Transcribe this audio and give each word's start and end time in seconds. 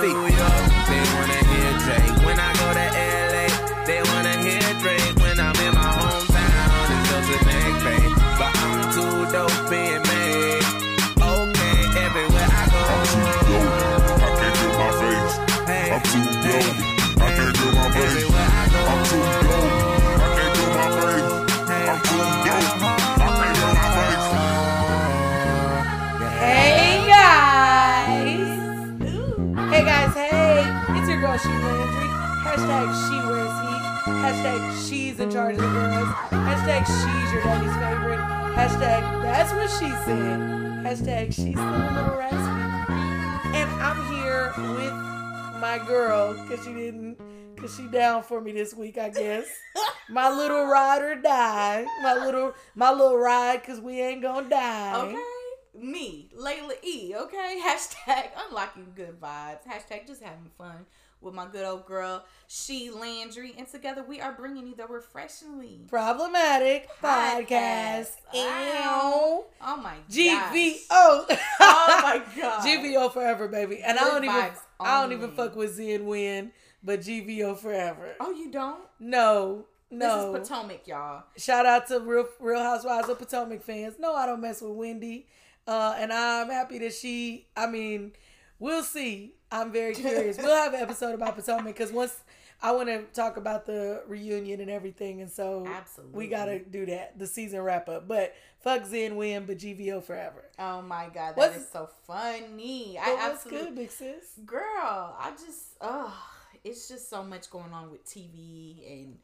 New 0.00 0.37
she's 35.18 35.24
in 35.24 35.30
charge 35.32 35.56
of 35.56 35.62
the 35.62 35.68
girls. 35.68 36.08
Hashtag 36.30 36.86
she's 36.86 37.32
your 37.32 37.42
daddy's 37.42 37.72
favorite. 37.74 38.20
Hashtag 38.54 39.22
that's 39.22 39.52
what 39.52 39.68
she 39.70 39.90
said. 40.04 40.38
Hashtag 40.84 41.26
she's 41.26 41.54
still 41.54 41.58
a 41.58 41.90
little 41.92 42.16
raspy. 42.16 43.56
And 43.56 43.70
I'm 43.82 44.14
here 44.14 44.52
with 44.56 45.60
my 45.60 45.82
girl 45.86 46.34
because 46.34 46.64
she 46.64 46.72
didn't, 46.72 47.18
because 47.54 47.74
she 47.74 47.88
down 47.88 48.22
for 48.22 48.40
me 48.40 48.52
this 48.52 48.74
week, 48.74 48.96
I 48.96 49.08
guess. 49.08 49.46
my 50.08 50.30
little 50.30 50.66
ride 50.66 51.02
or 51.02 51.16
die. 51.16 51.84
My 52.02 52.14
little, 52.14 52.54
my 52.76 52.92
little 52.92 53.18
ride 53.18 53.60
because 53.60 53.80
we 53.80 54.00
ain't 54.00 54.22
gonna 54.22 54.48
die. 54.48 55.02
Okay. 55.02 55.16
Me, 55.74 56.30
Layla 56.36 56.74
E, 56.82 57.14
okay? 57.16 57.60
Hashtag 57.64 58.28
unlocking 58.48 58.92
good 58.94 59.20
vibes. 59.20 59.66
Hashtag 59.66 60.06
just 60.06 60.22
having 60.22 60.50
fun 60.56 60.86
with 61.20 61.34
my 61.34 61.46
good 61.46 61.64
old 61.64 61.86
girl, 61.86 62.24
She 62.46 62.90
Landry. 62.90 63.54
And 63.58 63.68
together 63.68 64.04
we 64.06 64.20
are 64.20 64.32
bringing 64.32 64.66
you 64.66 64.74
the 64.74 64.86
refreshingly. 64.86 65.80
Problematic 65.88 66.88
podcast. 67.02 68.10
Podcast. 68.32 68.36
Ow. 68.36 69.44
Oh 69.60 69.76
my 69.76 69.94
god. 69.94 70.54
GVO. 70.54 71.38
Oh 71.60 72.00
my 72.02 72.22
god. 72.40 72.60
GVO 72.66 73.12
forever, 73.12 73.48
baby. 73.48 73.82
And 73.82 73.98
I 73.98 74.04
don't 74.04 74.24
even 74.24 74.36
vibes 74.36 74.58
I 74.80 75.02
don't 75.02 75.12
even 75.12 75.32
fuck 75.32 75.56
with 75.56 75.74
Z 75.74 75.92
and 75.92 76.06
Win, 76.06 76.52
but 76.82 77.00
GVO 77.00 77.58
forever. 77.58 78.14
Oh, 78.20 78.30
you 78.30 78.50
don't? 78.50 78.80
No. 79.00 79.66
No. 79.90 80.32
This 80.32 80.42
is 80.42 80.48
Potomac, 80.48 80.86
y'all. 80.86 81.24
Shout 81.36 81.66
out 81.66 81.86
to 81.88 82.00
Real 82.00 82.28
Real 82.40 82.62
Housewives 82.62 83.08
of 83.08 83.18
Potomac 83.18 83.62
fans. 83.62 83.94
No, 83.98 84.14
I 84.14 84.26
don't 84.26 84.40
mess 84.40 84.60
with 84.60 84.72
Wendy. 84.72 85.26
Uh, 85.66 85.94
and 85.98 86.12
I'm 86.12 86.48
happy 86.48 86.78
that 86.78 86.94
she. 86.94 87.46
I 87.56 87.66
mean, 87.66 88.12
we'll 88.58 88.82
see. 88.84 89.34
I'm 89.50 89.72
very 89.72 89.94
curious. 89.94 90.36
we'll 90.38 90.54
have 90.54 90.74
an 90.74 90.80
episode 90.80 91.14
about 91.14 91.36
Potomac 91.36 91.66
because 91.76 91.92
once 91.92 92.20
I 92.60 92.72
want 92.72 92.88
to 92.88 93.02
talk 93.14 93.36
about 93.36 93.66
the 93.66 94.02
reunion 94.08 94.60
and 94.60 94.70
everything, 94.70 95.20
and 95.20 95.30
so 95.30 95.64
Absolutely. 95.66 96.16
we 96.18 96.26
gotta 96.26 96.58
do 96.58 96.86
that. 96.86 97.18
The 97.18 97.26
season 97.26 97.60
wrap 97.62 97.88
up. 97.88 98.08
But 98.08 98.34
fuck 98.60 98.84
Zen 98.84 99.14
win, 99.16 99.44
but 99.46 99.58
GVO 99.58 100.02
forever. 100.02 100.44
Oh 100.58 100.82
my 100.82 101.04
god, 101.04 101.30
that 101.30 101.36
What's- 101.36 101.56
is 101.58 101.68
so 101.68 101.88
funny. 102.06 102.98
I 103.00 103.16
absolutely 103.30 103.66
good, 103.68 103.74
big 103.76 103.90
sis? 103.90 104.24
girl 104.44 105.16
i 105.20 105.30
just 105.32 105.76
oh 105.80 106.12
it's 106.64 106.88
just 106.88 107.08
so 107.08 107.22
much 107.22 107.48
going 107.50 107.72
on 107.72 107.90
with 107.90 108.04
tv 108.04 109.02
and 109.04 109.16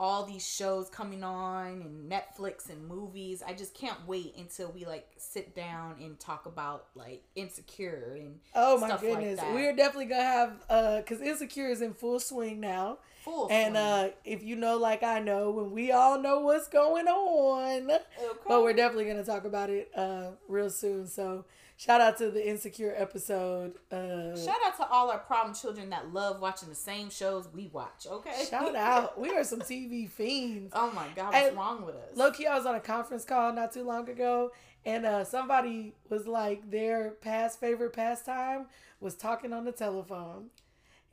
all 0.00 0.24
these 0.24 0.46
shows 0.46 0.88
coming 0.88 1.24
on 1.24 1.66
and 1.82 2.10
netflix 2.10 2.70
and 2.70 2.86
movies 2.86 3.42
i 3.46 3.52
just 3.52 3.74
can't 3.74 3.98
wait 4.06 4.32
until 4.38 4.70
we 4.70 4.84
like 4.84 5.08
sit 5.16 5.54
down 5.56 5.96
and 6.00 6.18
talk 6.20 6.46
about 6.46 6.86
like 6.94 7.22
insecure 7.34 8.16
and 8.20 8.38
Oh 8.54 8.78
my 8.78 8.86
stuff 8.88 9.02
like 9.02 9.12
goodness, 9.14 9.40
that. 9.40 9.52
we're 9.54 9.74
definitely 9.74 10.06
gonna 10.06 10.22
have 10.22 10.52
uh, 10.70 11.00
cause 11.06 11.20
insecure 11.20 11.66
is 11.68 11.82
in 11.82 11.94
full 11.94 12.20
swing 12.20 12.60
now. 12.60 12.98
full 13.24 13.48
And 13.50 13.74
swing. 13.74 13.76
uh, 13.76 14.08
if 14.24 14.42
you 14.42 14.56
know, 14.56 14.76
like 14.78 15.02
I 15.02 15.18
know, 15.20 15.50
when 15.50 15.70
we 15.72 15.90
all 15.92 16.20
know 16.20 16.40
what's 16.40 16.68
going 16.68 17.06
on, 17.08 17.90
okay. 17.90 18.00
but 18.46 18.62
we're 18.62 18.72
definitely 18.72 19.06
gonna 19.06 19.24
talk 19.24 19.44
about 19.44 19.70
it 19.70 19.90
uh, 19.96 20.30
real 20.48 20.70
soon. 20.70 21.06
So 21.06 21.44
shout 21.78 22.02
out 22.02 22.18
to 22.18 22.30
the 22.30 22.46
insecure 22.46 22.92
episode. 22.96 23.74
Uh, 23.90 24.36
shout 24.36 24.56
out 24.66 24.76
to 24.76 24.86
all 24.90 25.10
our 25.10 25.18
problem 25.20 25.54
children 25.54 25.88
that 25.90 26.12
love 26.12 26.40
watching 26.42 26.68
the 26.68 26.74
same 26.74 27.08
shows 27.08 27.48
we 27.54 27.68
watch 27.72 28.06
okay 28.10 28.44
shout 28.50 28.76
out. 28.90 29.18
We 29.18 29.30
are 29.30 29.44
some 29.44 29.60
TV 29.60 30.10
fiends. 30.10 30.72
oh 30.76 30.90
my 30.92 31.06
god 31.16 31.32
what's 31.32 31.48
Hey, 31.48 31.54
wrong 31.54 31.86
with 31.86 31.94
us 31.94 32.14
Low 32.16 32.30
key, 32.32 32.46
I 32.46 32.56
was 32.58 32.66
on 32.66 32.74
a 32.74 32.80
conference 32.80 33.24
call 33.24 33.52
not 33.54 33.72
too 33.72 33.84
long 33.84 34.08
ago, 34.10 34.50
and 34.84 35.06
uh, 35.06 35.24
somebody 35.24 35.94
was 36.10 36.26
like, 36.26 36.70
their 36.70 37.12
past 37.22 37.58
favorite 37.60 37.92
pastime 37.94 38.66
was 39.00 39.14
talking 39.14 39.52
on 39.52 39.64
the 39.64 39.72
telephone, 39.72 40.50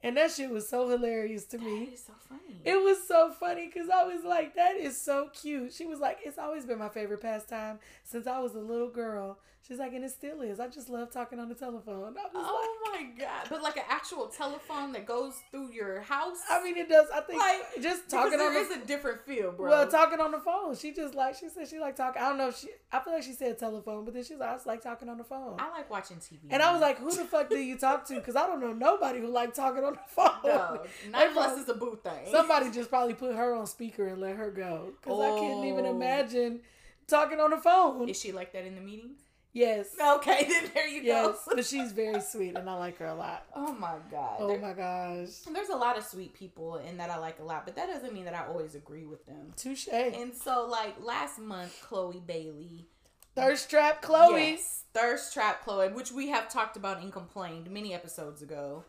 and 0.06 0.16
that 0.18 0.32
shit 0.32 0.50
was 0.50 0.70
so 0.70 0.88
hilarious 0.90 1.46
to 1.46 1.58
me. 1.58 1.86
that 1.86 1.94
is 1.94 2.04
so 2.06 2.14
funny 2.30 2.62
It 2.64 2.84
was 2.84 3.08
so 3.08 3.32
funny 3.32 3.66
because 3.74 3.90
I 3.90 4.04
was 4.04 4.24
like, 4.24 4.56
that 4.56 4.76
is 4.78 5.00
so 5.02 5.30
cute. 5.34 5.74
She 5.74 5.86
was 5.86 6.00
like, 6.00 6.20
it's 6.24 6.38
always 6.38 6.66
been 6.66 6.80
my 6.80 6.90
favorite 6.90 7.22
pastime 7.22 7.80
since 8.04 8.28
I 8.28 8.40
was 8.40 8.56
a 8.56 8.60
little 8.60 8.90
girl. 8.90 9.40
She's 9.68 9.80
like, 9.80 9.94
and 9.94 10.06
it 10.06 10.12
still 10.12 10.42
is. 10.42 10.60
I 10.60 10.68
just 10.68 10.90
love 10.90 11.10
talking 11.10 11.40
on 11.40 11.50
the 11.50 11.56
telephone. 11.56 12.16
I 12.16 12.22
was 12.26 12.30
oh 12.36 12.92
my 12.94 13.08
god 13.18 13.48
but 13.50 13.64
like 13.64 13.78
an 13.78 13.84
actual 13.90 14.28
telephone 14.28 14.92
that 14.92 15.08
goes 15.08 15.34
through 15.50 15.72
your 15.72 16.02
house 16.02 16.38
I 16.52 16.64
mean, 16.64 16.78
it 16.78 16.88
does. 16.88 17.08
I 17.12 17.22
think 17.22 17.40
Like, 17.42 17.82
just 17.82 18.08
talking 18.08 18.40
on 18.40 18.54
the 18.54 18.60
is 18.60 18.70
a 18.78 18.86
different 18.86 19.26
feel, 19.26 19.52
bro. 19.52 19.70
well, 19.72 19.88
talking 19.88 20.20
on 20.20 20.32
the 20.32 20.38
phone. 20.40 20.76
She 20.76 20.94
just 20.94 21.16
like 21.16 21.36
she 21.36 21.50
said 21.50 21.68
she 21.68 21.80
like 21.80 21.96
talking. 21.96 22.22
I 22.22 22.30
don't 22.30 22.38
know 22.38 22.50
if 22.50 22.60
she. 22.60 22.68
I 22.92 23.00
feel 23.00 23.14
like 23.14 23.24
she 23.24 23.34
said 23.34 23.58
telephone, 23.58 24.06
but 24.06 24.14
then 24.14 24.24
she's 24.24 24.38
like, 24.38 24.50
I 24.50 24.54
just 24.54 24.68
like 24.68 24.84
talking 24.84 25.10
on 25.10 25.18
the 25.18 25.24
phone. 25.24 25.56
I 25.60 25.72
like 25.72 25.90
watching 25.90 26.18
TV. 26.18 26.38
and 26.52 26.62
I 26.62 26.72
was 26.72 26.82
like, 26.82 27.00
who 27.00 27.10
the 27.12 27.26
fuck 27.26 27.50
do 27.50 27.58
you 27.58 27.76
talk 27.78 28.06
to? 28.10 28.16
Because 28.16 28.36
I 28.36 28.46
don't 28.46 28.62
know 28.62 28.72
nobody 28.74 29.20
who 29.20 29.28
like 29.30 29.56
talking 29.56 29.84
on 29.84 29.95
the 30.16 30.22
phone. 30.22 30.30
no, 30.44 30.82
not 31.12 31.28
unless 31.28 31.60
it's 31.60 31.70
a 31.70 31.74
boo 31.74 31.98
thing. 32.04 32.32
Somebody 32.32 32.72
just 32.72 32.90
probably 32.90 33.14
put 33.14 33.36
her 33.36 33.54
on 33.56 33.68
speaker 33.68 34.08
and 34.08 34.22
let 34.22 34.36
her 34.36 34.52
go. 34.52 34.94
Because 35.02 35.20
I 35.20 35.40
can't 35.40 35.66
even 35.66 35.86
Oh. 35.86 35.92
imagine 35.92 36.62
talking 37.08 37.40
on 37.40 37.52
the 37.52 37.58
phone. 37.58 38.10
Is 38.10 38.20
she 38.20 38.32
like 38.32 38.54
that 38.54 38.66
in 38.66 38.76
the 38.76 38.82
meetings? 38.82 39.20
Yes. 39.54 39.96
Okay, 40.18 40.46
then 40.50 40.70
there 40.74 40.88
you 40.88 41.02
Yes. 41.02 41.28
go. 41.48 41.56
But 41.56 41.66
she's 41.66 41.94
very 41.94 42.20
sweet 42.20 42.58
and 42.58 42.70
I 42.70 42.74
like 42.74 42.98
her 42.98 43.06
a 43.06 43.16
lot. 43.16 43.46
oh 43.56 43.72
my 43.74 43.96
god. 44.12 44.36
Oh 44.40 44.48
There- 44.50 44.60
my 44.60 44.74
gosh. 44.74 45.30
There's 45.52 45.70
a 45.70 45.78
lot 45.78 45.98
of 45.98 46.04
sweet 46.04 46.34
people 46.34 46.76
and 46.76 47.00
that 47.00 47.10
I 47.10 47.18
like 47.18 47.40
a 47.40 47.44
lot, 47.44 47.66
but 47.66 47.76
that 47.78 47.88
doesn't 47.88 48.14
mean 48.14 48.26
that 48.26 48.34
I 48.36 48.46
always 48.48 48.76
agree 48.76 49.06
with 49.06 49.26
them. 49.26 49.54
Touche. 49.56 49.88
And 49.92 50.34
so, 50.36 50.68
like 50.70 50.96
last 51.02 51.40
month, 51.40 51.80
Chloe 51.82 52.22
Bailey, 52.26 52.88
Thirst 53.36 53.70
trap 53.70 54.02
Chloe. 54.02 54.52
yes, 54.52 54.84
thirst 54.94 55.34
trap 55.34 55.64
Chloe, 55.64 55.90
which 55.90 56.10
we 56.12 56.30
have 56.30 56.50
talked 56.50 56.78
about 56.78 57.02
and 57.02 57.12
complained 57.12 57.70
many 57.70 57.94
episodes 57.94 58.42
ago. 58.42 58.84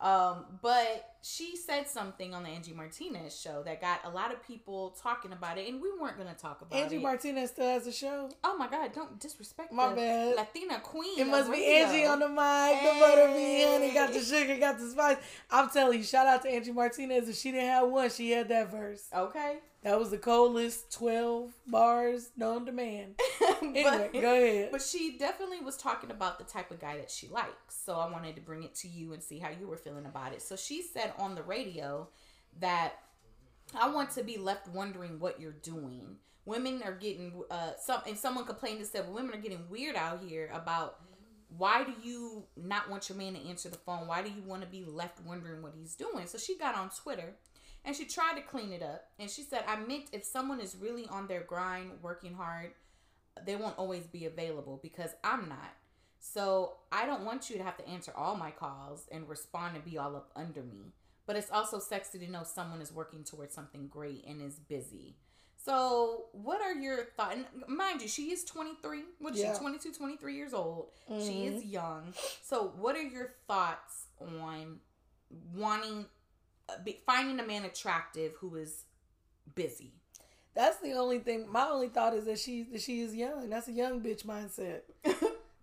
Um, 0.00 0.44
but 0.62 1.10
she 1.22 1.56
said 1.56 1.86
something 1.86 2.32
on 2.32 2.44
the 2.44 2.48
Angie 2.48 2.72
Martinez 2.72 3.38
show 3.38 3.62
that 3.64 3.82
got 3.82 4.00
a 4.04 4.08
lot 4.08 4.32
of 4.32 4.42
people 4.46 4.96
talking 5.02 5.32
about 5.32 5.58
it, 5.58 5.68
and 5.70 5.82
we 5.82 5.90
weren't 6.00 6.16
gonna 6.16 6.34
talk 6.34 6.62
about 6.62 6.72
Angie 6.72 6.94
it. 6.94 6.98
Angie 6.98 7.02
Martinez 7.04 7.50
still 7.50 7.66
has 7.68 7.86
a 7.86 7.92
show. 7.92 8.30
oh 8.42 8.56
my 8.56 8.66
God! 8.68 8.92
Don't 8.94 9.20
disrespect 9.20 9.72
My 9.72 9.90
the 9.90 9.96
bad. 9.96 10.36
Latina 10.36 10.80
queen. 10.80 11.18
It 11.18 11.26
must 11.26 11.50
be. 11.52 11.64
Angie 11.66 12.06
on 12.06 12.20
the 12.20 12.28
mic, 12.28 12.80
the 12.82 12.98
butter 12.98 13.26
be 13.34 13.62
honey, 13.62 13.92
got 13.92 14.12
the 14.14 14.20
sugar, 14.20 14.56
got 14.58 14.78
the 14.78 14.88
spice. 14.88 15.18
I'm 15.50 15.68
telling 15.68 15.98
you, 15.98 16.04
shout 16.04 16.26
out 16.26 16.42
to 16.42 16.50
Angie 16.50 16.72
Martinez. 16.72 17.28
If 17.28 17.36
she 17.36 17.52
didn't 17.52 17.68
have 17.68 17.88
one, 17.88 18.08
she 18.08 18.30
had 18.30 18.48
that 18.48 18.70
verse. 18.70 19.04
Okay. 19.14 19.58
That 19.82 19.98
was 19.98 20.10
the 20.10 20.18
coldest 20.18 20.92
12 20.92 21.52
bars 21.66 22.30
known 22.36 22.66
to 22.66 22.72
man. 22.72 23.14
Anyway, 23.74 24.10
But- 24.12 24.20
go 24.20 24.34
ahead. 24.34 24.68
But 24.72 24.82
she 24.82 25.16
definitely 25.18 25.60
was 25.60 25.76
talking 25.76 26.10
about 26.10 26.38
the 26.38 26.44
type 26.44 26.70
of 26.70 26.80
guy 26.80 26.96
that 26.96 27.10
she 27.10 27.28
likes. 27.28 27.76
So 27.84 27.94
I 27.96 28.10
wanted 28.10 28.34
to 28.36 28.40
bring 28.40 28.62
it 28.62 28.74
to 28.76 28.88
you 28.88 29.12
and 29.12 29.22
see 29.22 29.38
how 29.38 29.50
you 29.50 29.66
were 29.68 29.76
feeling 29.76 30.06
about 30.06 30.32
it. 30.32 30.42
So 30.42 30.56
she 30.56 30.82
said 30.82 31.12
on 31.18 31.34
the 31.34 31.42
radio 31.42 32.08
that 32.60 32.94
I 33.78 33.88
want 33.88 34.10
to 34.12 34.24
be 34.24 34.36
left 34.38 34.68
wondering 34.68 35.20
what 35.20 35.40
you're 35.40 35.52
doing. 35.52 36.16
Women 36.46 36.82
are 36.84 36.94
getting 36.94 37.42
uh 37.50 37.72
some 37.80 38.00
and 38.06 38.16
someone 38.18 38.44
complained 38.44 38.78
and 38.78 38.86
said 38.86 39.04
well, 39.04 39.14
women 39.14 39.34
are 39.34 39.40
getting 39.40 39.68
weird 39.68 39.94
out 39.94 40.20
here 40.26 40.50
about 40.52 41.00
why 41.56 41.84
do 41.84 41.92
you 42.02 42.44
not 42.56 42.88
want 42.88 43.08
your 43.08 43.18
man 43.18 43.34
to 43.34 43.48
answer 43.48 43.68
the 43.68 43.76
phone? 43.76 44.06
Why 44.06 44.22
do 44.22 44.30
you 44.30 44.42
want 44.46 44.62
to 44.62 44.68
be 44.68 44.84
left 44.84 45.20
wondering 45.24 45.62
what 45.62 45.74
he's 45.78 45.94
doing? 45.94 46.26
So 46.26 46.38
she 46.38 46.56
got 46.56 46.76
on 46.76 46.90
Twitter 46.90 47.34
and 47.84 47.94
she 47.96 48.04
tried 48.04 48.34
to 48.36 48.42
clean 48.42 48.72
it 48.72 48.82
up. 48.82 49.04
And 49.18 49.28
she 49.30 49.42
said, 49.42 49.64
I 49.66 49.76
meant 49.76 50.06
if 50.12 50.24
someone 50.24 50.60
is 50.60 50.76
really 50.76 51.06
on 51.08 51.26
their 51.26 51.40
grind, 51.40 51.90
working 52.02 52.34
hard, 52.34 52.72
they 53.46 53.56
won't 53.56 53.78
always 53.78 54.06
be 54.06 54.24
available 54.26 54.78
because 54.82 55.10
I'm 55.24 55.48
not. 55.48 55.74
So 56.18 56.76
I 56.92 57.06
don't 57.06 57.24
want 57.24 57.48
you 57.50 57.56
to 57.56 57.62
have 57.64 57.76
to 57.78 57.88
answer 57.88 58.12
all 58.14 58.36
my 58.36 58.50
calls 58.50 59.08
and 59.10 59.28
respond 59.28 59.76
and 59.76 59.84
be 59.84 59.96
all 59.98 60.14
up 60.16 60.30
under 60.36 60.62
me. 60.62 60.92
But 61.26 61.36
it's 61.36 61.50
also 61.50 61.78
sexy 61.78 62.18
to 62.18 62.30
know 62.30 62.42
someone 62.44 62.80
is 62.82 62.92
working 62.92 63.24
towards 63.24 63.54
something 63.54 63.88
great 63.88 64.24
and 64.26 64.42
is 64.42 64.56
busy. 64.56 65.16
So, 65.56 66.26
what 66.32 66.62
are 66.62 66.72
your 66.72 67.04
thoughts? 67.16 67.36
Mind 67.68 68.00
you, 68.00 68.08
she 68.08 68.32
is 68.32 68.44
23. 68.44 69.04
What 69.18 69.34
is 69.34 69.40
Yeah. 69.40 69.52
she? 69.52 69.58
22, 69.58 69.92
23 69.92 70.34
years 70.34 70.54
old. 70.54 70.90
She 71.06 71.44
Mhm. 71.44 71.54
is 71.54 71.64
young. 71.64 72.14
So, 72.42 72.68
what 72.68 72.96
are 72.96 73.02
your 73.02 73.34
thoughts 73.46 74.06
on 74.18 74.80
wanting, 75.54 76.08
uh, 76.68 76.78
finding 77.04 77.38
a 77.40 77.46
man 77.46 77.64
attractive 77.64 78.36
who 78.36 78.56
is 78.56 78.84
busy? 79.54 79.99
That's 80.54 80.78
the 80.78 80.92
only 80.92 81.18
thing. 81.20 81.46
My 81.50 81.66
only 81.68 81.88
thought 81.88 82.14
is 82.14 82.24
that 82.24 82.38
she 82.38 82.64
that 82.72 82.80
she 82.80 83.00
is 83.00 83.14
young. 83.14 83.48
That's 83.50 83.68
a 83.68 83.72
young 83.72 84.00
bitch 84.00 84.24
mindset. 84.24 84.80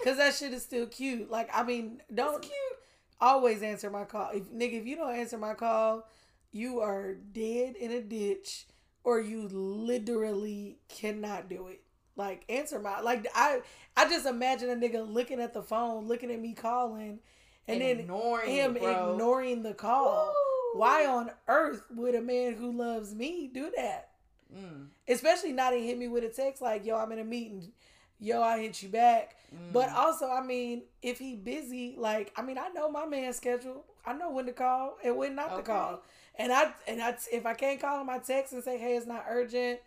Cause 0.04 0.18
that 0.18 0.34
shit 0.36 0.54
is 0.54 0.64
still 0.64 0.86
cute. 0.88 1.30
Like 1.30 1.50
I 1.54 1.64
mean, 1.64 2.02
don't 2.14 2.38
It's 2.38 2.48
cute. 2.48 2.80
always 3.20 3.62
answer 3.62 3.90
my 3.90 4.06
call. 4.06 4.30
If 4.34 4.44
nigga, 4.52 4.80
if 4.82 4.86
you 4.88 4.96
don't 4.96 5.14
answer 5.16 5.38
my 5.38 5.54
call, 5.54 6.08
you 6.52 6.80
are 6.80 7.16
dead 7.16 7.76
in 7.76 7.92
a 7.92 8.02
ditch, 8.02 8.66
or 9.04 9.20
you 9.20 9.48
literally 9.50 10.78
cannot 10.88 11.50
do 11.50 11.68
it. 11.68 11.82
Like 12.16 12.44
answer 12.50 12.80
my 12.80 13.02
like 13.02 13.28
I 13.36 13.62
I 13.96 14.08
just 14.10 14.26
imagine 14.26 14.70
a 14.70 14.76
nigga 14.76 15.08
looking 15.08 15.42
at 15.42 15.54
the 15.54 15.62
phone, 15.62 16.08
looking 16.08 16.32
at 16.32 16.40
me 16.40 16.54
calling, 16.54 17.20
and, 17.68 17.82
And 17.82 17.82
then 17.82 18.00
ignoring 18.00 18.50
him 18.50 18.74
bro. 18.76 19.12
ignoring 19.12 19.64
the 19.64 19.74
call. 19.74 20.28
Woo. 20.74 20.80
Why 20.80 21.06
on 21.06 21.32
earth 21.48 21.84
would 21.92 22.16
a 22.16 22.22
man 22.22 22.54
who 22.54 22.72
loves 22.72 23.14
me 23.14 23.50
do 23.54 23.72
that? 23.76 24.07
Mm. 24.56 24.88
Especially 25.08 25.52
not 25.52 25.72
to 25.72 25.80
hit 25.80 25.98
me 25.98 26.08
with 26.08 26.24
a 26.24 26.30
text 26.30 26.62
like, 26.62 26.86
"Yo, 26.86 26.96
I'm 26.98 27.12
in 27.12 27.20
a 27.20 27.24
meeting." 27.24 27.72
Yo, 28.20 28.42
I 28.42 28.60
hit 28.60 28.82
you 28.82 28.90
back. 28.90 29.36
Mm. 29.54 29.74
But 29.74 29.90
also, 29.90 30.30
I 30.30 30.42
mean, 30.42 30.84
if 31.04 31.20
he 31.20 31.36
busy, 31.36 31.96
like, 31.98 32.32
I 32.36 32.42
mean, 32.42 32.58
I 32.58 32.70
know 32.70 32.90
my 32.90 33.06
man's 33.06 33.36
schedule. 33.36 33.86
I 34.06 34.14
know 34.14 34.32
when 34.32 34.46
to 34.48 34.54
call 34.54 34.98
and 35.04 35.18
when 35.18 35.36
not 35.36 35.56
to 35.56 35.62
call. 35.62 36.02
And 36.36 36.52
I 36.52 36.72
and 36.88 37.02
I 37.02 37.18
if 37.32 37.46
I 37.46 37.54
can't 37.54 37.80
call 37.80 38.02
him, 38.02 38.10
I 38.10 38.20
text 38.20 38.54
and 38.54 38.64
say, 38.64 38.78
"Hey, 38.78 38.96
it's 38.96 39.06
not 39.06 39.26
urgent. 39.30 39.80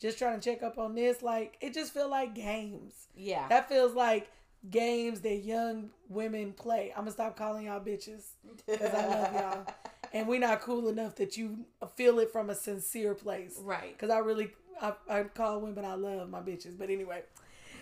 Just 0.00 0.18
trying 0.18 0.40
to 0.40 0.50
check 0.50 0.62
up 0.62 0.78
on 0.78 0.94
this." 0.94 1.22
Like, 1.22 1.56
it 1.60 1.74
just 1.74 1.92
feel 1.92 2.08
like 2.08 2.34
games. 2.34 3.06
Yeah. 3.14 3.46
That 3.48 3.68
feels 3.68 3.94
like 3.94 4.30
games 4.70 5.20
that 5.20 5.36
young 5.36 5.90
women 6.08 6.52
play. 6.52 6.92
I'm 6.96 7.02
gonna 7.02 7.12
stop 7.12 7.36
calling 7.36 7.66
y'all 7.66 7.80
bitches 7.80 8.24
because 8.66 8.94
I 8.94 9.06
love 9.06 9.34
y'all, 9.34 9.74
and 10.16 10.26
we're 10.26 10.40
not 10.40 10.62
cool 10.62 10.88
enough 10.88 11.16
that 11.16 11.36
you 11.36 11.66
feel 11.94 12.18
it 12.20 12.32
from 12.32 12.48
a 12.48 12.54
sincere 12.54 13.14
place. 13.14 13.58
right. 13.62 13.92
Because 13.92 14.08
I 14.08 14.18
really, 14.18 14.48
I, 14.80 14.94
I 15.08 15.22
call 15.24 15.60
women 15.60 15.84
I 15.84 15.94
love 15.94 16.30
my 16.30 16.40
bitches. 16.40 16.78
But 16.78 16.88
anyway, 16.88 17.22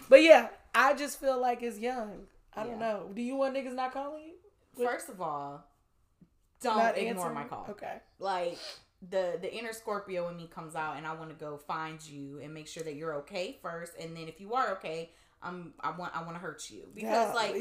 but 0.08 0.20
yeah, 0.20 0.48
I 0.74 0.94
just 0.94 1.20
feel 1.20 1.40
like 1.40 1.62
it's 1.62 1.78
young. 1.78 2.26
I 2.56 2.64
don't 2.64 2.80
know. 2.80 3.10
Do 3.14 3.22
you 3.22 3.36
want 3.36 3.54
niggas 3.54 3.74
not 3.74 3.92
calling 3.92 4.22
you? 4.24 4.84
First 4.84 5.08
of 5.08 5.20
all, 5.20 5.64
don't 6.60 6.76
not 6.76 6.98
ignore 6.98 7.26
answering? 7.26 7.34
my 7.34 7.44
call. 7.44 7.66
Okay. 7.70 8.00
Like 8.18 8.58
the 9.10 9.38
the 9.40 9.52
inner 9.52 9.72
Scorpio 9.72 10.28
in 10.28 10.36
me 10.36 10.48
comes 10.52 10.74
out, 10.74 10.96
and 10.96 11.06
I 11.06 11.14
want 11.14 11.30
to 11.30 11.36
go 11.36 11.56
find 11.56 12.04
you 12.04 12.40
and 12.42 12.52
make 12.52 12.66
sure 12.66 12.82
that 12.82 12.96
you're 12.96 13.14
okay 13.16 13.58
first, 13.62 13.92
and 14.00 14.16
then 14.16 14.26
if 14.26 14.40
you 14.40 14.54
are 14.54 14.72
okay, 14.72 15.10
I'm 15.44 15.74
I 15.80 15.90
want 15.90 16.16
I 16.16 16.22
want 16.22 16.34
to 16.34 16.40
hurt 16.40 16.70
you 16.70 16.88
because 16.94 17.34
like 17.34 17.54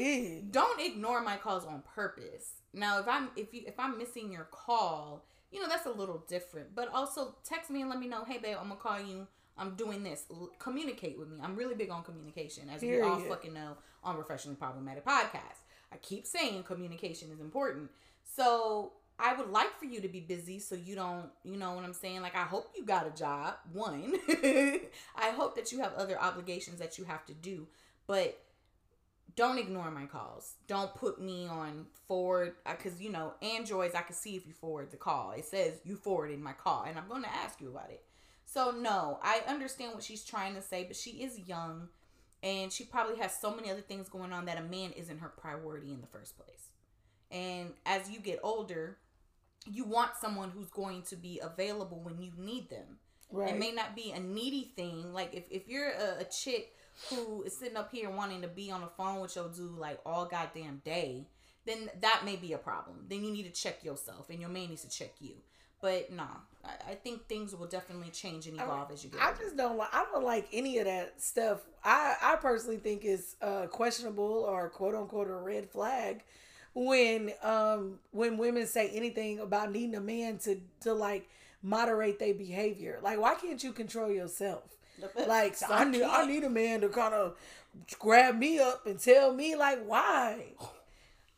don't 0.50 0.80
ignore 0.80 1.20
my 1.22 1.36
calls 1.36 1.64
on 1.64 1.82
purpose. 1.94 2.54
Now, 2.72 2.98
if 2.98 3.06
I'm 3.06 3.30
if 3.36 3.52
you 3.54 3.62
if 3.66 3.78
I'm 3.78 3.98
missing 3.98 4.32
your 4.32 4.48
call, 4.50 5.24
you 5.52 5.60
know 5.60 5.68
that's 5.68 5.86
a 5.86 5.90
little 5.92 6.24
different. 6.28 6.74
But 6.74 6.88
also 6.92 7.36
text 7.44 7.70
me 7.70 7.80
and 7.82 7.90
let 7.90 7.98
me 8.00 8.08
know, 8.08 8.24
hey 8.24 8.38
babe, 8.38 8.56
I'm 8.60 8.68
gonna 8.68 8.80
call 8.80 9.00
you. 9.00 9.26
I'm 9.56 9.76
doing 9.76 10.02
this. 10.02 10.24
L- 10.30 10.50
communicate 10.58 11.16
with 11.16 11.28
me. 11.28 11.38
I'm 11.40 11.54
really 11.54 11.76
big 11.76 11.90
on 11.90 12.02
communication, 12.02 12.68
as 12.68 12.82
we 12.82 12.88
all 13.02 13.20
fucking 13.28 13.54
know 13.54 13.76
on 14.02 14.16
Professionally 14.16 14.56
Problematic 14.56 15.04
Podcast. 15.04 15.62
I 15.92 15.96
keep 15.98 16.26
saying 16.26 16.64
communication 16.64 17.30
is 17.30 17.38
important. 17.38 17.90
So 18.24 18.94
I 19.18 19.34
would 19.34 19.50
like 19.50 19.78
for 19.78 19.84
you 19.84 20.00
to 20.00 20.08
be 20.08 20.20
busy 20.20 20.58
so 20.58 20.74
you 20.74 20.94
don't, 20.94 21.26
you 21.44 21.56
know 21.56 21.72
what 21.72 21.84
I'm 21.84 21.94
saying? 21.94 22.22
Like, 22.22 22.34
I 22.34 22.42
hope 22.42 22.72
you 22.76 22.84
got 22.84 23.06
a 23.06 23.10
job, 23.10 23.54
one. 23.72 24.16
I 25.16 25.30
hope 25.30 25.54
that 25.54 25.70
you 25.70 25.80
have 25.80 25.94
other 25.94 26.20
obligations 26.20 26.80
that 26.80 26.98
you 26.98 27.04
have 27.04 27.24
to 27.26 27.34
do, 27.34 27.68
but 28.06 28.40
don't 29.36 29.58
ignore 29.58 29.90
my 29.90 30.06
calls. 30.06 30.54
Don't 30.66 30.94
put 30.94 31.20
me 31.20 31.46
on 31.46 31.86
forward, 32.06 32.54
uh, 32.66 32.74
because, 32.76 33.00
you 33.00 33.10
know, 33.10 33.34
Androids, 33.40 33.94
I 33.94 34.02
can 34.02 34.14
see 34.14 34.36
if 34.36 34.46
you 34.46 34.52
forward 34.52 34.90
the 34.90 34.96
call. 34.96 35.30
It 35.32 35.44
says 35.44 35.74
you 35.84 35.96
forwarded 35.96 36.40
my 36.40 36.52
call, 36.52 36.84
and 36.86 36.98
I'm 36.98 37.08
going 37.08 37.22
to 37.22 37.34
ask 37.34 37.60
you 37.60 37.68
about 37.68 37.90
it. 37.90 38.02
So, 38.46 38.72
no, 38.72 39.18
I 39.22 39.42
understand 39.48 39.94
what 39.94 40.04
she's 40.04 40.24
trying 40.24 40.54
to 40.54 40.62
say, 40.62 40.84
but 40.84 40.96
she 40.96 41.22
is 41.22 41.38
young 41.38 41.88
and 42.44 42.70
she 42.70 42.84
probably 42.84 43.16
has 43.16 43.34
so 43.34 43.54
many 43.54 43.70
other 43.70 43.80
things 43.80 44.10
going 44.10 44.32
on 44.32 44.44
that 44.44 44.58
a 44.58 44.62
man 44.62 44.92
isn't 44.92 45.20
her 45.20 45.30
priority 45.30 45.92
in 45.92 46.02
the 46.02 46.06
first 46.06 46.36
place. 46.36 46.68
And 47.30 47.72
as 47.86 48.10
you 48.10 48.20
get 48.20 48.38
older, 48.42 48.98
you 49.66 49.84
want 49.84 50.16
someone 50.20 50.50
who's 50.50 50.70
going 50.70 51.02
to 51.02 51.16
be 51.16 51.40
available 51.42 52.00
when 52.02 52.20
you 52.20 52.32
need 52.36 52.70
them. 52.70 52.98
Right. 53.30 53.54
It 53.54 53.58
may 53.58 53.72
not 53.72 53.96
be 53.96 54.12
a 54.12 54.20
needy 54.20 54.72
thing. 54.76 55.12
Like 55.12 55.34
if, 55.34 55.44
if 55.50 55.68
you're 55.68 55.90
a, 55.90 56.20
a 56.20 56.24
chick 56.24 56.74
who 57.10 57.42
is 57.42 57.56
sitting 57.56 57.76
up 57.76 57.90
here 57.92 58.10
wanting 58.10 58.42
to 58.42 58.48
be 58.48 58.70
on 58.70 58.80
the 58.80 58.86
phone 58.86 59.20
with 59.20 59.34
your 59.34 59.48
dude 59.48 59.78
like 59.78 59.98
all 60.06 60.26
goddamn 60.26 60.82
day, 60.84 61.26
then 61.66 61.90
that 62.00 62.22
may 62.24 62.36
be 62.36 62.52
a 62.52 62.58
problem. 62.58 63.06
Then 63.08 63.24
you 63.24 63.32
need 63.32 63.44
to 63.44 63.50
check 63.62 63.82
yourself 63.82 64.30
and 64.30 64.40
your 64.40 64.50
man 64.50 64.68
needs 64.68 64.82
to 64.82 64.90
check 64.90 65.14
you. 65.20 65.34
But 65.80 66.10
nah, 66.12 66.24
I, 66.64 66.92
I 66.92 66.94
think 66.94 67.26
things 67.26 67.54
will 67.54 67.66
definitely 67.66 68.10
change 68.10 68.46
and 68.46 68.58
evolve 68.58 68.90
as 68.90 69.04
you 69.04 69.10
get 69.10 69.20
I 69.20 69.28
older. 69.28 69.40
just 69.42 69.56
don't 69.56 69.76
like. 69.76 69.92
I 69.92 70.06
don't 70.10 70.24
like 70.24 70.48
any 70.52 70.78
of 70.78 70.86
that 70.86 71.20
stuff. 71.20 71.60
I 71.82 72.14
I 72.22 72.36
personally 72.36 72.78
think 72.78 73.04
it's 73.04 73.36
uh, 73.42 73.66
questionable 73.66 74.46
or 74.48 74.70
quote 74.70 74.94
unquote 74.94 75.28
a 75.28 75.34
red 75.34 75.68
flag 75.68 76.22
when 76.74 77.32
um 77.42 77.98
when 78.10 78.36
women 78.36 78.66
say 78.66 78.90
anything 78.90 79.38
about 79.38 79.70
needing 79.72 79.94
a 79.94 80.00
man 80.00 80.38
to 80.38 80.60
to 80.80 80.92
like 80.92 81.28
moderate 81.62 82.18
their 82.18 82.34
behavior. 82.34 82.98
Like, 83.02 83.18
why 83.18 83.34
can't 83.36 83.62
you 83.62 83.72
control 83.72 84.10
yourself? 84.10 84.62
Like, 85.26 85.56
So 85.56 85.66
I 85.70 85.84
need 85.84 86.02
I 86.02 86.24
need 86.24 86.44
a 86.44 86.50
man 86.50 86.80
to 86.82 86.88
kind 86.88 87.14
of 87.14 87.36
grab 87.98 88.36
me 88.38 88.58
up 88.60 88.86
and 88.86 88.98
tell 88.98 89.32
me 89.32 89.56
like 89.56 89.84
why. 89.84 90.54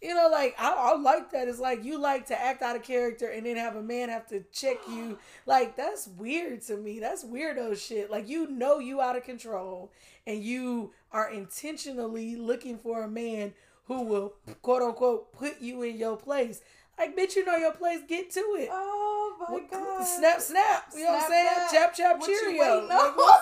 You 0.02 0.14
know, 0.14 0.28
like 0.30 0.54
I, 0.58 0.72
I 0.72 0.96
like 0.96 1.30
that. 1.30 1.48
It's 1.48 1.58
like 1.58 1.82
you 1.82 1.98
like 1.98 2.26
to 2.26 2.38
act 2.38 2.60
out 2.62 2.76
of 2.76 2.82
character 2.82 3.28
and 3.28 3.46
then 3.46 3.56
have 3.56 3.76
a 3.76 3.82
man 3.82 4.10
have 4.10 4.26
to 4.28 4.44
check 4.52 4.76
you. 4.88 5.18
Like 5.46 5.76
that's 5.76 6.08
weird 6.08 6.62
to 6.62 6.76
me. 6.76 6.98
That's 6.98 7.24
weirdo 7.24 7.76
shit. 7.78 8.10
Like 8.10 8.28
you 8.28 8.48
know 8.48 8.78
you 8.78 9.00
out 9.00 9.16
of 9.16 9.22
control 9.24 9.92
and 10.26 10.42
you 10.42 10.92
are 11.12 11.30
intentionally 11.30 12.36
looking 12.36 12.78
for 12.78 13.04
a 13.04 13.08
man 13.08 13.54
who 13.86 14.02
will 14.02 14.34
quote 14.62 14.82
unquote 14.82 15.32
put 15.32 15.60
you 15.60 15.82
in 15.82 15.96
your 15.96 16.16
place. 16.16 16.60
Like 16.98 17.16
bitch, 17.16 17.36
you 17.36 17.44
know 17.44 17.56
your 17.56 17.72
place. 17.72 18.00
Get 18.08 18.30
to 18.32 18.40
it. 18.40 18.68
Oh 18.72 19.36
my 19.40 19.52
What- 19.54 19.70
god! 19.70 20.02
Snap, 20.04 20.40
snap. 20.40 20.88
You 20.94 21.04
know 21.04 21.12
what 21.12 21.24
I'm 21.24 21.30
saying? 21.30 21.44
that. 21.46 21.70
Chap, 21.70 21.94
chap, 21.94 22.18
What 22.18 22.26
cheerio. 22.26 22.86
Like, 22.86 23.16
on? 23.16 23.38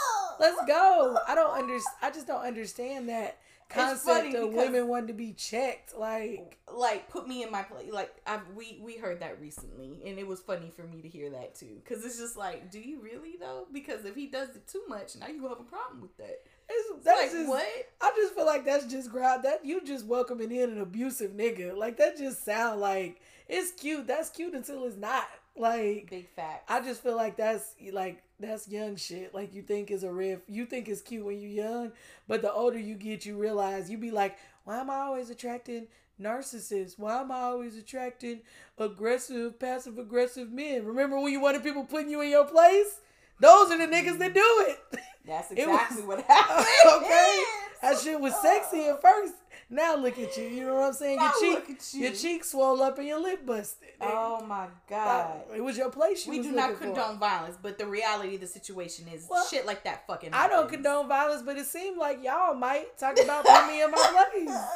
let's 0.40 0.60
go. 0.66 1.18
I 1.26 1.34
don't 1.34 1.56
understand. 1.58 1.96
I 2.02 2.10
just 2.10 2.26
don't 2.26 2.42
understand 2.44 3.08
that 3.08 3.38
concept 3.70 4.34
of 4.34 4.52
women 4.52 4.88
wanting 4.88 5.08
to 5.08 5.12
be 5.14 5.32
checked. 5.32 5.96
Like, 5.96 6.58
like 6.72 7.08
put 7.08 7.26
me 7.26 7.42
in 7.42 7.50
my 7.50 7.62
place 7.62 7.90
like 7.92 8.14
I 8.26 8.40
we 8.54 8.78
we 8.82 8.96
heard 8.96 9.20
that 9.20 9.40
recently 9.40 10.00
and 10.06 10.18
it 10.18 10.26
was 10.26 10.40
funny 10.40 10.70
for 10.74 10.82
me 10.82 11.00
to 11.02 11.08
hear 11.08 11.30
that 11.30 11.54
too 11.54 11.80
because 11.82 12.04
it's 12.04 12.18
just 12.18 12.36
like 12.36 12.70
do 12.70 12.78
you 12.78 13.00
really 13.00 13.36
though 13.40 13.66
because 13.72 14.04
if 14.04 14.14
he 14.14 14.26
does 14.26 14.50
it 14.50 14.66
too 14.68 14.82
much 14.88 15.16
now 15.16 15.26
you 15.26 15.42
have 15.48 15.60
a 15.60 15.64
problem 15.64 16.00
with 16.00 16.16
that 16.18 16.42
it's, 16.68 17.04
that's 17.04 17.20
like 17.20 17.30
just. 17.32 17.48
what 17.48 17.66
I 18.00 18.12
just 18.16 18.34
feel 18.34 18.46
like 18.46 18.64
that's 18.64 18.86
just 18.86 19.10
ground. 19.10 19.44
That 19.44 19.64
you 19.64 19.84
just 19.84 20.06
welcoming 20.06 20.52
in 20.52 20.70
an 20.70 20.80
abusive 20.80 21.32
nigga. 21.32 21.76
Like 21.76 21.96
that 21.98 22.16
just 22.18 22.44
sound 22.44 22.80
like 22.80 23.20
it's 23.48 23.72
cute. 23.72 24.06
That's 24.06 24.30
cute 24.30 24.54
until 24.54 24.84
it's 24.84 24.96
not. 24.96 25.26
Like 25.56 26.08
big 26.08 26.28
fact 26.36 26.70
I 26.70 26.80
just 26.80 27.02
feel 27.02 27.16
like 27.16 27.36
that's 27.36 27.74
like 27.92 28.22
that's 28.38 28.68
young 28.68 28.96
shit. 28.96 29.34
Like 29.34 29.54
you 29.54 29.62
think 29.62 29.90
is 29.90 30.04
a 30.04 30.12
riff. 30.12 30.40
You 30.46 30.66
think 30.66 30.88
it's 30.88 31.00
cute 31.00 31.24
when 31.24 31.40
you're 31.40 31.66
young, 31.66 31.92
but 32.28 32.42
the 32.42 32.52
older 32.52 32.78
you 32.78 32.94
get, 32.94 33.26
you 33.26 33.36
realize 33.36 33.90
you 33.90 33.98
be 33.98 34.12
like, 34.12 34.38
why 34.64 34.78
am 34.78 34.90
I 34.90 34.98
always 34.98 35.30
attracting 35.30 35.88
narcissists? 36.20 36.98
Why 36.98 37.20
am 37.20 37.32
I 37.32 37.40
always 37.40 37.76
attracting 37.76 38.40
aggressive, 38.76 39.58
passive 39.58 39.98
aggressive 39.98 40.52
men? 40.52 40.84
Remember 40.84 41.18
when 41.18 41.32
you 41.32 41.40
wanted 41.40 41.62
people 41.64 41.84
putting 41.84 42.10
you 42.10 42.20
in 42.20 42.30
your 42.30 42.44
place? 42.44 43.00
Those 43.40 43.70
are 43.70 43.78
the 43.78 43.86
niggas 43.86 44.18
that 44.18 44.34
do 44.34 44.64
it. 44.68 45.00
that's 45.26 45.50
exactly 45.52 46.02
was- 46.02 46.18
what 46.18 46.24
happened 46.24 46.66
okay, 47.04 47.42
that 47.82 47.98
shit 47.98 48.20
was 48.20 48.34
sexy 48.42 48.82
oh. 48.82 48.94
at 48.94 49.02
first. 49.02 49.34
Now 49.70 49.96
look 49.96 50.18
at 50.18 50.34
you. 50.38 50.44
You 50.44 50.66
know 50.66 50.76
what 50.76 50.84
I'm 50.84 50.92
saying? 50.94 51.18
Your 51.20 51.32
cheek, 51.40 51.78
you. 51.92 52.00
your 52.00 52.12
cheek 52.12 52.42
swole 52.42 52.82
up 52.82 52.96
and 52.98 53.06
your 53.06 53.20
lip 53.20 53.44
busted. 53.44 53.88
oh 54.00 54.42
my 54.46 54.66
god 54.88 55.42
it 55.54 55.62
was 55.62 55.76
your 55.76 55.90
place. 55.90 56.24
You 56.26 56.32
we 56.32 56.42
do 56.42 56.52
not 56.52 56.70
looking 56.70 56.88
for. 56.88 56.94
condone 56.94 57.18
violence 57.18 57.58
but 57.60 57.76
the 57.76 57.86
reality 57.86 58.36
of 58.36 58.40
the 58.40 58.46
situation 58.46 59.06
is 59.08 59.26
Well, 59.28 59.46
shit 59.46 59.66
like 59.66 59.84
that 59.84 60.06
fucking 60.06 60.32
I 60.32 60.48
don't 60.48 60.70
condone 60.70 61.06
violence, 61.06 61.42
but 61.42 61.58
it 61.58 61.66
seemed 61.66 61.98
like 61.98 62.24
y'all 62.24 62.54
might 62.54 62.96
talk 62.98 63.20
about 63.22 63.44
putting 63.44 63.68
me 63.68 63.82
in 63.82 63.90
my 63.90 64.26
place. 64.32 64.58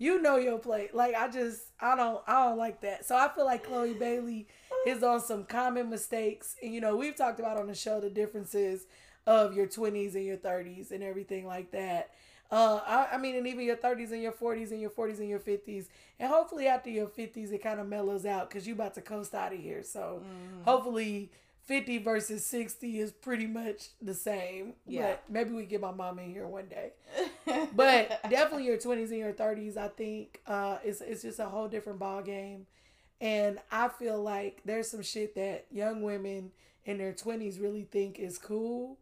You 0.00 0.22
know 0.22 0.36
your 0.36 0.58
place. 0.60 0.90
Like 0.94 1.16
I 1.16 1.28
just 1.28 1.60
I 1.80 1.96
don't 1.96 2.22
I 2.26 2.44
don't 2.44 2.56
like 2.56 2.82
that. 2.82 3.04
So 3.04 3.16
I 3.16 3.28
feel 3.34 3.44
like 3.44 3.64
Chloe 3.64 3.94
Bailey 3.94 4.46
is 4.88 5.02
on 5.02 5.20
some 5.20 5.44
common 5.44 5.90
mistakes. 5.90 6.56
And 6.62 6.74
you 6.74 6.80
know, 6.80 6.96
we've 6.96 7.16
talked 7.16 7.38
about 7.38 7.58
on 7.58 7.66
the 7.66 7.74
show 7.74 8.00
the 8.00 8.10
differences 8.10 8.86
of 9.26 9.54
your 9.54 9.66
twenties 9.66 10.14
and 10.14 10.24
your 10.24 10.36
thirties 10.36 10.90
and 10.90 11.02
everything 11.02 11.46
like 11.46 11.70
that. 11.72 12.10
Uh, 12.50 12.80
I, 12.86 13.08
I 13.14 13.18
mean, 13.18 13.36
and 13.36 13.46
even 13.46 13.66
your 13.66 13.76
30s 13.76 14.10
and 14.10 14.22
your 14.22 14.32
40s 14.32 14.70
and 14.70 14.80
your 14.80 14.88
40s 14.90 15.18
and 15.18 15.28
your 15.28 15.38
50s. 15.38 15.86
And 16.18 16.30
hopefully 16.30 16.66
after 16.66 16.88
your 16.88 17.06
50s, 17.06 17.52
it 17.52 17.62
kind 17.62 17.78
of 17.78 17.86
mellows 17.86 18.24
out 18.24 18.48
because 18.48 18.66
you're 18.66 18.74
about 18.74 18.94
to 18.94 19.02
coast 19.02 19.34
out 19.34 19.52
of 19.52 19.60
here. 19.60 19.82
So 19.82 20.22
hopefully 20.64 21.30
50 21.66 21.98
versus 21.98 22.46
60 22.46 23.00
is 23.00 23.12
pretty 23.12 23.46
much 23.46 23.88
the 24.00 24.14
same. 24.14 24.72
Yeah. 24.86 25.08
But 25.08 25.24
maybe 25.28 25.50
we 25.52 25.66
get 25.66 25.82
my 25.82 25.90
mom 25.90 26.18
in 26.20 26.30
here 26.30 26.46
one 26.46 26.68
day. 26.68 26.92
But 27.76 28.22
definitely 28.30 28.64
your 28.64 28.78
20s 28.78 29.08
and 29.10 29.18
your 29.18 29.32
30s, 29.32 29.76
I 29.76 29.88
think 29.88 30.40
uh, 30.46 30.78
it's, 30.82 31.02
it's 31.02 31.22
just 31.22 31.38
a 31.38 31.44
whole 31.46 31.68
different 31.68 31.98
ball 31.98 32.22
game. 32.22 32.66
And 33.20 33.58
I 33.70 33.88
feel 33.88 34.22
like 34.22 34.60
there's 34.64 34.90
some 34.90 35.02
shit 35.02 35.34
that 35.34 35.66
young 35.70 36.02
women 36.02 36.52
in 36.84 36.98
their 36.98 37.12
20s 37.12 37.60
really 37.60 37.82
think 37.82 38.18
is 38.18 38.38
cool. 38.38 38.98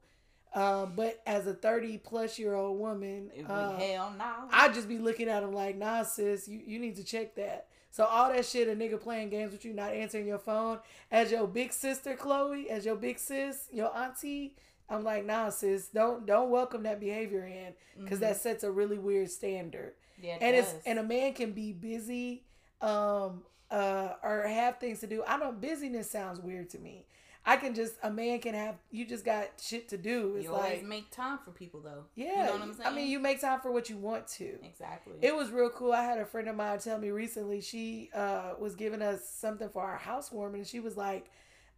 Um, 0.55 0.95
but 0.97 1.21
as 1.27 1.47
a 1.47 1.53
30 1.53 1.99
plus 1.99 2.39
year 2.39 2.55
old 2.55 2.79
woman, 2.79 3.31
uh, 3.47 3.77
hell 3.77 4.15
no. 4.17 4.49
I 4.51 4.69
just 4.69 4.89
be 4.89 4.99
looking 4.99 5.29
at 5.29 5.41
them 5.41 5.53
like, 5.53 5.77
nah, 5.77 6.03
sis, 6.03 6.49
you, 6.49 6.61
you 6.65 6.79
need 6.79 6.97
to 6.97 7.05
check 7.05 7.35
that. 7.35 7.67
So 7.91 8.05
all 8.05 8.33
that 8.33 8.45
shit, 8.45 8.69
a 8.69 8.73
nigga 8.73 9.01
playing 9.01 9.31
games 9.31 9.53
with 9.53 9.65
you, 9.65 9.73
not 9.73 9.93
answering 9.93 10.27
your 10.27 10.39
phone, 10.39 10.79
as 11.11 11.31
your 11.31 11.47
big 11.47 11.73
sister 11.73 12.15
Chloe, 12.15 12.71
as 12.71 12.85
your 12.85 12.97
big 12.97 13.19
sis, 13.19 13.69
your 13.73 13.95
auntie, 13.97 14.55
I'm 14.89 15.03
like, 15.03 15.25
nah, 15.25 15.51
sis, 15.51 15.89
don't 15.89 16.27
don't 16.27 16.51
welcome 16.51 16.85
that 16.85 17.01
behavior 17.01 17.45
in, 17.47 17.75
because 18.03 18.21
that 18.21 18.37
sets 18.37 18.65
a 18.65 18.71
really 18.71 18.99
weird 18.99 19.31
standard. 19.31 19.95
yeah, 20.23 20.37
it 20.37 20.43
and 20.43 20.57
it's 20.57 20.73
does. 20.73 20.83
and 20.87 20.99
a 20.99 21.03
man 21.03 21.33
can 21.33 21.53
be 21.53 21.73
busy, 21.73 22.45
um, 22.81 23.43
uh, 23.71 24.15
or 24.23 24.43
have 24.47 24.79
things 24.79 25.01
to 25.01 25.07
do. 25.07 25.23
I 25.27 25.37
know 25.37 25.53
busyness 25.53 26.11
sounds 26.11 26.41
weird 26.41 26.71
to 26.71 26.79
me. 26.79 27.07
I 27.49 27.57
can 27.57 27.75
just 27.75 27.95
a 28.03 28.11
man 28.11 28.41
can 28.41 28.55
have 28.55 28.75
you 28.91 29.07
just 29.07 29.25
got 29.25 29.49
shit 29.63 29.89
to 29.91 29.97
do. 29.97 30.35
It's 30.35 30.47
you 30.47 30.53
always 30.53 30.79
like 30.79 30.85
make 30.85 31.11
time 31.13 31.39
for 31.45 31.53
people 31.53 31.81
though. 31.81 32.05
yeah, 32.17 32.27
you 32.27 32.37
know 32.47 32.53
what 32.55 32.63
I'm 32.63 32.75
saying. 32.75 32.89
I 32.93 32.93
mean 32.93 33.09
you 33.09 33.21
make 33.21 33.41
time 33.41 33.61
for 33.61 33.71
what 33.71 33.89
you 33.89 33.97
want 33.97 34.27
to. 34.39 34.59
exactly. 34.65 35.15
It 35.23 35.35
was 35.35 35.51
real 35.53 35.71
cool. 35.71 35.93
I 35.93 36.03
had 36.03 36.19
a 36.19 36.25
friend 36.27 36.49
of 36.49 36.57
mine 36.57 36.81
tell 36.81 36.99
me 36.99 37.11
recently 37.11 37.61
she 37.61 38.11
uh, 38.13 38.55
was 38.59 38.75
giving 38.75 39.01
us 39.01 39.29
something 39.29 39.69
for 39.69 39.81
our 39.83 39.97
housewarming, 39.97 40.63
and 40.63 40.67
she 40.67 40.81
was 40.81 40.97
like, 40.97 41.31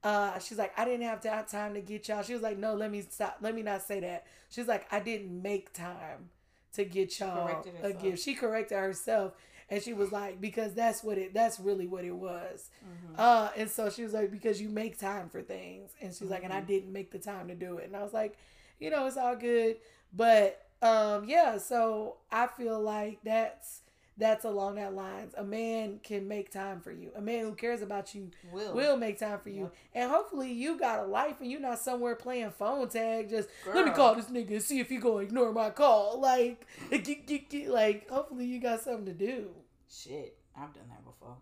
uh, 0.02 0.38
"She's 0.38 0.56
like, 0.56 0.72
I 0.78 0.86
didn't 0.86 1.06
have 1.06 1.20
ti- 1.20 1.50
time 1.52 1.74
to 1.74 1.82
get 1.82 2.08
y'all." 2.08 2.22
She 2.22 2.32
was 2.32 2.40
like, 2.42 2.56
"No, 2.56 2.74
let 2.74 2.90
me 2.90 3.02
stop. 3.02 3.36
Let 3.42 3.54
me 3.54 3.60
not 3.62 3.82
say 3.82 4.00
that." 4.00 4.24
She's 4.48 4.68
like, 4.68 4.90
"I 4.90 5.00
didn't 5.00 5.42
make 5.42 5.74
time 5.74 6.30
to 6.72 6.84
get 6.86 7.20
y'all 7.20 7.62
a 7.82 7.92
gift." 7.92 8.22
She 8.22 8.34
corrected 8.34 8.78
herself, 8.78 9.34
and 9.70 9.82
she 9.82 9.92
was 9.92 10.12
like, 10.12 10.40
"Because 10.40 10.74
that's 10.74 11.02
what 11.04 11.18
it. 11.18 11.34
That's 11.34 11.60
really 11.60 11.86
what 11.86 12.04
it 12.04 12.14
was." 12.14 12.70
Mm-hmm. 12.84 13.14
Uh, 13.18 13.48
and 13.56 13.70
so 13.70 13.90
she 13.90 14.02
was 14.02 14.12
like, 14.14 14.30
"Because 14.30 14.60
you 14.60 14.68
make 14.68 14.98
time 14.98 15.28
for 15.28 15.42
things," 15.42 15.92
and 16.00 16.14
she's 16.14 16.30
like, 16.30 16.42
"And 16.44 16.52
Mm-hmm. 16.52 16.62
I 16.62 16.66
didn't 16.66 16.92
make 16.92 17.10
the 17.10 17.18
time 17.18 17.48
to 17.48 17.54
do 17.54 17.78
it." 17.78 17.86
And 17.86 17.96
I 17.96 18.02
was 18.02 18.12
like, 18.14 18.36
"You 18.80 18.90
know, 18.90 19.06
it's 19.06 19.16
all 19.16 19.36
good." 19.36 19.76
But 20.14 20.64
um, 20.82 21.24
yeah, 21.28 21.58
so 21.58 22.16
I 22.30 22.46
feel 22.46 22.80
like 22.80 23.18
that's 23.24 23.80
that's 24.18 24.44
along 24.44 24.74
that 24.74 24.94
lines. 24.94 25.32
A 25.36 25.44
man 25.44 26.00
can 26.02 26.26
make 26.26 26.50
time 26.50 26.80
for 26.80 26.90
you. 26.90 27.12
A 27.16 27.20
man 27.20 27.44
who 27.44 27.54
cares 27.54 27.82
about 27.82 28.14
you 28.14 28.30
Will. 28.52 28.74
will 28.74 28.96
make 28.96 29.18
time 29.20 29.38
for 29.38 29.50
you. 29.50 29.70
And 29.94 30.10
hopefully 30.10 30.52
you 30.52 30.78
got 30.78 30.98
a 30.98 31.04
life 31.04 31.36
and 31.40 31.50
you're 31.50 31.60
not 31.60 31.78
somewhere 31.78 32.16
playing 32.16 32.50
phone 32.50 32.88
tag. 32.88 33.30
Just 33.30 33.48
let 33.72 33.86
me 33.86 33.92
call 33.92 34.16
this 34.16 34.26
nigga 34.26 34.50
and 34.50 34.62
see 34.62 34.80
if 34.80 34.88
he 34.88 34.96
gonna 34.96 35.18
ignore 35.18 35.52
my 35.52 35.70
call. 35.70 36.20
Like, 36.20 36.66
like 37.68 38.10
hopefully 38.10 38.44
you 38.44 38.60
got 38.60 38.80
something 38.80 39.06
to 39.06 39.12
do. 39.12 39.50
Shit, 39.88 40.36
I've 40.56 40.74
done 40.74 40.88
that 40.88 41.04
before. 41.04 41.36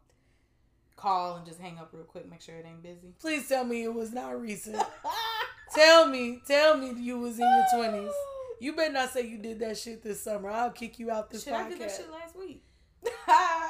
Call 0.96 1.36
and 1.36 1.46
just 1.46 1.60
hang 1.60 1.78
up 1.78 1.90
real 1.92 2.04
quick, 2.04 2.28
make 2.30 2.42
sure 2.42 2.56
it 2.56 2.66
ain't 2.66 2.82
busy. 2.82 3.14
Please 3.18 3.48
tell 3.48 3.64
me 3.64 3.84
it 3.84 3.92
was 3.92 4.12
not 4.12 4.40
recent. 4.40 4.82
tell 5.74 6.06
me, 6.06 6.40
tell 6.46 6.76
me 6.76 6.92
you 7.00 7.18
was 7.18 7.38
in 7.38 7.44
your 7.44 7.64
twenties. 7.74 8.12
You 8.58 8.74
better 8.74 8.92
not 8.92 9.10
say 9.10 9.26
you 9.26 9.38
did 9.38 9.58
that 9.60 9.76
shit 9.76 10.02
this 10.02 10.22
summer. 10.22 10.50
I'll 10.50 10.70
kick 10.70 10.98
you 10.98 11.10
out 11.10 11.30
this 11.30 11.44
Shit, 11.44 11.52
podcast. 11.52 11.66
I 11.66 11.68
did 11.68 11.80
that 11.80 11.90
shit 11.90 12.10
last 12.10 12.36
week. 12.36 12.62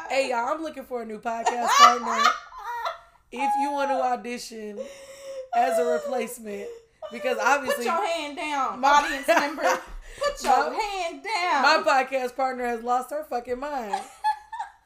Hey 0.09 0.29
y'all, 0.31 0.55
I'm 0.55 0.63
looking 0.63 0.85
for 0.85 1.03
a 1.03 1.07
new 1.07 1.19
podcast 1.19 1.69
partner. 1.69 2.23
if 3.33 3.51
you 3.61 3.71
want 3.73 3.91
to 3.91 4.01
audition 4.03 4.79
as 5.55 5.79
a 5.79 5.85
replacement, 5.85 6.67
because 7.13 7.39
obviously 7.39 7.85
Put 7.87 7.93
your 7.95 8.07
hand 8.07 8.37
down, 8.37 8.81
My- 8.81 8.89
audience 8.89 9.27
member. 9.29 9.63
Put 9.63 10.43
your 10.45 10.71
My- 10.73 10.79
hand 10.79 11.23
down. 11.23 11.63
my 11.63 11.83
podcast 11.87 12.35
partner 12.37 12.65
has 12.67 12.83
lost 12.83 13.11
her 13.11 13.25
fucking 13.29 13.59
mind. 13.61 14.01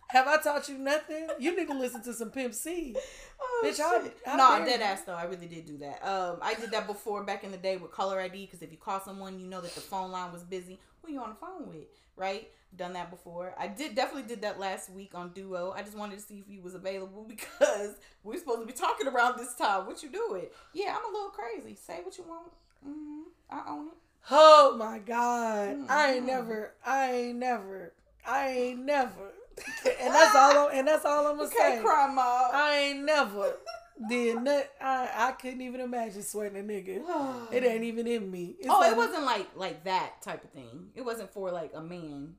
Have 0.08 0.26
I 0.26 0.38
taught 0.42 0.68
you 0.68 0.76
nothing? 0.76 1.28
You 1.38 1.56
need 1.56 1.68
to 1.68 1.78
listen 1.78 2.02
to 2.02 2.12
some 2.12 2.30
Pimp 2.30 2.52
C. 2.52 2.96
Oh, 3.40 3.62
Bitch, 3.64 3.78
I- 3.78 4.02
shit. 4.02 4.16
I 4.26 4.36
Nah, 4.36 4.56
dare 4.58 4.66
dead 4.66 4.82
ass 4.82 5.02
though. 5.02 5.14
I 5.14 5.24
really 5.24 5.46
did 5.46 5.66
do 5.66 5.78
that. 5.78 6.04
Um, 6.04 6.38
I 6.42 6.54
did 6.54 6.72
that 6.72 6.88
before 6.88 7.22
back 7.22 7.44
in 7.44 7.52
the 7.52 7.56
day 7.56 7.76
with 7.76 7.92
caller 7.92 8.18
ID 8.20 8.46
because 8.46 8.62
if 8.62 8.72
you 8.72 8.78
call 8.78 9.00
someone, 9.00 9.38
you 9.38 9.46
know 9.46 9.60
that 9.60 9.74
the 9.74 9.80
phone 9.80 10.10
line 10.10 10.32
was 10.32 10.42
busy. 10.42 10.80
Who 11.02 11.12
you 11.12 11.20
on 11.20 11.30
the 11.30 11.34
phone 11.36 11.68
with, 11.68 11.86
right? 12.16 12.48
Done 12.76 12.92
that 12.92 13.10
before. 13.10 13.54
I 13.58 13.66
did 13.66 13.94
definitely 13.94 14.28
did 14.28 14.42
that 14.42 14.60
last 14.60 14.90
week 14.90 15.12
on 15.14 15.30
Duo. 15.30 15.72
I 15.76 15.82
just 15.82 15.96
wanted 15.96 16.16
to 16.20 16.24
see 16.24 16.38
if 16.38 16.48
you 16.48 16.60
was 16.60 16.74
available 16.74 17.24
because 17.28 17.94
we're 18.22 18.38
supposed 18.38 18.60
to 18.60 18.66
be 18.66 18.72
talking 18.72 19.08
around 19.08 19.38
this 19.38 19.54
time. 19.54 19.86
What 19.86 20.02
you 20.02 20.08
doing? 20.10 20.46
Yeah, 20.72 20.96
I'm 20.96 21.04
a 21.12 21.16
little 21.16 21.30
crazy. 21.30 21.74
Say 21.74 22.00
what 22.04 22.16
you 22.18 22.24
want. 22.24 22.52
hmm 22.84 23.22
I 23.50 23.62
own 23.68 23.88
it. 23.88 23.94
Oh 24.30 24.76
my 24.78 24.98
god. 24.98 25.78
I 25.88 26.12
ain't 26.16 26.26
never, 26.26 26.72
I 26.86 27.10
ain't 27.12 27.38
never, 27.38 27.92
I 28.26 28.48
ain't 28.50 28.84
never. 28.84 29.32
and 30.00 30.14
that's 30.14 30.36
all 30.36 30.68
I'm, 30.68 30.78
and 30.78 30.86
that's 30.86 31.04
all 31.04 31.26
I'm 31.26 31.36
gonna 31.36 31.48
Okay, 31.48 31.76
say. 31.76 31.82
cry 31.82 32.06
mom. 32.06 32.50
I 32.52 32.76
ain't 32.76 33.04
never 33.04 33.54
not 34.08 34.64
I 34.80 35.10
I 35.28 35.32
couldn't 35.32 35.60
even 35.60 35.80
imagine 35.80 36.22
sweating 36.22 36.58
a 36.58 36.62
nigga. 36.62 37.02
It 37.52 37.64
ain't 37.64 37.84
even 37.84 38.06
in 38.06 38.30
me. 38.30 38.56
It's 38.58 38.68
Oh, 38.68 38.78
like- 38.80 38.92
it 38.92 38.96
wasn't 38.96 39.24
like 39.24 39.48
like 39.56 39.84
that 39.84 40.22
type 40.22 40.42
of 40.44 40.50
thing. 40.50 40.90
It 40.94 41.02
wasn't 41.02 41.30
for 41.32 41.50
like 41.50 41.72
a 41.74 41.80
man, 41.82 42.34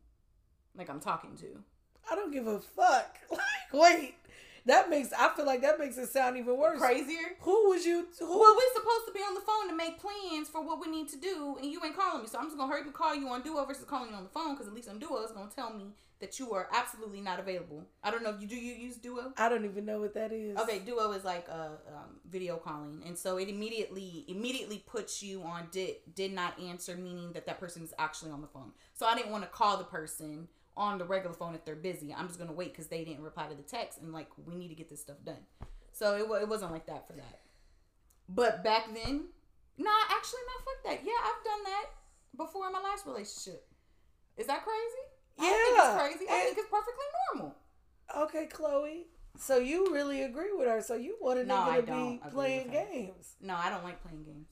like 0.76 0.90
I'm 0.90 1.00
talking 1.00 1.36
to. 1.38 1.64
I 2.12 2.16
don't 2.16 2.32
give 2.32 2.48
a 2.48 2.60
fuck. 2.60 3.18
Like, 3.32 3.74
wait. 3.74 4.16
That 4.68 4.90
makes 4.92 5.12
I 5.14 5.30
feel 5.36 5.46
like 5.46 5.62
that 5.64 5.80
makes 5.80 5.98
it 5.98 6.10
sound 6.10 6.38
even 6.38 6.56
worse. 6.58 6.80
Crazier. 6.80 7.36
Who 7.42 7.70
was 7.70 7.84
you 7.86 8.06
who 8.20 8.40
Well, 8.40 8.56
we're 8.56 8.74
supposed 8.76 9.08
to 9.08 9.14
be 9.14 9.20
on 9.22 9.34
the 9.34 9.42
phone 9.42 9.70
to 9.70 9.76
make 9.76 10.00
plans 10.00 10.50
for 10.50 10.62
what 10.62 10.80
we 10.80 10.88
need 10.92 11.10
to 11.10 11.18
do, 11.18 11.58
and 11.62 11.72
you 11.72 11.80
ain't 11.84 11.96
calling 11.98 12.22
me. 12.22 12.28
So 12.28 12.38
I'm 12.38 12.46
just 12.46 12.58
gonna 12.58 12.72
hurry 12.72 12.82
up 12.82 12.86
and 12.88 12.94
call 12.96 13.16
you 13.16 13.28
on 13.30 13.42
Duo 13.42 13.66
versus 13.66 13.86
calling 13.86 14.12
you 14.12 14.16
on 14.16 14.24
the 14.24 14.30
phone, 14.30 14.54
because 14.54 14.68
at 14.68 14.74
least 14.74 14.88
on 14.90 15.00
Duo 15.00 15.18
it's 15.24 15.32
gonna 15.32 15.50
tell 15.56 15.74
me 15.74 15.94
that 16.22 16.40
you 16.40 16.54
are 16.54 16.70
absolutely 16.72 17.20
not 17.20 17.40
available. 17.40 17.84
I 18.04 18.12
don't 18.12 18.24
know 18.24 18.30
if 18.30 18.40
you 18.42 18.48
do 18.48 18.56
you 18.56 18.74
use 18.74 18.96
Duo. 18.96 19.34
I 19.38 19.50
don't 19.50 19.66
even 19.66 19.86
know 19.86 20.00
what 20.00 20.14
that 20.14 20.32
is. 20.32 20.56
Okay, 20.58 20.80
Duo 20.80 21.12
is 21.12 21.24
like 21.24 21.48
a 21.48 21.80
um, 21.88 22.20
video 22.30 22.58
calling, 22.58 23.02
and 23.06 23.18
so 23.18 23.38
it 23.38 23.50
immediately 23.50 24.24
immediately 24.28 24.84
puts 24.86 25.22
you 25.22 25.42
on 25.42 25.68
did 25.72 25.96
did 26.16 26.32
not 26.32 26.60
answer, 26.60 26.96
meaning 26.96 27.34
that 27.34 27.48
that 27.48 27.60
person 27.60 27.84
is 27.84 27.94
actually 27.98 28.32
on 28.32 28.42
the 28.42 28.48
phone. 28.48 28.72
So 28.94 29.08
I 29.08 29.16
didn't 29.16 29.32
want 29.32 29.44
to 29.44 29.50
call 29.50 29.78
the 29.78 29.84
person 29.84 30.48
on 30.78 31.00
the 31.00 31.06
regular 31.06 31.36
phone 31.36 31.56
if 31.56 31.66
they're 31.66 31.76
busy. 31.76 32.14
I'm 32.14 32.28
just 32.28 32.40
gonna 32.40 32.54
wait 32.54 32.72
because 32.72 32.88
they 32.88 33.04
didn't 33.04 33.24
reply 33.24 33.48
to 33.48 33.56
the 33.56 33.64
text, 33.64 34.00
and 34.00 34.14
like 34.14 34.28
we 34.46 34.56
need 34.56 34.70
to 34.70 34.76
get 34.76 34.90
this 34.90 35.02
stuff 35.02 35.18
done. 35.26 35.44
So 35.92 36.16
it 36.16 36.42
it 36.42 36.48
wasn't 36.48 36.72
like 36.72 36.86
that 36.86 37.08
for 37.08 37.14
that. 37.14 37.42
But 38.30 38.64
back 38.64 38.86
then, 38.94 39.26
nah, 39.78 40.02
actually, 40.10 40.40
no, 40.48 40.64
fuck 40.64 40.84
that. 40.86 41.06
Yeah, 41.06 41.20
I've 41.20 41.44
done 41.44 41.64
that 41.66 41.86
before 42.38 42.68
in 42.68 42.74
my 42.74 42.82
last 42.82 43.06
relationship. 43.08 43.68
Is 44.38 44.48
that 44.48 44.64
crazy? 44.64 45.11
I 45.42 45.50
don't 45.50 45.76
think 45.76 46.18
it's 46.18 46.20
crazy. 46.20 46.32
I 46.32 46.44
think 46.46 46.58
it's 46.58 46.70
perfectly 46.70 47.06
normal. 47.36 47.56
Okay, 48.26 48.46
Chloe. 48.48 49.08
So 49.38 49.58
you 49.58 49.88
really 49.94 50.24
agree 50.24 50.52
with 50.54 50.68
her. 50.68 50.82
So 50.82 50.96
you 50.96 51.16
want 51.22 51.40
a 51.40 51.46
No, 51.46 51.56
nigga 51.56 51.68
I 51.70 51.82
to 51.82 51.92
be 51.92 52.22
playing 52.32 52.70
games. 52.72 53.36
No, 53.42 53.56
I 53.56 53.70
don't 53.70 53.84
like 53.84 54.02
playing 54.04 54.24
games. 54.24 54.48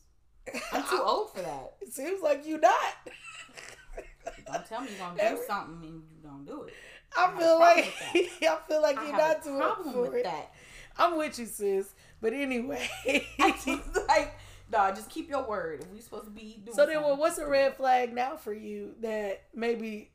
I'm 0.74 0.84
too 0.84 1.01
old 1.03 1.31
for 1.34 1.41
that. 1.41 1.74
It 1.81 1.93
seems 1.93 2.22
like 2.22 2.46
you 2.46 2.58
not. 2.60 2.74
Don't 4.48 4.65
tell 4.67 4.81
me 4.81 4.88
you're 4.89 4.98
gonna 5.00 5.15
do 5.15 5.22
Every- 5.22 5.46
something 5.46 5.88
and 5.88 6.03
you 6.10 6.17
don't 6.24 6.46
do 6.46 6.63
it. 6.63 6.74
I 7.17 7.31
a 7.34 7.38
feel 7.38 7.60
like 7.60 7.93
I 8.15 8.58
feel 8.67 8.81
like 8.81 8.98
I 8.98 9.08
you're 9.08 9.17
not 9.17 9.43
too 9.43 9.62
old 9.62 9.93
for 9.93 10.01
with 10.03 10.13
it. 10.15 10.24
that. 10.24 10.53
I'm 10.98 11.17
with 11.17 11.38
you, 11.39 11.46
sis. 11.46 11.93
But 12.22 12.34
anyway. 12.34 12.88
I 13.39 13.51
like, 14.08 14.38
no, 14.72 14.91
just 14.91 15.10
keep 15.10 15.29
your 15.29 15.43
word. 15.48 15.81
If 15.81 15.91
we 15.91 16.00
supposed 16.00 16.25
to 16.25 16.31
be 16.31 16.62
doing 16.63 16.75
so 16.75 16.86
then, 16.86 17.01
well, 17.01 17.17
what's 17.17 17.38
a 17.38 17.48
red 17.48 17.75
flag 17.75 18.13
now 18.13 18.36
for 18.36 18.53
you 18.53 18.93
that 19.01 19.43
maybe 19.53 20.12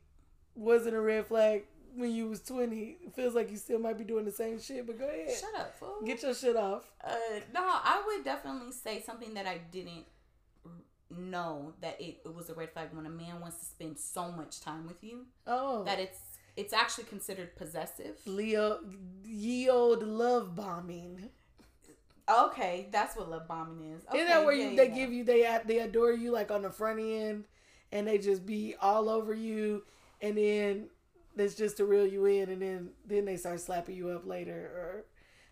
wasn't 0.55 0.95
a 0.95 1.01
red 1.01 1.27
flag 1.27 1.63
when 1.95 2.11
you 2.11 2.27
was 2.29 2.41
20? 2.41 2.97
Feels 3.15 3.35
like 3.35 3.51
you 3.51 3.57
still 3.57 3.79
might 3.79 3.97
be 3.97 4.03
doing 4.03 4.25
the 4.25 4.31
same 4.31 4.59
shit. 4.59 4.85
But 4.87 4.99
go 4.99 5.05
ahead, 5.07 5.31
Shut 5.39 5.55
up, 5.59 5.75
fool. 5.79 5.97
get 6.05 6.21
your 6.23 6.33
shit 6.33 6.55
off. 6.55 6.83
uh, 7.03 7.13
no, 7.53 7.61
I 7.61 8.03
would 8.07 8.23
definitely 8.25 8.71
say 8.71 9.01
something 9.01 9.33
that 9.35 9.45
I 9.45 9.59
didn't 9.71 10.05
know 11.15 11.73
that 11.81 11.99
it, 12.01 12.17
it 12.25 12.33
was 12.35 12.49
a 12.49 12.53
red 12.53 12.71
flag 12.73 12.89
when 12.91 13.05
a 13.05 13.09
man 13.09 13.39
wants 13.39 13.57
to 13.59 13.65
spend 13.65 13.97
so 13.97 14.31
much 14.31 14.59
time 14.59 14.87
with 14.87 15.03
you 15.03 15.25
Oh, 15.45 15.83
that 15.83 15.99
it's 15.99 16.19
it's 16.57 16.73
actually 16.73 17.03
considered 17.03 17.55
possessive. 17.57 18.15
Leo, 18.25 18.79
ye 19.25 19.69
old 19.69 20.03
love 20.03 20.55
bombing. 20.55 21.29
Okay, 22.29 22.87
that's 22.91 23.15
what 23.15 23.29
love 23.29 23.47
bombing 23.47 23.91
is. 23.91 24.03
Okay, 24.09 24.19
Isn't 24.19 24.29
that 24.29 24.45
where 24.45 24.55
yeah, 24.55 24.69
you 24.69 24.75
they 24.77 24.87
yeah. 24.87 24.95
give 24.95 25.11
you 25.13 25.23
they 25.25 25.59
they 25.65 25.79
adore 25.79 26.11
you 26.13 26.31
like 26.31 26.49
on 26.51 26.61
the 26.63 26.71
front 26.71 26.99
end, 26.99 27.43
and 27.91 28.07
they 28.07 28.17
just 28.17 28.45
be 28.45 28.73
all 28.81 29.09
over 29.09 29.33
you, 29.33 29.83
and 30.25 30.37
then 30.37 30.87
that's 31.35 31.55
just 31.55 31.77
to 31.77 31.85
reel 31.85 32.07
you 32.07 32.25
in, 32.25 32.49
and 32.49 32.61
then 32.61 32.89
then 33.05 33.25
they 33.25 33.37
start 33.37 33.59
slapping 33.59 33.95
you 33.95 34.09
up 34.09 34.25
later 34.25 34.53
or 34.53 35.05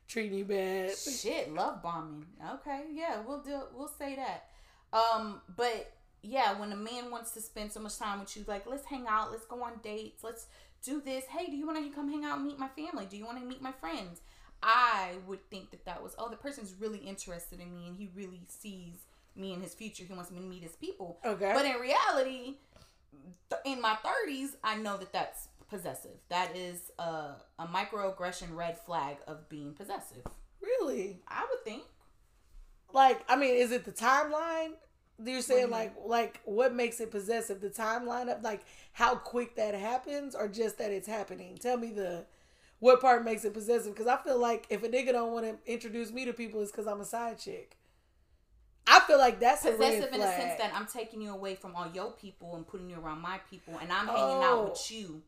treating 0.08 0.38
you 0.38 0.46
bad. 0.46 0.98
Shit, 0.98 1.54
love 1.54 1.84
bombing. 1.84 2.26
Okay, 2.56 2.86
yeah, 2.92 3.22
we'll 3.26 3.42
do. 3.42 3.62
We'll 3.76 3.92
say 4.00 4.16
that. 4.16 4.46
Um, 4.92 5.42
but 5.56 5.94
yeah, 6.22 6.60
when 6.60 6.72
a 6.72 6.76
man 6.76 7.12
wants 7.12 7.32
to 7.32 7.42
spend 7.42 7.72
so 7.72 7.80
much 7.80 7.98
time 7.98 8.20
with 8.20 8.36
you, 8.36 8.44
like 8.48 8.66
let's 8.66 8.86
hang 8.86 9.06
out, 9.08 9.32
let's 9.32 9.46
go 9.46 9.62
on 9.64 9.74
dates, 9.84 10.24
let's 10.24 10.48
do 10.84 11.02
this. 11.02 11.26
Hey, 11.26 11.46
do 11.48 11.56
you 11.56 11.68
want 11.68 11.84
to 11.84 11.90
come 11.94 12.10
hang 12.10 12.26
out 12.26 12.38
and 12.38 12.46
meet 12.46 12.58
my 12.58 12.70
family? 12.70 13.06
Do 13.10 13.18
you 13.18 13.26
want 13.26 13.40
to 13.40 13.46
meet 13.46 13.62
my 13.62 13.72
friends? 13.74 14.22
I 14.62 15.16
would 15.28 15.48
think 15.50 15.72
that 15.72 15.86
that 15.86 16.02
was 16.02 16.16
oh, 16.18 16.30
the 16.30 16.38
person's 16.38 16.74
really 16.80 17.00
interested 17.00 17.60
in 17.60 17.74
me 17.76 17.88
and 17.88 17.98
he 17.98 18.10
really 18.16 18.42
sees 18.48 19.06
me 19.36 19.54
in 19.54 19.62
his 19.62 19.74
future. 19.74 20.04
He 20.04 20.14
wants 20.14 20.32
me 20.32 20.40
to 20.40 20.46
meet 20.46 20.64
his 20.64 20.76
people. 20.76 21.20
Okay. 21.26 21.52
But 21.54 21.66
in 21.66 21.76
reality, 21.76 22.56
in 23.66 23.82
my 23.82 23.98
30s, 24.04 24.50
I 24.64 24.76
know 24.78 24.98
that 24.98 25.14
that's 25.14 25.48
possessive. 25.70 26.18
That 26.30 26.56
is 26.56 26.92
a, 27.00 27.36
a 27.60 27.68
microaggression 27.68 28.56
red 28.56 28.78
flag 28.80 29.18
of 29.28 29.50
being 29.50 29.74
possessive. 29.74 30.24
really? 30.62 31.22
I 31.28 31.46
would 31.50 31.64
think. 31.64 31.84
Like, 32.94 33.22
I 33.28 33.36
mean, 33.36 33.56
is 33.56 33.72
it 33.72 33.86
the 33.86 33.92
timeline? 33.92 34.74
You're 35.24 35.42
saying 35.42 35.70
like 35.70 35.94
like 36.06 36.42
what 36.44 36.74
makes 36.74 37.00
it 37.00 37.12
possessive? 37.12 37.62
The 37.62 37.70
timeline 37.70 38.36
of 38.36 38.44
like 38.44 38.62
how 38.94 39.16
quick 39.16 39.56
that 39.56 39.76
happens, 39.76 40.36
or 40.36 40.48
just 40.48 40.80
that 40.80 40.92
it's 40.92 41.08
happening? 41.08 41.58
Tell 41.58 41.78
me 41.78 41.92
the 41.92 42.26
what 42.80 43.00
part 43.00 43.24
makes 43.24 43.46
it 43.46 43.54
possessive? 43.54 43.94
Because 43.94 44.08
I 44.08 44.18
feel 44.18 44.40
like 44.40 44.66
if 44.70 44.84
a 44.84 44.90
nigga 44.90 45.12
don't 45.12 45.32
want 45.32 45.46
to 45.46 45.72
introduce 45.72 46.12
me 46.12 46.26
to 46.26 46.34
people, 46.34 46.62
it's 46.62 46.72
because 46.72 46.88
I'm 46.88 47.00
a 47.00 47.06
side 47.06 47.40
chick. 47.40 47.78
I 48.86 49.00
feel 49.02 49.18
like 49.18 49.40
that's 49.40 49.62
Possessive 49.64 50.14
in 50.14 50.20
the 50.20 50.28
sense 50.28 50.60
that 50.60 50.72
I'm 50.76 50.86
taking 50.88 51.22
you 51.22 51.32
away 51.32 51.56
from 51.56 51.76
all 51.76 51.88
your 51.94 52.12
people 52.12 52.56
and 52.56 52.68
putting 52.68 52.90
you 52.90 53.00
around 53.00 53.22
my 53.22 53.40
people, 53.50 53.78
and 53.82 53.92
I'm 53.92 54.08
hanging 54.08 54.44
out 54.44 54.58
Oh. 54.60 54.70
with 54.72 54.92
you. 54.92 55.22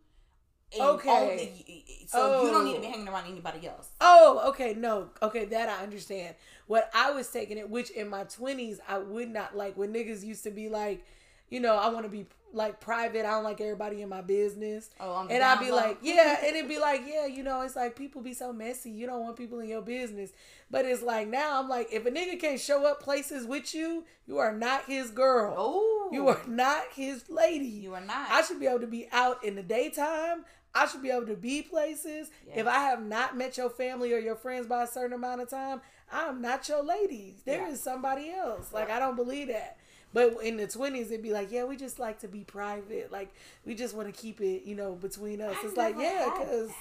Okay. 0.77 1.09
only- 1.09 2.05
so 2.07 2.43
you 2.43 2.51
don't 2.51 2.65
need 2.65 2.75
to 2.75 2.81
be 2.81 2.88
Oh. 2.88 2.91
hanging 2.91 3.07
around 3.07 3.27
anybody 3.27 3.65
else. 3.67 3.89
Oh, 4.01 4.41
okay, 4.50 4.74
no, 4.74 5.09
okay, 5.21 5.45
that 5.45 5.69
I 5.69 5.83
understand. 5.83 6.35
What 6.67 6.89
I 6.93 7.12
was 7.12 7.29
taking 7.29 7.57
it, 7.57 7.69
which 7.69 7.91
in 7.91 8.09
my 8.09 8.24
twenties 8.25 8.79
I 8.88 8.97
would 8.97 9.29
not 9.29 9.55
like 9.55 9.77
when 9.77 9.93
niggas 9.93 10.24
used 10.24 10.43
to 10.43 10.51
be 10.51 10.67
like, 10.67 11.05
you 11.50 11.59
know, 11.62 11.75
I 11.77 11.88
want 11.89 12.05
to 12.05 12.09
be 12.09 12.25
like 12.55 12.79
private. 12.79 13.19
I 13.25 13.31
don't 13.31 13.43
like 13.43 13.62
everybody 13.62 14.01
in 14.01 14.09
my 14.09 14.21
business. 14.21 14.89
Oh, 15.00 15.27
the 15.27 15.33
and 15.33 15.43
I'd 15.43 15.59
be 15.59 15.69
low. 15.69 15.77
like, 15.77 15.97
yeah, 16.01 16.38
and 16.43 16.55
it'd 16.55 16.69
be 16.69 16.79
like, 16.79 17.01
yeah, 17.07 17.25
you 17.27 17.43
know, 17.43 17.62
it's 17.62 17.75
like 17.75 17.95
people 17.95 18.21
be 18.21 18.33
so 18.33 18.51
messy. 18.53 18.89
You 18.89 19.05
don't 19.07 19.21
want 19.21 19.35
people 19.38 19.59
in 19.59 19.69
your 19.69 19.81
business. 19.81 20.31
But 20.71 20.85
it's 20.85 21.03
like 21.03 21.27
now 21.27 21.59
I'm 21.62 21.69
like, 21.69 21.89
if 21.91 22.05
a 22.05 22.12
nigga 22.12 22.39
can't 22.39 22.59
show 22.59 22.85
up 22.85 23.01
places 23.01 23.45
with 23.45 23.75
you, 23.75 24.05
you 24.25 24.39
are 24.39 24.53
not 24.53 24.85
his 24.85 25.12
girl. 25.12 25.53
Oh, 25.57 26.09
You 26.12 26.27
are 26.29 26.41
not 26.47 26.83
his 26.95 27.29
lady. 27.29 27.65
You 27.67 27.93
are 27.93 28.01
not. 28.01 28.31
I 28.31 28.41
should 28.41 28.59
be 28.59 28.65
able 28.67 28.79
to 28.79 28.88
be 28.88 29.07
out 29.12 29.43
in 29.43 29.55
the 29.55 29.63
daytime. 29.63 30.45
I 30.74 30.88
should 30.88 31.01
be 31.01 31.09
able 31.12 31.27
to 31.27 31.35
be 31.35 31.62
places. 31.62 32.29
Yes. 32.47 32.57
If 32.57 32.67
I 32.67 32.79
have 32.79 33.01
not 33.01 33.38
met 33.38 33.57
your 33.57 33.69
family 33.69 34.12
or 34.13 34.17
your 34.19 34.35
friends 34.35 34.67
by 34.67 34.83
a 34.83 34.88
certain 34.88 35.13
amount 35.13 35.39
of 35.41 35.50
time, 35.50 35.79
I'm 36.12 36.41
not 36.41 36.67
your 36.67 36.83
lady. 36.83 37.35
There 37.45 37.65
is 37.67 37.79
Yeah. 37.85 37.93
somebody 37.93 38.31
else. 38.31 38.74
Like 38.74 38.89
I 38.89 39.00
don't 39.00 39.15
believe 39.15 39.47
that. 39.47 39.77
But 40.15 40.38
in 40.41 40.55
the 40.55 40.65
twenties, 40.65 41.12
it'd 41.12 41.22
be 41.22 41.34
like, 41.34 41.51
yeah, 41.51 41.65
we 41.65 41.75
just 41.75 42.00
like 42.00 42.19
to 42.19 42.29
be 42.29 42.45
private. 42.45 43.12
Like 43.12 43.34
we 43.65 43.75
just 43.75 43.93
want 43.93 44.07
to 44.07 44.13
keep 44.13 44.39
it, 44.39 44.63
you 44.63 44.74
know, 44.74 44.93
between 44.95 45.41
us. 45.41 45.57
I 45.62 45.67
it's 45.67 45.75
like, 45.75 45.98
yeah, 46.00 46.29
because 46.31 46.72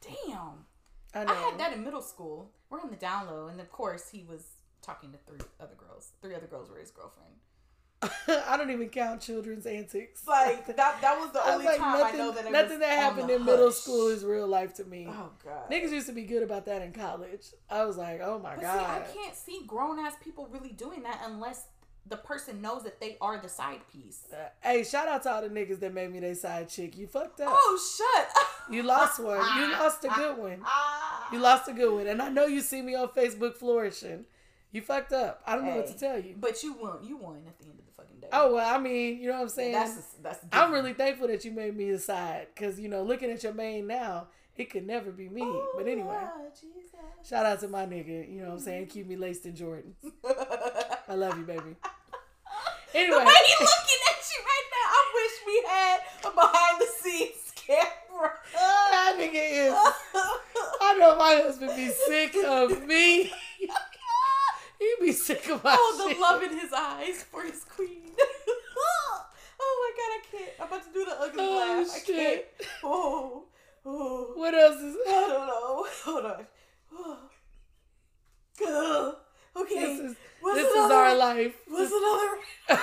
damn. 0.00 0.64
I 1.14 1.22
know. 1.22 1.32
I 1.32 1.34
had 1.36 1.60
that 1.60 1.72
in 1.74 1.84
middle 1.84 2.02
school. 2.02 2.50
We're 2.70 2.80
on 2.80 2.90
the 2.90 2.96
down 2.96 3.28
low, 3.28 3.46
and 3.46 3.60
of 3.60 3.70
course 3.70 4.08
he 4.10 4.24
was 4.28 4.46
talking 4.82 5.12
to 5.12 5.18
three 5.18 5.38
other 5.60 5.76
girls. 5.76 6.10
Three 6.22 6.34
other 6.34 6.48
girls 6.48 6.70
were 6.70 6.78
his 6.78 6.90
girlfriend. 6.90 7.34
I 8.48 8.56
don't 8.56 8.72
even 8.72 8.88
count 8.88 9.20
children's 9.20 9.64
antics. 9.64 10.26
Like 10.26 10.66
that. 10.66 11.00
That 11.00 11.20
was 11.20 11.30
the 11.30 11.38
I 11.44 11.44
was 11.44 11.54
only 11.54 11.66
like, 11.66 11.78
time 11.78 11.98
nothing, 12.00 12.20
I 12.20 12.24
know 12.24 12.32
that 12.32 12.46
it 12.46 12.50
nothing 12.52 12.78
that 12.80 12.98
happened 12.98 13.30
in 13.30 13.44
middle 13.44 13.70
school 13.70 14.08
is 14.08 14.24
real 14.24 14.48
life 14.48 14.74
to 14.74 14.84
me. 14.84 15.06
Oh 15.08 15.30
god. 15.44 15.70
Niggas 15.70 15.92
used 15.92 16.08
to 16.08 16.12
be 16.12 16.24
good 16.24 16.42
about 16.42 16.66
that 16.66 16.82
in 16.82 16.90
college. 16.90 17.46
I 17.70 17.84
was 17.84 17.96
like, 17.96 18.20
oh 18.24 18.40
my 18.40 18.56
But 18.56 18.62
god. 18.62 19.06
see, 19.06 19.20
I 19.20 19.22
can't 19.22 19.36
see 19.36 19.60
grown 19.68 20.00
ass 20.00 20.14
people 20.20 20.48
really 20.50 20.72
doing 20.72 21.04
that 21.04 21.20
unless 21.24 21.66
the 22.06 22.16
person 22.16 22.60
knows 22.60 22.82
that 22.82 23.00
they 23.00 23.16
are 23.20 23.38
the 23.38 23.48
side 23.48 23.80
piece. 23.92 24.24
Uh, 24.32 24.48
Hey, 24.60 24.84
shout 24.84 25.08
out 25.08 25.22
to 25.22 25.30
all 25.32 25.42
the 25.42 25.48
niggas 25.48 25.80
that 25.80 25.94
made 25.94 26.12
me 26.12 26.20
their 26.20 26.34
side 26.34 26.68
chick. 26.68 26.96
You 26.96 27.06
fucked 27.06 27.40
up. 27.40 27.48
Oh, 27.50 27.78
shut. 27.96 28.28
You 28.72 28.82
lost 28.82 29.18
one. 29.20 29.38
You 29.58 29.70
lost 29.72 30.04
a 30.04 30.08
good 30.08 30.36
one. 30.38 30.60
You 31.32 31.38
lost 31.38 31.68
a 31.68 31.72
good 31.72 31.92
one. 31.94 32.06
And 32.06 32.20
I 32.20 32.28
know 32.28 32.46
you 32.46 32.60
see 32.60 32.82
me 32.82 32.94
on 32.94 33.08
Facebook 33.08 33.54
flourishing. 33.56 34.24
You 34.72 34.80
fucked 34.82 35.12
up. 35.12 35.42
I 35.46 35.54
don't 35.56 35.64
know 35.66 35.76
what 35.76 35.86
to 35.88 35.98
tell 35.98 36.18
you. 36.18 36.34
But 36.38 36.62
you 36.62 36.72
won. 36.74 36.98
You 37.02 37.16
won 37.16 37.36
at 37.46 37.58
the 37.58 37.64
end 37.66 37.78
of 37.78 37.84
the 37.86 37.92
fucking 37.92 38.20
day. 38.20 38.28
Oh 38.32 38.54
well, 38.54 38.74
I 38.74 38.78
mean, 38.78 39.18
you 39.20 39.28
know 39.28 39.34
what 39.34 39.42
I'm 39.42 39.48
saying. 39.50 39.72
that's 39.72 40.14
that's. 40.22 40.38
I'm 40.52 40.72
really 40.72 40.94
thankful 40.94 41.28
that 41.28 41.44
you 41.44 41.50
made 41.50 41.76
me 41.76 41.90
a 41.90 41.98
side, 41.98 42.46
cause 42.56 42.80
you 42.80 42.88
know, 42.88 43.02
looking 43.02 43.30
at 43.30 43.42
your 43.42 43.52
main 43.52 43.86
now, 43.86 44.28
it 44.56 44.70
could 44.70 44.86
never 44.86 45.10
be 45.10 45.28
me. 45.28 45.42
but 45.76 45.86
anyway, 45.86 46.16
Oh, 46.22 46.48
Jesus. 46.58 46.90
shout 47.28 47.44
out 47.44 47.60
to 47.60 47.68
my 47.68 47.84
nigga. 47.84 48.26
You 48.32 48.40
know 48.42 48.46
what 48.48 48.54
I'm 48.54 48.60
saying? 48.60 48.86
Keep 48.86 49.08
me 49.08 49.16
laced 49.16 49.44
in 49.44 49.52
Jordans. 49.52 49.92
I 51.12 51.14
love 51.14 51.36
you, 51.36 51.44
baby. 51.44 51.76
The 52.92 52.98
Anyway, 52.98 53.18
way 53.18 53.24
he 53.24 53.54
looking 53.64 54.00
at 54.10 54.20
you 54.30 54.40
right 54.44 54.68
now, 54.76 54.86
I 54.98 55.02
wish 55.14 55.34
we 55.46 55.56
had 55.66 55.98
a 56.24 56.30
behind 56.34 56.80
the 56.80 56.86
scenes 57.00 57.52
camera. 57.54 58.32
that 58.54 59.14
nigga 59.18 59.32
is. 59.34 59.74
I 60.80 60.96
know 60.98 61.16
my 61.16 61.34
husband 61.42 61.72
be 61.74 61.88
sick 61.88 62.34
of 62.46 62.86
me. 62.86 63.32
He 64.78 64.94
be 65.00 65.12
sick 65.12 65.48
of 65.48 65.64
my 65.64 65.74
oh, 65.78 66.04
the 66.06 66.12
shit. 66.12 66.20
love 66.20 66.42
in 66.42 66.50
his 66.58 66.70
eyes 66.74 67.22
for 67.22 67.42
his 67.42 67.64
queen. 67.64 68.10
oh 68.18 69.14
my 69.80 69.92
god, 69.96 70.10
I 70.12 70.20
can't. 70.30 70.52
I'm 70.60 70.66
about 70.66 70.86
to 70.86 70.92
do 70.92 71.04
the 71.06 71.20
ugly 71.20 71.44
Oh, 71.44 71.56
laugh. 71.56 71.96
I 71.96 72.00
can't. 72.12 72.42
Oh, 72.84 73.44
oh. 73.86 74.32
What 74.34 74.54
else 74.54 74.76
is? 74.82 74.96
I 75.08 75.10
don't 75.28 75.46
know. 75.46 75.86
Hold 76.04 76.26
on. 76.26 76.46
Oh. 78.60 79.16
Okay. 79.56 79.74
This 79.74 80.00
is 80.10 80.16
What's 80.40 80.58
this 80.58 80.68
is 80.68 80.74
another- 80.76 80.94
our 80.94 81.14
life. 81.14 81.54
What's 81.68 81.92
another? 81.92 82.38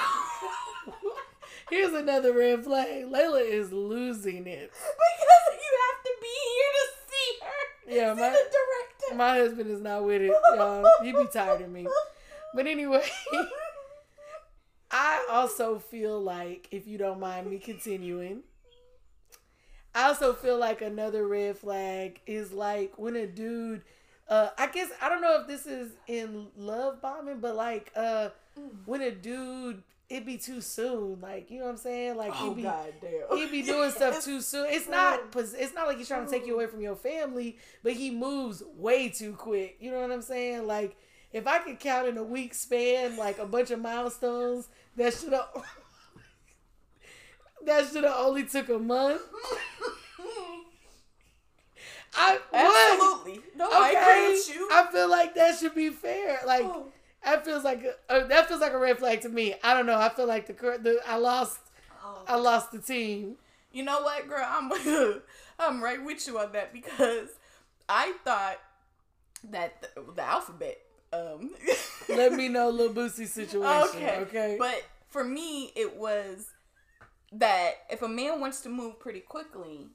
Here's 1.69 1.93
another 1.93 2.33
red 2.33 2.63
flag. 2.63 3.05
Layla 3.05 3.41
is 3.47 3.71
losing 3.71 4.47
it. 4.47 4.71
because 4.71 5.59
you 5.61 5.79
have 5.85 6.03
to 6.03 6.11
be 6.21 6.35
here 6.45 6.71
to 6.75 6.85
see 7.07 7.39
her. 7.45 7.95
Yeah, 7.95 8.15
see 8.15 8.21
my- 8.21 8.29
director. 8.29 9.15
My 9.15 9.37
husband 9.37 9.71
is 9.71 9.81
not 9.81 10.03
with 10.05 10.21
it, 10.21 10.31
y'all. 10.55 10.85
He'd 11.03 11.15
be 11.15 11.25
tired 11.31 11.61
of 11.61 11.69
me. 11.69 11.87
But 12.53 12.67
anyway, 12.67 13.03
I 14.91 15.25
also 15.29 15.77
feel 15.79 16.19
like, 16.21 16.67
if 16.71 16.87
you 16.87 16.97
don't 16.97 17.19
mind 17.19 17.49
me 17.49 17.59
continuing, 17.59 18.41
I 19.93 20.03
also 20.07 20.33
feel 20.33 20.57
like 20.57 20.81
another 20.81 21.27
red 21.27 21.57
flag 21.57 22.21
is 22.25 22.51
like 22.51 22.93
when 22.97 23.15
a 23.15 23.27
dude, 23.27 23.81
uh, 24.29 24.49
I 24.57 24.67
guess 24.67 24.89
I 25.01 25.09
don't 25.09 25.21
know 25.21 25.41
if 25.41 25.47
this 25.47 25.65
is 25.65 25.91
in 26.07 26.47
love 26.55 27.01
bombing, 27.01 27.39
but 27.39 27.55
like 27.55 27.91
uh, 27.95 28.29
when 28.85 29.01
a 29.01 29.11
dude, 29.11 29.81
it 30.07 30.25
be 30.25 30.37
too 30.37 30.61
soon. 30.61 31.19
Like 31.19 31.49
you 31.49 31.59
know 31.59 31.65
what 31.65 31.71
I'm 31.71 31.77
saying? 31.77 32.15
Like 32.15 32.35
he 32.35 32.47
Oh 32.47 32.53
be 32.53 32.61
he 33.35 33.47
be 33.47 33.61
doing 33.65 33.89
stuff 33.91 34.23
too 34.23 34.41
soon. 34.41 34.67
It's 34.69 34.87
not 34.87 35.21
it's 35.35 35.73
not 35.73 35.87
like 35.87 35.97
he's 35.97 36.07
trying 36.07 36.25
to 36.25 36.31
take 36.31 36.45
you 36.45 36.53
away 36.53 36.67
from 36.67 36.81
your 36.81 36.95
family, 36.95 37.57
but 37.83 37.93
he 37.93 38.11
moves 38.11 38.63
way 38.77 39.09
too 39.09 39.33
quick. 39.33 39.77
You 39.79 39.91
know 39.91 39.99
what 39.99 40.11
I'm 40.11 40.21
saying? 40.21 40.67
Like 40.67 40.95
if 41.31 41.47
I 41.47 41.59
could 41.59 41.79
count 41.79 42.07
in 42.07 42.17
a 42.17 42.23
week 42.23 42.53
span 42.53 43.17
like 43.17 43.39
a 43.39 43.45
bunch 43.45 43.71
of 43.71 43.79
milestones, 43.79 44.67
that 44.95 45.13
should 45.13 45.33
have 45.33 45.49
that 47.65 47.87
should 47.91 48.03
have 48.03 48.15
only 48.17 48.43
took 48.43 48.69
a 48.69 48.77
month. 48.79 49.21
I 52.15 52.39
what? 52.49 52.93
Absolutely. 52.93 53.41
No, 53.55 53.69
I 53.71 53.89
agree 53.91 54.33
with 54.33 54.55
you. 54.55 54.69
I 54.71 54.87
feel 54.91 55.09
like 55.09 55.35
that 55.35 55.57
should 55.59 55.75
be 55.75 55.89
fair. 55.89 56.39
Like 56.45 56.63
Oh. 56.63 56.87
that 57.23 57.45
feels 57.45 57.63
like 57.63 57.83
a, 57.83 58.13
uh, 58.13 58.27
that 58.27 58.47
feels 58.47 58.61
like 58.61 58.73
a 58.73 58.77
red 58.79 58.97
flag 58.97 59.21
to 59.21 59.29
me. 59.29 59.55
I 59.63 59.73
don't 59.73 59.85
know. 59.85 59.97
I 59.99 60.09
feel 60.09 60.25
like 60.27 60.47
the 60.47 60.53
the 60.53 60.99
I 61.07 61.17
lost 61.17 61.59
Oh. 62.03 62.23
I 62.27 62.35
lost 62.37 62.71
the 62.71 62.79
team. 62.79 63.35
You 63.71 63.83
know 63.83 64.01
what, 64.01 64.27
girl? 64.27 64.43
I'm 64.47 64.71
I'm 65.59 65.83
right 65.83 66.03
with 66.03 66.25
you 66.27 66.39
on 66.39 66.51
that 66.53 66.73
because 66.73 67.29
I 67.87 68.13
thought 68.23 68.59
that 69.51 69.81
the, 69.95 70.13
the 70.15 70.21
alphabet. 70.23 70.77
Um, 71.11 71.51
Let 72.09 72.33
me 72.33 72.49
know, 72.49 72.69
little 72.69 72.93
Boosie 72.93 73.27
situation. 73.27 73.63
okay, 73.97 74.17
Okay. 74.21 74.55
But 74.59 74.83
for 75.07 75.23
me, 75.23 75.71
it 75.75 75.95
was 75.97 76.47
that 77.31 77.71
if 77.89 78.01
a 78.03 78.07
man 78.07 78.39
wants 78.39 78.61
to 78.61 78.69
move 78.69 78.99
pretty 78.99 79.19
quickly, 79.19 79.87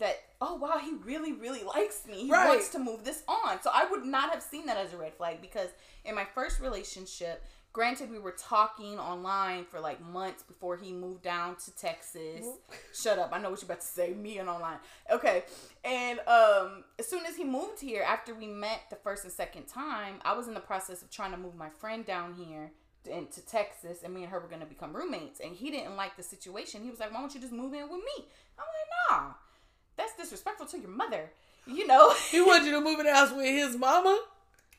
that 0.00 0.16
oh 0.40 0.56
wow, 0.56 0.78
he 0.78 0.92
really 1.04 1.32
really 1.32 1.62
likes 1.62 2.06
me. 2.06 2.24
He 2.24 2.30
Right. 2.32 2.48
wants 2.48 2.68
to 2.70 2.78
move 2.78 3.04
this 3.04 3.22
on. 3.28 3.62
So 3.62 3.70
I 3.72 3.86
would 3.90 4.04
not 4.04 4.30
have 4.30 4.42
seen 4.42 4.66
that 4.66 4.76
as 4.76 4.92
a 4.92 4.96
red 4.96 5.14
flag 5.14 5.40
because 5.40 5.68
in 6.04 6.14
my 6.14 6.24
first 6.34 6.60
relationship. 6.60 7.44
Granted, 7.72 8.10
we 8.10 8.18
were 8.18 8.32
talking 8.36 8.98
online 8.98 9.64
for 9.64 9.78
like 9.78 10.00
months 10.04 10.42
before 10.42 10.76
he 10.76 10.92
moved 10.92 11.22
down 11.22 11.54
to 11.54 11.76
Texas. 11.76 12.44
Shut 12.92 13.16
up. 13.20 13.30
I 13.32 13.38
know 13.40 13.48
what 13.50 13.60
you're 13.62 13.66
about 13.66 13.80
to 13.82 13.86
say. 13.86 14.12
Me 14.12 14.38
and 14.38 14.48
online. 14.48 14.78
Okay. 15.08 15.44
And 15.84 16.18
um 16.26 16.82
as 16.98 17.06
soon 17.06 17.24
as 17.26 17.36
he 17.36 17.44
moved 17.44 17.80
here, 17.80 18.02
after 18.02 18.34
we 18.34 18.48
met 18.48 18.80
the 18.90 18.96
first 18.96 19.22
and 19.22 19.32
second 19.32 19.68
time, 19.68 20.16
I 20.24 20.32
was 20.32 20.48
in 20.48 20.54
the 20.54 20.58
process 20.60 21.00
of 21.00 21.10
trying 21.10 21.30
to 21.30 21.36
move 21.36 21.54
my 21.54 21.68
friend 21.68 22.04
down 22.04 22.34
here 22.34 22.72
to, 23.04 23.16
into 23.16 23.40
Texas, 23.46 24.02
and 24.02 24.12
me 24.12 24.24
and 24.24 24.32
her 24.32 24.40
were 24.40 24.48
gonna 24.48 24.66
become 24.66 24.92
roommates. 24.92 25.38
And 25.38 25.54
he 25.54 25.70
didn't 25.70 25.94
like 25.94 26.16
the 26.16 26.24
situation. 26.24 26.82
He 26.82 26.90
was 26.90 26.98
like, 26.98 27.12
"Why 27.14 27.20
don't 27.20 27.32
you 27.32 27.40
just 27.40 27.52
move 27.52 27.72
in 27.72 27.82
with 27.88 28.00
me?" 28.00 28.26
I'm 28.58 28.64
like, 28.66 29.10
"Nah, 29.22 29.34
that's 30.00 30.16
disrespectful 30.16 30.66
to 30.66 30.78
your 30.78 30.90
mother." 30.90 31.30
You 31.66 31.86
know. 31.86 32.14
he 32.30 32.40
wanted 32.40 32.66
you 32.66 32.72
to 32.72 32.80
move 32.80 32.98
in 33.00 33.06
the 33.06 33.14
house 33.14 33.32
with 33.32 33.46
his 33.46 33.76
mama. 33.76 34.18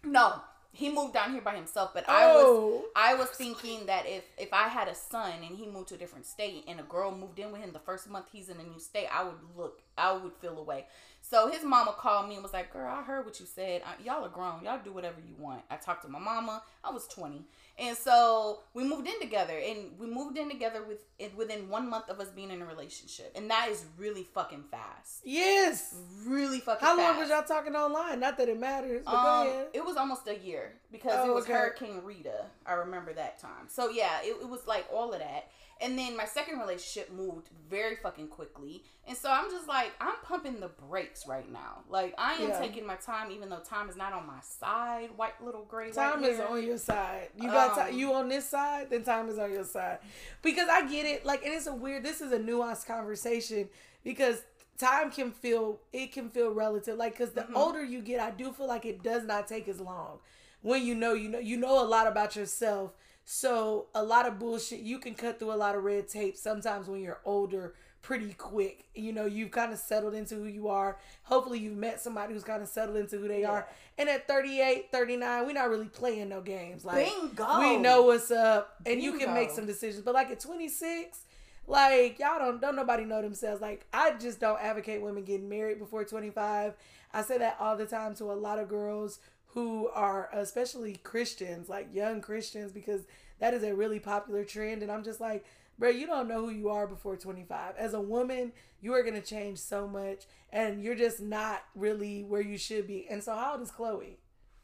no, 0.04 0.42
he 0.74 0.90
moved 0.92 1.14
down 1.14 1.32
here 1.34 1.42
by 1.42 1.56
himself. 1.56 1.92
But 1.94 2.08
I 2.10 2.28
was 2.34 2.44
Oh, 2.46 2.86
I 2.96 3.14
was 3.16 3.30
thinking 3.30 3.86
that 3.86 4.06
if 4.08 4.24
if 4.38 4.52
I 4.54 4.68
had 4.68 4.88
a 4.88 4.96
son 4.96 5.34
and 5.46 5.56
he 5.58 5.68
moved 5.68 5.90
to 5.90 5.96
a 5.96 5.98
different 5.98 6.26
state 6.26 6.64
and 6.68 6.80
a 6.80 6.84
girl 6.84 7.12
moved 7.16 7.40
in 7.40 7.52
with 7.52 7.62
him 7.62 7.72
the 7.72 7.80
first 7.80 8.10
month 8.10 8.28
he's 8.32 8.50
in 8.50 8.60
a 8.60 8.64
new 8.64 8.80
state, 8.80 9.08
I 9.14 9.24
would 9.24 9.36
look, 9.56 9.82
I 9.98 10.12
would 10.14 10.34
feel 10.42 10.58
away. 10.58 10.86
So 11.32 11.50
his 11.50 11.64
mama 11.64 11.96
called 11.98 12.28
me 12.28 12.34
and 12.36 12.44
was 12.44 12.52
like, 12.52 12.74
"Girl, 12.74 12.94
I 12.94 13.04
heard 13.04 13.26
what 13.26 13.40
you 13.40 13.46
said. 13.46 13.84
I, 13.86 14.04
y'all 14.04 14.26
are 14.26 14.30
grown. 14.30 14.66
Y'all 14.66 14.82
do 14.84 14.92
whatever 14.92 15.22
you 15.26 15.34
want." 15.40 15.62
I 15.72 15.78
talked 15.78 16.02
to 16.02 16.10
my 16.10 16.20
mama. 16.20 16.62
I 16.84 16.92
was 16.92 17.08
20, 17.08 17.46
and 17.80 17.96
so 17.96 18.60
we 18.74 18.84
moved 18.84 19.08
in 19.08 19.18
together, 19.22 19.58
and 19.58 19.98
we 19.98 20.08
moved 20.08 20.38
in 20.38 20.50
together 20.50 20.84
with 20.84 21.06
it 21.20 21.34
within 21.38 21.70
one 21.70 21.90
month 21.90 22.10
of 22.10 22.20
us 22.20 22.28
being 22.28 22.52
in 22.52 22.62
a 22.62 22.66
relationship, 22.66 23.32
and 23.34 23.50
that 23.50 23.70
is 23.70 23.86
really 23.98 24.24
fucking 24.24 24.66
fast. 24.70 25.22
Yes. 25.24 25.96
Really 26.28 26.60
fucking. 26.60 26.86
Fast. 26.86 27.00
How 27.00 27.08
long 27.08 27.18
was 27.18 27.30
y'all 27.30 27.44
talking 27.44 27.76
online? 27.78 28.20
Not 28.20 28.38
that 28.38 28.50
it 28.50 28.60
matters, 28.60 29.08
Um, 29.08 29.48
it 29.74 29.86
was 29.86 29.96
almost 29.96 30.28
a 30.28 30.38
year 30.38 30.74
because 30.92 31.14
Oh, 31.16 31.32
it 31.32 31.34
was 31.34 31.46
okay. 31.46 31.54
Hurricane 31.54 32.02
Rita. 32.04 32.48
I 32.66 32.74
remember 32.74 33.14
that 33.14 33.40
time. 33.40 33.70
So 33.70 33.90
yeah, 33.90 34.20
it, 34.22 34.36
it 34.42 34.50
was 34.50 34.68
like 34.68 34.86
all 34.92 35.14
of 35.14 35.20
that. 35.20 35.48
And 35.82 35.98
then 35.98 36.16
my 36.16 36.26
second 36.26 36.60
relationship 36.60 37.12
moved 37.12 37.50
very 37.70 37.96
fucking 37.96 38.28
quickly. 38.28 38.84
And 39.08 39.18
so 39.18 39.32
I'm 39.32 39.50
just 39.50 39.68
like, 39.68 39.92
I'm 40.00 40.14
pumping 40.24 40.60
the 40.60 40.68
brakes 40.68 41.26
right 41.28 41.52
now. 41.52 41.80
Like 41.90 42.14
I 42.20 42.34
am 42.36 42.50
Yeah. 42.50 42.60
taking 42.60 42.86
my 42.86 42.96
time, 42.96 43.32
even 43.32 43.50
though 43.50 43.60
time 43.62 43.90
is 43.90 43.96
not 43.96 44.14
on 44.14 44.28
my 44.28 44.40
side. 44.42 45.10
White 45.18 45.44
little 45.44 45.64
gray. 45.66 45.92
Time 45.92 46.24
is 46.24 46.40
on 46.40 46.64
your 46.64 46.78
side. 46.78 47.30
You 47.36 47.48
got 47.50 47.90
Um, 47.90 47.98
you 47.98 48.14
on 48.14 48.30
this 48.30 48.48
side, 48.48 48.92
then 48.92 49.04
time 49.04 49.28
is 49.28 49.40
on 49.40 49.52
your 49.52 49.64
side. 49.66 49.98
Because 50.44 50.70
I 50.70 50.86
get 50.88 51.06
it. 51.06 51.26
Like, 51.26 51.44
and 51.44 51.54
it's 51.54 51.66
a 51.68 51.74
weird. 51.74 52.04
This 52.04 52.22
is 52.22 52.32
a 52.32 52.38
nuanced 52.40 52.86
conversation 52.86 53.68
because 54.04 54.44
time 54.78 55.10
can 55.12 55.32
feel 55.32 55.80
it 55.92 56.12
can 56.12 56.30
feel 56.30 56.52
relative. 56.52 56.96
Like, 56.98 57.14
because 57.14 57.32
the 57.32 57.42
Mhm. 57.42 57.56
older 57.56 57.84
you 57.84 58.02
get, 58.02 58.20
I 58.20 58.30
do 58.30 58.54
feel 58.54 58.68
like 58.68 58.86
it 58.86 59.02
does 59.02 59.24
not 59.24 59.48
take 59.48 59.68
as 59.68 59.80
long. 59.82 60.20
When 60.62 60.86
you 60.86 60.94
know, 60.94 61.14
you 61.14 61.28
know, 61.28 61.40
you 61.40 61.58
know 61.58 61.82
a 61.82 61.86
lot 61.86 62.06
about 62.06 62.36
yourself. 62.36 62.92
So 63.26 63.88
a 63.94 64.04
lot 64.04 64.28
of 64.28 64.40
bullshit 64.40 64.80
you 64.80 65.00
can 65.00 65.14
cut 65.14 65.40
through 65.40 65.54
a 65.54 65.56
lot 65.56 65.76
of 65.76 65.84
red 65.84 66.08
tape 66.08 66.36
sometimes 66.36 66.88
when 66.88 67.02
you're 67.02 67.20
older 67.24 67.74
pretty 68.02 68.34
quick. 68.34 68.86
You 68.96 69.14
know, 69.14 69.26
you've 69.26 69.52
kind 69.52 69.72
of 69.72 69.80
settled 69.80 70.14
into 70.14 70.36
who 70.36 70.46
you 70.46 70.68
are. 70.68 70.98
Hopefully 71.24 71.60
you've 71.60 71.78
met 71.78 72.02
somebody 72.02 72.34
who's 72.34 72.44
kind 72.44 72.62
of 72.62 72.68
settled 72.68 72.98
into 72.98 73.18
who 73.18 73.28
they 73.28 73.44
are. 73.44 73.68
And 73.98 74.10
at 74.10 74.28
38, 74.28 74.92
39, 74.92 75.46
we're 75.46 75.54
not 75.54 75.70
really 75.70 75.88
playing 75.88 76.30
no 76.30 76.42
games. 76.42 76.84
Like 76.84 77.08
Bingo. 77.08 77.60
we 77.60 77.78
know 77.78 78.04
what's 78.04 78.32
up 78.32 78.76
and 78.86 79.02
you 79.02 79.18
can 79.18 79.34
make 79.34 79.52
some 79.52 79.66
decisions. 79.66 80.04
But 80.04 80.14
like 80.14 80.32
at 80.32 80.40
26, 80.40 81.20
like 81.68 82.20
y'all 82.20 82.40
don't 82.40 82.60
don't 82.60 82.76
nobody 82.76 83.06
know 83.06 83.22
themselves. 83.22 83.62
Like 83.62 83.86
I 83.94 84.14
just 84.14 84.40
don't 84.40 84.60
advocate 84.60 85.02
women 85.02 85.24
getting 85.24 85.48
married 85.48 85.80
before 85.80 86.04
25. 86.04 86.74
I 87.14 87.22
say 87.24 87.38
that 87.38 87.58
all 87.60 87.76
the 87.76 87.86
time 87.86 88.16
to 88.16 88.32
a 88.32 88.34
lot 88.34 88.58
of 88.58 88.70
girls 88.70 89.20
who 89.54 89.90
are 89.90 90.30
especially 90.34 90.96
Christians, 90.98 91.70
like 91.70 91.94
young 91.94 92.22
Christians 92.22 92.72
because 92.72 93.02
that 93.40 93.54
is 93.54 93.64
a 93.64 93.76
really 93.76 94.00
popular 94.00 94.44
trend 94.44 94.82
and 94.82 94.92
I'm 94.92 95.04
just 95.04 95.20
like, 95.20 95.46
bro, 95.78 95.90
you 95.90 96.08
don't 96.08 96.28
know 96.28 96.46
who 96.46 96.52
you 96.52 96.70
are 96.70 96.88
before 96.88 97.18
25. 97.18 97.76
As 97.78 97.94
a 97.94 98.02
woman, 98.02 98.54
you 98.82 98.94
are 98.94 99.04
going 99.04 99.16
to 99.16 99.22
change 99.22 99.60
so 99.60 99.88
much 99.88 100.24
and 100.52 100.82
you're 100.82 100.96
just 100.96 101.22
not 101.22 101.64
really 101.76 102.24
where 102.24 102.42
you 102.42 102.58
should 102.58 102.88
be. 102.88 103.08
And 103.10 103.24
so 103.24 103.36
how 103.36 103.54
old 103.54 103.62
is 103.62 103.72
Chloe? 103.72 104.18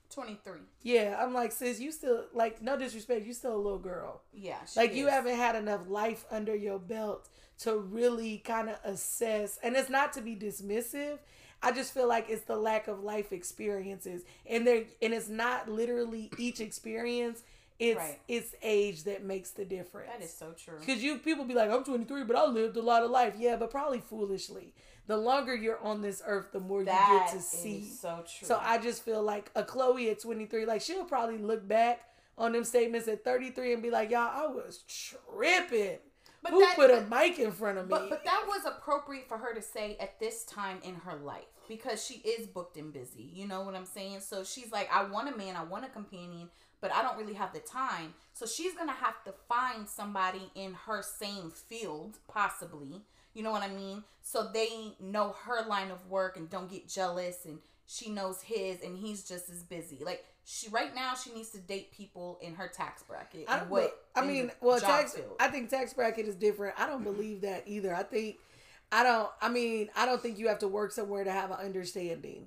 23. 0.10 0.60
Yeah, 0.84 1.19
I'm 1.21 1.34
like, 1.34 1.52
sis, 1.52 1.80
you 1.80 1.91
still 1.91 2.26
like 2.34 2.62
no 2.62 2.78
disrespect, 2.78 3.26
you 3.26 3.34
still 3.34 3.56
a 3.56 3.58
little 3.58 3.80
girl. 3.80 4.21
Yeah. 4.34 4.63
she 4.65 4.80
Like 4.80 4.95
you 4.95 5.08
haven't 5.08 5.36
had 5.36 5.56
enough 5.56 5.82
life 5.89 6.26
under 6.32 6.56
your 6.56 6.80
belt 6.80 7.28
to 7.60 7.78
really 7.78 8.38
kind 8.38 8.69
of 8.69 8.78
assess. 8.84 9.60
And 9.62 9.76
it's 9.76 9.89
not 9.89 10.13
to 10.13 10.21
be 10.21 10.36
dismissive. 10.36 11.19
I 11.62 11.72
just 11.72 11.93
feel 11.93 12.08
like 12.08 12.30
it's 12.30 12.43
the 12.43 12.56
lack 12.56 12.88
of 12.88 13.04
life 13.04 13.32
experiences. 13.32 14.24
And 14.46 14.65
there 14.65 14.84
and 15.02 15.13
it's 15.13 15.30
not 15.30 15.70
literally 15.70 16.32
each 16.38 16.60
experience. 16.60 17.43
It's 17.80 17.98
Right. 17.98 18.20
it's 18.28 18.56
age 18.63 19.04
that 19.04 19.24
makes 19.24 19.52
the 19.52 19.63
difference. 19.65 20.10
That 20.12 20.24
is 20.24 20.34
so 20.34 20.54
true. 20.54 20.80
Because 20.80 21.04
you 21.04 21.17
people 21.20 21.46
be 21.46 21.54
like, 21.54 21.70
I'm 21.72 21.84
23, 21.84 22.24
but 22.24 22.36
I 22.36 22.46
lived 22.46 22.76
a 22.78 22.82
lot 22.82 23.04
of 23.04 23.12
life. 23.12 23.36
Yeah, 23.38 23.56
but 23.56 23.70
probably 23.70 24.00
foolishly. 24.00 24.74
The 25.06 25.15
longer 25.17 25.56
you're 25.56 25.80
on 25.82 26.02
this 26.02 26.22
earth, 26.26 26.52
the 26.52 26.60
more 26.60 26.80
you 26.82 26.86
get 26.88 27.30
to 27.32 27.38
is 27.38 27.48
see. 27.48 27.84
so 27.86 28.24
true. 28.28 28.48
So 28.48 28.60
I 28.62 28.78
just 28.78 29.04
feel 29.06 29.22
like 29.24 29.52
a 29.56 29.63
Chloe 29.63 30.10
at 30.10 30.20
23, 30.20 30.65
like 30.65 30.82
she'll 30.82 31.06
probably 31.06 31.38
look 31.38 31.67
back 31.67 32.02
on 32.38 32.52
them 32.52 32.63
statements 32.63 33.08
at 33.08 33.24
33 33.24 33.74
and 33.74 33.82
be 33.84 33.89
like, 33.89 34.10
y'all, 34.12 34.32
I 34.34 34.48
was 34.48 34.84
tripping. 34.88 35.98
But 36.50 36.54
Who 36.54 36.60
that- 36.62 36.76
put 36.76 36.92
a 36.92 37.02
mic 37.10 37.40
in 37.40 37.52
front 37.52 37.78
of 37.78 37.86
me? 37.86 37.90
But 37.92 38.10
but 38.10 38.24
that 38.26 38.46
was 38.48 38.66
appropriate 38.66 39.28
for 39.28 39.38
her 39.38 39.54
to 39.54 39.62
say 39.62 39.98
at 40.00 40.20
this 40.20 40.44
time 40.46 40.80
in 40.84 40.96
her 40.96 41.16
life 41.16 41.46
because 41.68 42.06
she 42.06 42.16
is 42.16 42.48
booked 42.48 42.78
and 42.78 42.94
busy. 42.94 43.30
You 43.34 43.48
know 43.48 43.62
what 43.62 43.76
I'm 43.76 43.86
saying? 43.86 44.22
So 44.22 44.44
she's 44.44 44.72
like, 44.72 44.90
I 44.92 45.04
want 45.06 45.34
a 45.34 45.38
man, 45.38 45.56
I 45.56 45.64
want 45.64 45.86
a 45.86 45.90
companion, 45.90 46.50
but 46.80 46.94
I 46.94 47.02
don't 47.02 47.18
really 47.18 47.34
have 47.34 47.54
the 47.54 47.60
time. 47.60 48.14
So 48.34 48.46
she's 48.46 48.74
gonna 48.76 48.94
have 48.94 49.24
to 49.26 49.34
find 49.50 49.88
somebody 49.88 50.50
in 50.56 50.74
her 50.86 51.02
same 51.02 51.52
field, 51.52 52.20
possibly. 52.28 53.02
You 53.34 53.44
know 53.44 53.52
what 53.52 53.62
I 53.64 53.68
mean? 53.68 54.04
So 54.22 54.50
they 54.54 54.94
know 55.00 55.36
her 55.44 55.68
line 55.68 55.92
of 55.92 56.10
work 56.10 56.38
and 56.38 56.50
don't 56.50 56.70
get 56.72 56.88
jealous 56.88 57.46
and 57.46 57.60
she 57.86 58.10
knows 58.10 58.42
his 58.42 58.82
and 58.82 58.98
he's 58.98 59.24
just 59.24 59.50
as 59.50 59.64
busy. 59.64 60.00
Like 60.04 60.26
she 60.50 60.70
right 60.70 60.96
now 60.96 61.14
she 61.14 61.34
needs 61.34 61.50
to 61.50 61.60
date 61.60 61.92
people 61.92 62.40
in 62.42 62.56
her 62.56 62.70
tax 62.70 63.04
bracket. 63.04 63.44
I 63.50 63.60
don't. 63.60 63.70
what 63.70 64.06
I 64.16 64.26
mean, 64.26 64.50
well, 64.62 64.80
tax. 64.80 65.14
field. 65.14 65.36
I 65.42 65.50
think 65.50 65.70
tax 65.70 65.94
bracket 65.94 66.26
is 66.26 66.36
different. 66.36 66.80
I 66.80 66.88
don't 66.88 67.04
believe 67.04 67.42
that 67.42 67.64
either. 67.68 67.94
I 67.94 68.04
think, 68.04 68.38
I 68.90 69.04
don't. 69.04 69.30
I 69.42 69.50
mean, 69.50 69.90
I 69.94 70.06
don't 70.06 70.22
think 70.22 70.40
you 70.40 70.48
have 70.48 70.60
to 70.60 70.70
work 70.70 70.92
somewhere 70.94 71.26
to 71.26 71.32
have 71.32 71.52
an 71.52 71.58
understanding. 71.58 72.46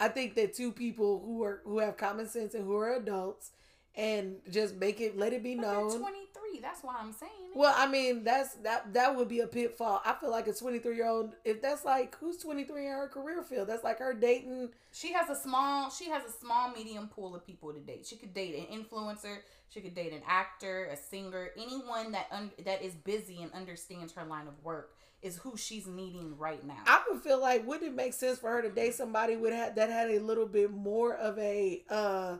I 0.00 0.08
think 0.08 0.34
that 0.34 0.54
two 0.54 0.72
people 0.72 1.22
who 1.24 1.44
are 1.44 1.60
who 1.62 1.78
have 1.78 1.96
common 1.96 2.26
sense 2.26 2.54
and 2.54 2.64
who 2.64 2.76
are 2.78 2.94
adults 2.94 3.52
and 3.94 4.38
just 4.50 4.74
make 4.74 5.00
it 5.00 5.16
let 5.16 5.32
it 5.32 5.44
be 5.44 5.54
they're 5.54 5.64
known. 6.60 6.62
23. 6.62 6.62
That's 6.62 6.82
why 6.82 6.96
I'm 6.98 7.12
saying 7.12 7.32
it. 7.52 7.56
Well, 7.58 7.74
I 7.76 7.86
mean, 7.86 8.24
that's 8.24 8.54
that 8.56 8.92
that 8.94 9.16
would 9.16 9.28
be 9.28 9.40
a 9.40 9.46
pitfall. 9.46 10.02
I 10.04 10.14
feel 10.14 10.30
like 10.30 10.46
a 10.46 10.52
23 10.52 10.94
year 10.96 11.06
old, 11.08 11.34
if 11.44 11.62
that's 11.62 11.84
like 11.84 12.16
who's 12.16 12.38
23 12.38 12.86
in 12.86 12.92
her 12.92 13.08
career 13.08 13.42
field, 13.42 13.68
that's 13.68 13.84
like 13.84 13.98
her 13.98 14.14
dating. 14.14 14.70
She 14.92 15.12
has 15.12 15.30
a 15.30 15.36
small, 15.40 15.90
she 15.90 16.10
has 16.10 16.22
a 16.24 16.32
small 16.32 16.70
medium 16.72 17.08
pool 17.08 17.34
of 17.34 17.46
people 17.46 17.72
to 17.72 17.80
date. 17.80 18.06
She 18.06 18.16
could 18.16 18.34
date 18.34 18.68
an 18.68 18.78
influencer. 18.84 19.38
She 19.68 19.80
could 19.80 19.94
date 19.94 20.12
an 20.12 20.22
actor, 20.26 20.88
a 20.92 20.96
singer, 20.96 21.50
anyone 21.56 22.12
that 22.12 22.28
un- 22.30 22.52
that 22.64 22.82
is 22.82 22.94
busy 22.94 23.42
and 23.42 23.52
understands 23.52 24.12
her 24.12 24.24
line 24.24 24.46
of 24.46 24.54
work 24.64 24.92
is 25.22 25.38
who 25.38 25.56
she's 25.56 25.86
needing 25.86 26.36
right 26.38 26.64
now. 26.64 26.78
I 26.86 27.02
would 27.10 27.20
feel 27.22 27.40
like 27.40 27.66
wouldn't 27.66 27.90
it 27.90 27.94
make 27.94 28.12
sense 28.12 28.38
for 28.38 28.50
her 28.50 28.62
to 28.62 28.70
date 28.70 28.94
somebody 28.94 29.36
with 29.36 29.52
ha- 29.54 29.70
that 29.74 29.90
had 29.90 30.10
a 30.10 30.18
little 30.20 30.46
bit 30.46 30.70
more 30.70 31.14
of 31.14 31.38
a 31.38 31.82
uh 31.90 32.36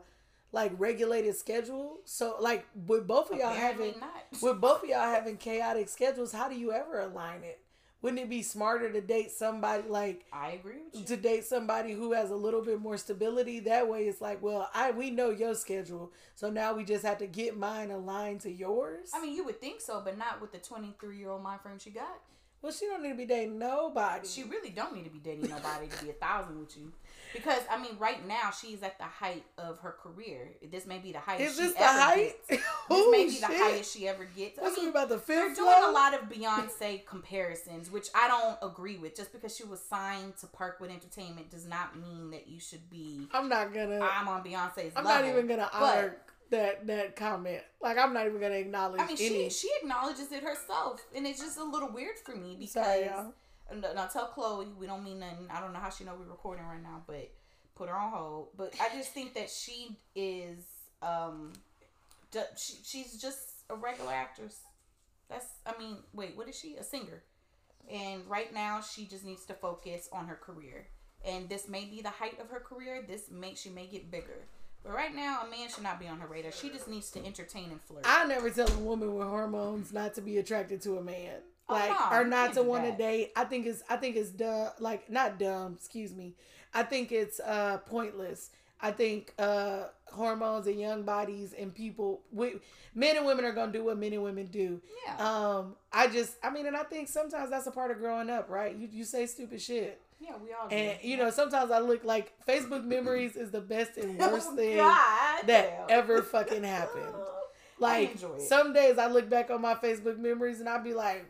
like 0.56 0.72
regulated 0.78 1.36
schedule? 1.36 1.98
So 2.06 2.36
like 2.40 2.66
with 2.86 3.06
both 3.06 3.30
of 3.30 3.38
y'all 3.38 3.52
Apparently 3.52 3.88
having 3.88 4.00
not. 4.00 4.24
with 4.42 4.60
both 4.60 4.82
of 4.82 4.88
y'all 4.88 5.00
having 5.00 5.36
chaotic 5.36 5.88
schedules, 5.88 6.32
how 6.32 6.48
do 6.48 6.56
you 6.56 6.72
ever 6.72 6.98
align 6.98 7.44
it? 7.44 7.60
Wouldn't 8.02 8.20
it 8.20 8.30
be 8.30 8.42
smarter 8.42 8.90
to 8.92 9.00
date 9.00 9.30
somebody 9.32 9.82
like 9.88 10.24
I 10.32 10.50
agree 10.52 10.78
with 10.84 11.00
you. 11.00 11.06
to 11.06 11.16
date 11.16 11.44
somebody 11.44 11.92
who 11.92 12.12
has 12.12 12.30
a 12.30 12.36
little 12.36 12.62
bit 12.62 12.80
more 12.80 12.96
stability. 12.96 13.60
That 13.60 13.88
way, 13.88 14.04
it's 14.06 14.20
like, 14.20 14.42
well, 14.42 14.70
I 14.74 14.92
we 14.92 15.10
know 15.10 15.30
your 15.30 15.54
schedule, 15.54 16.12
so 16.34 16.48
now 16.50 16.74
we 16.74 16.84
just 16.84 17.04
have 17.04 17.18
to 17.18 17.26
get 17.26 17.56
mine 17.58 17.90
aligned 17.90 18.40
to 18.42 18.50
yours. 18.50 19.10
I 19.14 19.20
mean, 19.20 19.34
you 19.34 19.44
would 19.44 19.60
think 19.60 19.80
so, 19.80 20.00
but 20.04 20.16
not 20.18 20.40
with 20.40 20.52
the 20.52 20.58
23 20.58 21.18
year 21.18 21.30
old 21.30 21.42
mind 21.42 21.60
frame 21.62 21.78
she 21.78 21.90
got. 21.90 22.20
well, 22.62 22.72
she 22.72 22.86
don't 22.86 23.02
need 23.02 23.10
to 23.10 23.14
be 23.16 23.26
dating 23.26 23.58
nobody. 23.58 24.26
She 24.26 24.44
really 24.44 24.70
don't 24.70 24.94
need 24.94 25.04
to 25.04 25.10
be 25.10 25.18
dating 25.18 25.50
nobody 25.50 25.88
to 25.88 26.04
be 26.04 26.10
a 26.10 26.14
thousand 26.14 26.60
with 26.60 26.76
you. 26.76 26.92
Because 27.32 27.62
I 27.70 27.80
mean, 27.80 27.96
right 27.98 28.26
now 28.26 28.50
she's 28.50 28.82
at 28.82 28.98
the 28.98 29.04
height 29.04 29.44
of 29.58 29.78
her 29.80 29.96
career. 30.02 30.52
This 30.70 30.86
may 30.86 30.98
be 30.98 31.12
the 31.12 31.18
highest. 31.18 31.42
is 31.42 31.56
this 31.58 31.72
the 31.74 31.84
height? 31.84 32.34
Gets. 32.48 32.62
This 32.88 33.10
may 33.10 33.26
be 33.26 33.38
oh, 33.42 33.48
the 33.48 33.58
highest 33.58 33.96
she 33.96 34.06
ever 34.06 34.24
gets. 34.24 34.58
I 34.58 34.62
What's 34.62 34.78
mean, 34.78 34.90
about 34.90 35.08
the 35.08 35.18
fifth? 35.18 35.26
They're 35.26 35.54
doing 35.54 35.84
a 35.88 35.90
lot 35.90 36.14
of 36.14 36.28
Beyonce 36.28 37.04
comparisons, 37.04 37.90
which 37.90 38.08
I 38.14 38.28
don't 38.28 38.70
agree 38.70 38.96
with. 38.96 39.16
Just 39.16 39.32
because 39.32 39.56
she 39.56 39.64
was 39.64 39.82
signed 39.82 40.36
to 40.38 40.46
Parkwood 40.46 40.90
Entertainment 40.90 41.50
does 41.50 41.66
not 41.66 41.98
mean 41.98 42.30
that 42.30 42.46
you 42.46 42.60
should 42.60 42.88
be. 42.88 43.26
I'm 43.32 43.48
not 43.48 43.74
gonna. 43.74 44.00
I'm 44.00 44.28
on 44.28 44.44
Beyonce's 44.44 44.92
I'm 44.94 45.04
level. 45.04 45.22
not 45.22 45.24
even 45.28 45.48
gonna 45.48 45.68
honor 45.72 46.16
that 46.50 46.86
that 46.86 47.16
comment. 47.16 47.62
Like 47.80 47.98
I'm 47.98 48.12
not 48.12 48.26
even 48.26 48.40
gonna 48.40 48.54
acknowledge 48.54 49.00
I 49.00 49.06
mean, 49.06 49.16
any. 49.20 49.48
she 49.48 49.66
she 49.66 49.70
acknowledges 49.82 50.30
it 50.32 50.42
herself, 50.42 51.04
and 51.14 51.26
it's 51.26 51.40
just 51.40 51.58
a 51.58 51.64
little 51.64 51.90
weird 51.90 52.18
for 52.24 52.34
me 52.36 52.56
because. 52.58 52.84
Sorry, 52.84 53.10
Now 53.74 54.06
tell 54.06 54.26
Chloe 54.26 54.68
we 54.78 54.86
don't 54.86 55.04
mean 55.04 55.20
nothing. 55.20 55.48
I 55.50 55.60
don't 55.60 55.72
know 55.72 55.78
how 55.78 55.90
she 55.90 56.04
know 56.04 56.14
we're 56.18 56.30
recording 56.30 56.64
right 56.64 56.82
now, 56.82 57.02
but 57.06 57.30
put 57.74 57.88
her 57.88 57.96
on 57.96 58.10
hold. 58.10 58.48
But 58.56 58.74
I 58.80 58.94
just 58.96 59.12
think 59.12 59.34
that 59.34 59.50
she 59.50 59.98
is 60.14 60.64
um, 61.02 61.52
she, 62.32 62.74
she's 62.84 63.20
just 63.20 63.64
a 63.70 63.74
regular 63.74 64.12
actress. 64.12 64.60
That's 65.28 65.46
I 65.66 65.78
mean, 65.78 65.96
wait, 66.12 66.36
what 66.36 66.48
is 66.48 66.58
she? 66.58 66.76
A 66.76 66.84
singer. 66.84 67.22
And 67.90 68.22
right 68.28 68.52
now 68.52 68.80
she 68.80 69.06
just 69.06 69.24
needs 69.24 69.44
to 69.46 69.54
focus 69.54 70.08
on 70.12 70.26
her 70.26 70.36
career. 70.36 70.88
And 71.24 71.48
this 71.48 71.68
may 71.68 71.84
be 71.84 72.02
the 72.02 72.10
height 72.10 72.40
of 72.40 72.50
her 72.50 72.60
career. 72.60 73.04
This 73.06 73.30
may 73.30 73.54
she 73.54 73.70
may 73.70 73.86
get 73.86 74.10
bigger. 74.10 74.46
But 74.84 74.94
right 74.94 75.14
now, 75.14 75.40
a 75.44 75.50
man 75.50 75.68
should 75.68 75.82
not 75.82 75.98
be 75.98 76.06
on 76.06 76.20
her 76.20 76.28
radar. 76.28 76.52
She 76.52 76.70
just 76.70 76.86
needs 76.86 77.10
to 77.10 77.24
entertain 77.24 77.70
and 77.72 77.82
flirt. 77.82 78.04
I 78.04 78.24
never 78.26 78.50
tell 78.50 78.70
a 78.70 78.78
woman 78.78 79.14
with 79.14 79.26
hormones 79.26 79.92
not 79.92 80.14
to 80.14 80.20
be 80.20 80.38
attracted 80.38 80.80
to 80.82 80.98
a 80.98 81.02
man. 81.02 81.40
Oh, 81.68 81.74
Like 81.74 81.90
you 82.24 82.30
not 82.30 82.52
to 82.54 82.62
want 82.62 82.84
to 82.84 82.92
date. 82.92 83.32
I 83.36 83.44
think 83.44 83.66
it's 83.66 83.82
I 83.88 83.96
think 83.96 84.16
it's 84.16 84.30
dumb 84.30 84.70
like 84.78 85.10
not 85.10 85.38
dumb, 85.38 85.74
excuse 85.78 86.14
me. 86.14 86.34
I 86.74 86.82
think 86.82 87.12
it's 87.12 87.40
uh 87.40 87.78
pointless. 87.86 88.50
I 88.80 88.90
think 88.92 89.32
uh 89.38 89.84
hormones 90.12 90.66
and 90.66 90.78
young 90.78 91.02
bodies 91.02 91.54
and 91.58 91.74
people 91.74 92.20
we, 92.32 92.54
men 92.94 93.16
and 93.16 93.26
women 93.26 93.44
are 93.44 93.52
gonna 93.52 93.72
do 93.72 93.84
what 93.84 93.98
men 93.98 94.12
and 94.12 94.22
women 94.22 94.46
do. 94.46 94.80
yeah. 95.06 95.16
Um 95.26 95.74
I 95.92 96.06
just 96.06 96.36
I 96.42 96.50
mean 96.50 96.66
and 96.66 96.76
I 96.76 96.84
think 96.84 97.08
sometimes 97.08 97.50
that's 97.50 97.66
a 97.66 97.70
part 97.72 97.90
of 97.90 97.98
growing 97.98 98.30
up, 98.30 98.48
right? 98.48 98.76
You 98.76 98.88
you 98.92 99.04
say 99.04 99.26
stupid 99.26 99.60
shit. 99.60 100.00
Yeah, 100.20 100.32
we 100.42 100.52
all 100.52 100.68
do. 100.68 100.74
And 100.76 100.98
you 101.02 101.16
know, 101.16 101.30
sometimes 101.30 101.70
I 101.70 101.80
look 101.80 102.04
like 102.04 102.32
Facebook 102.46 102.84
memories 102.84 103.36
is 103.36 103.50
the 103.50 103.60
best 103.60 103.96
and 103.96 104.18
worst 104.18 104.48
Oh, 104.52 104.56
thing 104.56 104.76
God 104.76 105.46
that 105.46 105.86
ever 105.88 106.22
fucking 106.22 106.62
happened. 106.62 107.06
Like 107.78 108.16
some 108.38 108.72
days 108.72 108.96
I 108.96 109.08
look 109.08 109.28
back 109.28 109.50
on 109.50 109.60
my 109.60 109.74
Facebook 109.74 110.16
memories 110.18 110.60
and 110.60 110.68
I'd 110.68 110.82
be 110.82 110.94
like, 110.94 111.26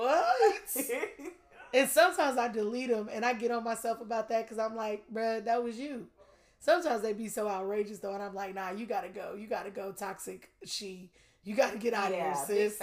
what? 0.00 0.76
and 1.74 1.88
sometimes 1.88 2.38
I 2.38 2.48
delete 2.48 2.90
them 2.90 3.08
and 3.12 3.24
I 3.24 3.34
get 3.34 3.50
on 3.50 3.64
myself 3.64 4.00
about 4.00 4.28
that 4.30 4.44
because 4.44 4.58
I'm 4.58 4.76
like, 4.76 5.04
bruh, 5.12 5.44
that 5.44 5.62
was 5.62 5.78
you. 5.78 6.06
Sometimes 6.58 7.02
they 7.02 7.14
be 7.14 7.28
so 7.28 7.48
outrageous 7.48 7.98
though, 7.98 8.12
and 8.12 8.22
I'm 8.22 8.34
like, 8.34 8.54
nah, 8.54 8.70
you 8.70 8.84
gotta 8.84 9.08
go. 9.08 9.34
You 9.34 9.46
gotta 9.46 9.70
go, 9.70 9.92
toxic 9.92 10.50
she. 10.64 11.10
You 11.42 11.54
gotta 11.56 11.78
get 11.78 11.94
out 11.94 12.10
yeah, 12.10 12.32
of 12.32 12.48
here, 12.48 12.68
sis. 12.68 12.78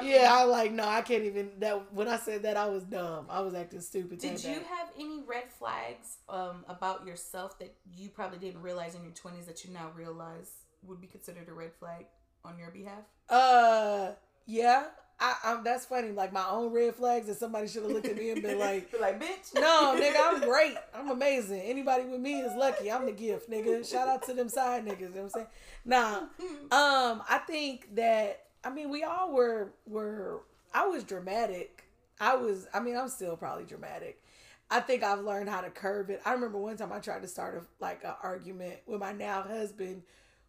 mean, 0.00 0.12
Yeah, 0.12 0.28
I 0.32 0.44
like 0.44 0.70
no, 0.70 0.84
I 0.84 1.02
can't 1.02 1.24
even. 1.24 1.50
That 1.58 1.92
when 1.92 2.06
I 2.06 2.16
said 2.16 2.44
that, 2.44 2.56
I 2.56 2.66
was 2.66 2.84
dumb. 2.84 3.26
I 3.28 3.40
was 3.40 3.54
acting 3.54 3.80
stupid. 3.80 4.20
Did 4.20 4.44
you 4.44 4.54
day. 4.54 4.62
have 4.70 4.88
any 4.96 5.24
red 5.26 5.50
flags 5.58 6.18
um, 6.28 6.64
about 6.68 7.04
yourself 7.04 7.58
that 7.58 7.74
you 7.96 8.08
probably 8.08 8.38
didn't 8.38 8.62
realize 8.62 8.94
in 8.94 9.02
your 9.02 9.12
twenties 9.14 9.46
that 9.46 9.64
you 9.64 9.72
now 9.72 9.90
realize 9.96 10.52
would 10.84 11.00
be 11.00 11.08
considered 11.08 11.48
a 11.48 11.52
red 11.52 11.72
flag 11.74 12.06
on 12.44 12.56
your 12.56 12.70
behalf? 12.70 13.02
Uh, 13.28 14.12
yeah. 14.46 14.84
I, 15.20 15.34
I 15.44 15.60
that's 15.64 15.84
funny. 15.86 16.12
Like 16.12 16.32
my 16.32 16.46
own 16.48 16.72
red 16.72 16.94
flags 16.94 17.26
that 17.26 17.38
somebody 17.38 17.66
should 17.66 17.82
have 17.82 17.90
looked 17.90 18.06
at 18.06 18.16
me 18.16 18.30
and 18.30 18.42
been 18.42 18.58
like, 18.58 18.94
like, 19.00 19.20
bitch. 19.20 19.54
"No, 19.54 19.96
nigga, 19.98 20.16
I'm 20.20 20.40
great. 20.40 20.76
I'm 20.94 21.10
amazing. 21.10 21.60
Anybody 21.60 22.04
with 22.04 22.20
me 22.20 22.40
is 22.40 22.54
lucky. 22.54 22.90
I'm 22.90 23.06
the 23.06 23.12
gift, 23.12 23.50
nigga. 23.50 23.88
Shout 23.88 24.08
out 24.08 24.22
to 24.24 24.34
them 24.34 24.48
side 24.48 24.84
niggas. 24.86 25.00
You 25.00 25.08
know 25.08 25.22
what 25.22 25.24
I'm 25.24 25.30
saying? 25.30 25.46
Nah. 25.84 26.20
Um, 26.70 27.22
I 27.28 27.40
think 27.46 27.94
that 27.96 28.44
I 28.62 28.70
mean 28.70 28.90
we 28.90 29.02
all 29.02 29.32
were 29.32 29.72
were. 29.86 30.42
I 30.72 30.86
was 30.86 31.02
dramatic. 31.02 31.84
I 32.20 32.36
was. 32.36 32.66
I 32.74 32.80
mean, 32.80 32.96
I'm 32.96 33.08
still 33.08 33.36
probably 33.36 33.64
dramatic. 33.64 34.22
I 34.70 34.80
think 34.80 35.02
I've 35.02 35.20
learned 35.20 35.48
how 35.48 35.62
to 35.62 35.70
curb 35.70 36.10
it. 36.10 36.20
I 36.26 36.32
remember 36.34 36.58
one 36.58 36.76
time 36.76 36.92
I 36.92 36.98
tried 36.98 37.22
to 37.22 37.28
start 37.28 37.56
a 37.56 37.62
like 37.82 38.04
an 38.04 38.12
argument 38.22 38.80
with 38.86 39.00
my 39.00 39.12
now 39.12 39.42
husband, 39.42 40.02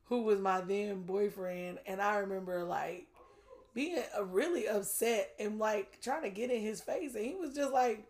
who 0.05 0.23
was 0.23 0.39
my 0.39 0.61
then 0.61 1.03
boyfriend, 1.03 1.79
and 1.85 2.01
I 2.01 2.17
remember 2.17 2.63
like 2.65 3.07
being 3.79 4.03
really 4.25 4.67
upset 4.67 5.31
and 5.39 5.57
like 5.57 6.01
trying 6.01 6.23
to 6.23 6.29
get 6.29 6.51
in 6.51 6.61
his 6.61 6.81
face, 6.81 7.15
and 7.15 7.25
he 7.25 7.35
was 7.35 7.55
just 7.55 7.71
like, 7.71 8.05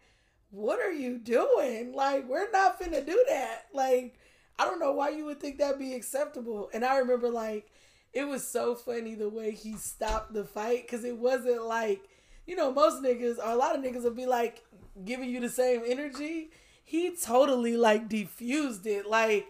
"What 0.49 0.79
are 0.79 0.91
you 0.91 1.19
doing? 1.19 1.93
Like, 1.93 2.27
we're 2.27 2.49
not 2.49 2.81
finna 2.81 3.05
do 3.05 3.23
that. 3.29 3.65
Like, 3.71 4.15
I 4.57 4.65
don't 4.65 4.79
know 4.79 4.93
why 4.93 5.09
you 5.09 5.25
would 5.25 5.39
think 5.39 5.59
that'd 5.59 5.77
be 5.77 5.93
acceptable." 5.93 6.71
And 6.73 6.83
I 6.83 6.97
remember 6.97 7.29
like 7.29 7.69
it 8.13 8.27
was 8.27 8.47
so 8.47 8.73
funny 8.73 9.13
the 9.13 9.29
way 9.29 9.51
he 9.51 9.75
stopped 9.75 10.33
the 10.33 10.43
fight 10.43 10.87
because 10.87 11.05
it 11.05 11.15
wasn't 11.15 11.63
like 11.63 12.01
you 12.47 12.55
know 12.55 12.73
most 12.73 13.03
niggas 13.03 13.37
or 13.37 13.51
a 13.51 13.55
lot 13.55 13.75
of 13.75 13.83
niggas 13.83 14.03
will 14.03 14.11
be 14.11 14.25
like 14.25 14.63
giving 15.05 15.29
you 15.29 15.39
the 15.39 15.49
same 15.49 15.83
energy. 15.85 16.49
He 16.83 17.15
totally 17.15 17.77
like 17.77 18.09
defused 18.09 18.87
it. 18.87 19.07
Like 19.07 19.45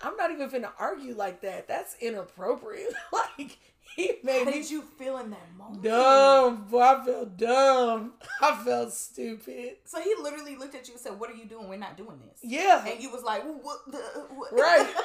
I'm 0.00 0.16
not 0.16 0.30
even 0.30 0.48
finna 0.48 0.70
argue 0.78 1.14
like 1.14 1.42
that. 1.42 1.68
That's 1.68 1.94
inappropriate. 2.00 2.94
like 3.12 3.58
he 3.98 4.06
How 4.08 4.14
made 4.22 4.46
me 4.46 4.52
did 4.52 4.70
you 4.70 4.82
feel 4.82 5.18
in 5.18 5.30
that 5.30 5.56
moment? 5.56 5.82
dumb. 5.82 6.66
Boy, 6.70 6.80
I 6.80 7.04
felt 7.04 7.36
dumb. 7.36 8.12
I 8.42 8.56
felt 8.64 8.92
stupid. 8.92 9.76
So 9.84 10.00
he 10.00 10.14
literally 10.22 10.56
looked 10.56 10.76
at 10.76 10.86
you 10.86 10.94
and 10.94 11.00
said, 11.00 11.18
"What 11.18 11.30
are 11.30 11.34
you 11.34 11.46
doing? 11.46 11.68
We're 11.68 11.78
not 11.78 11.96
doing 11.96 12.20
this." 12.20 12.38
Yeah. 12.42 12.86
And 12.86 13.02
you 13.02 13.10
was 13.10 13.24
like, 13.24 13.42
"What 13.42 13.78
the?" 13.90 13.98
What? 14.34 14.52
Right. 14.52 14.86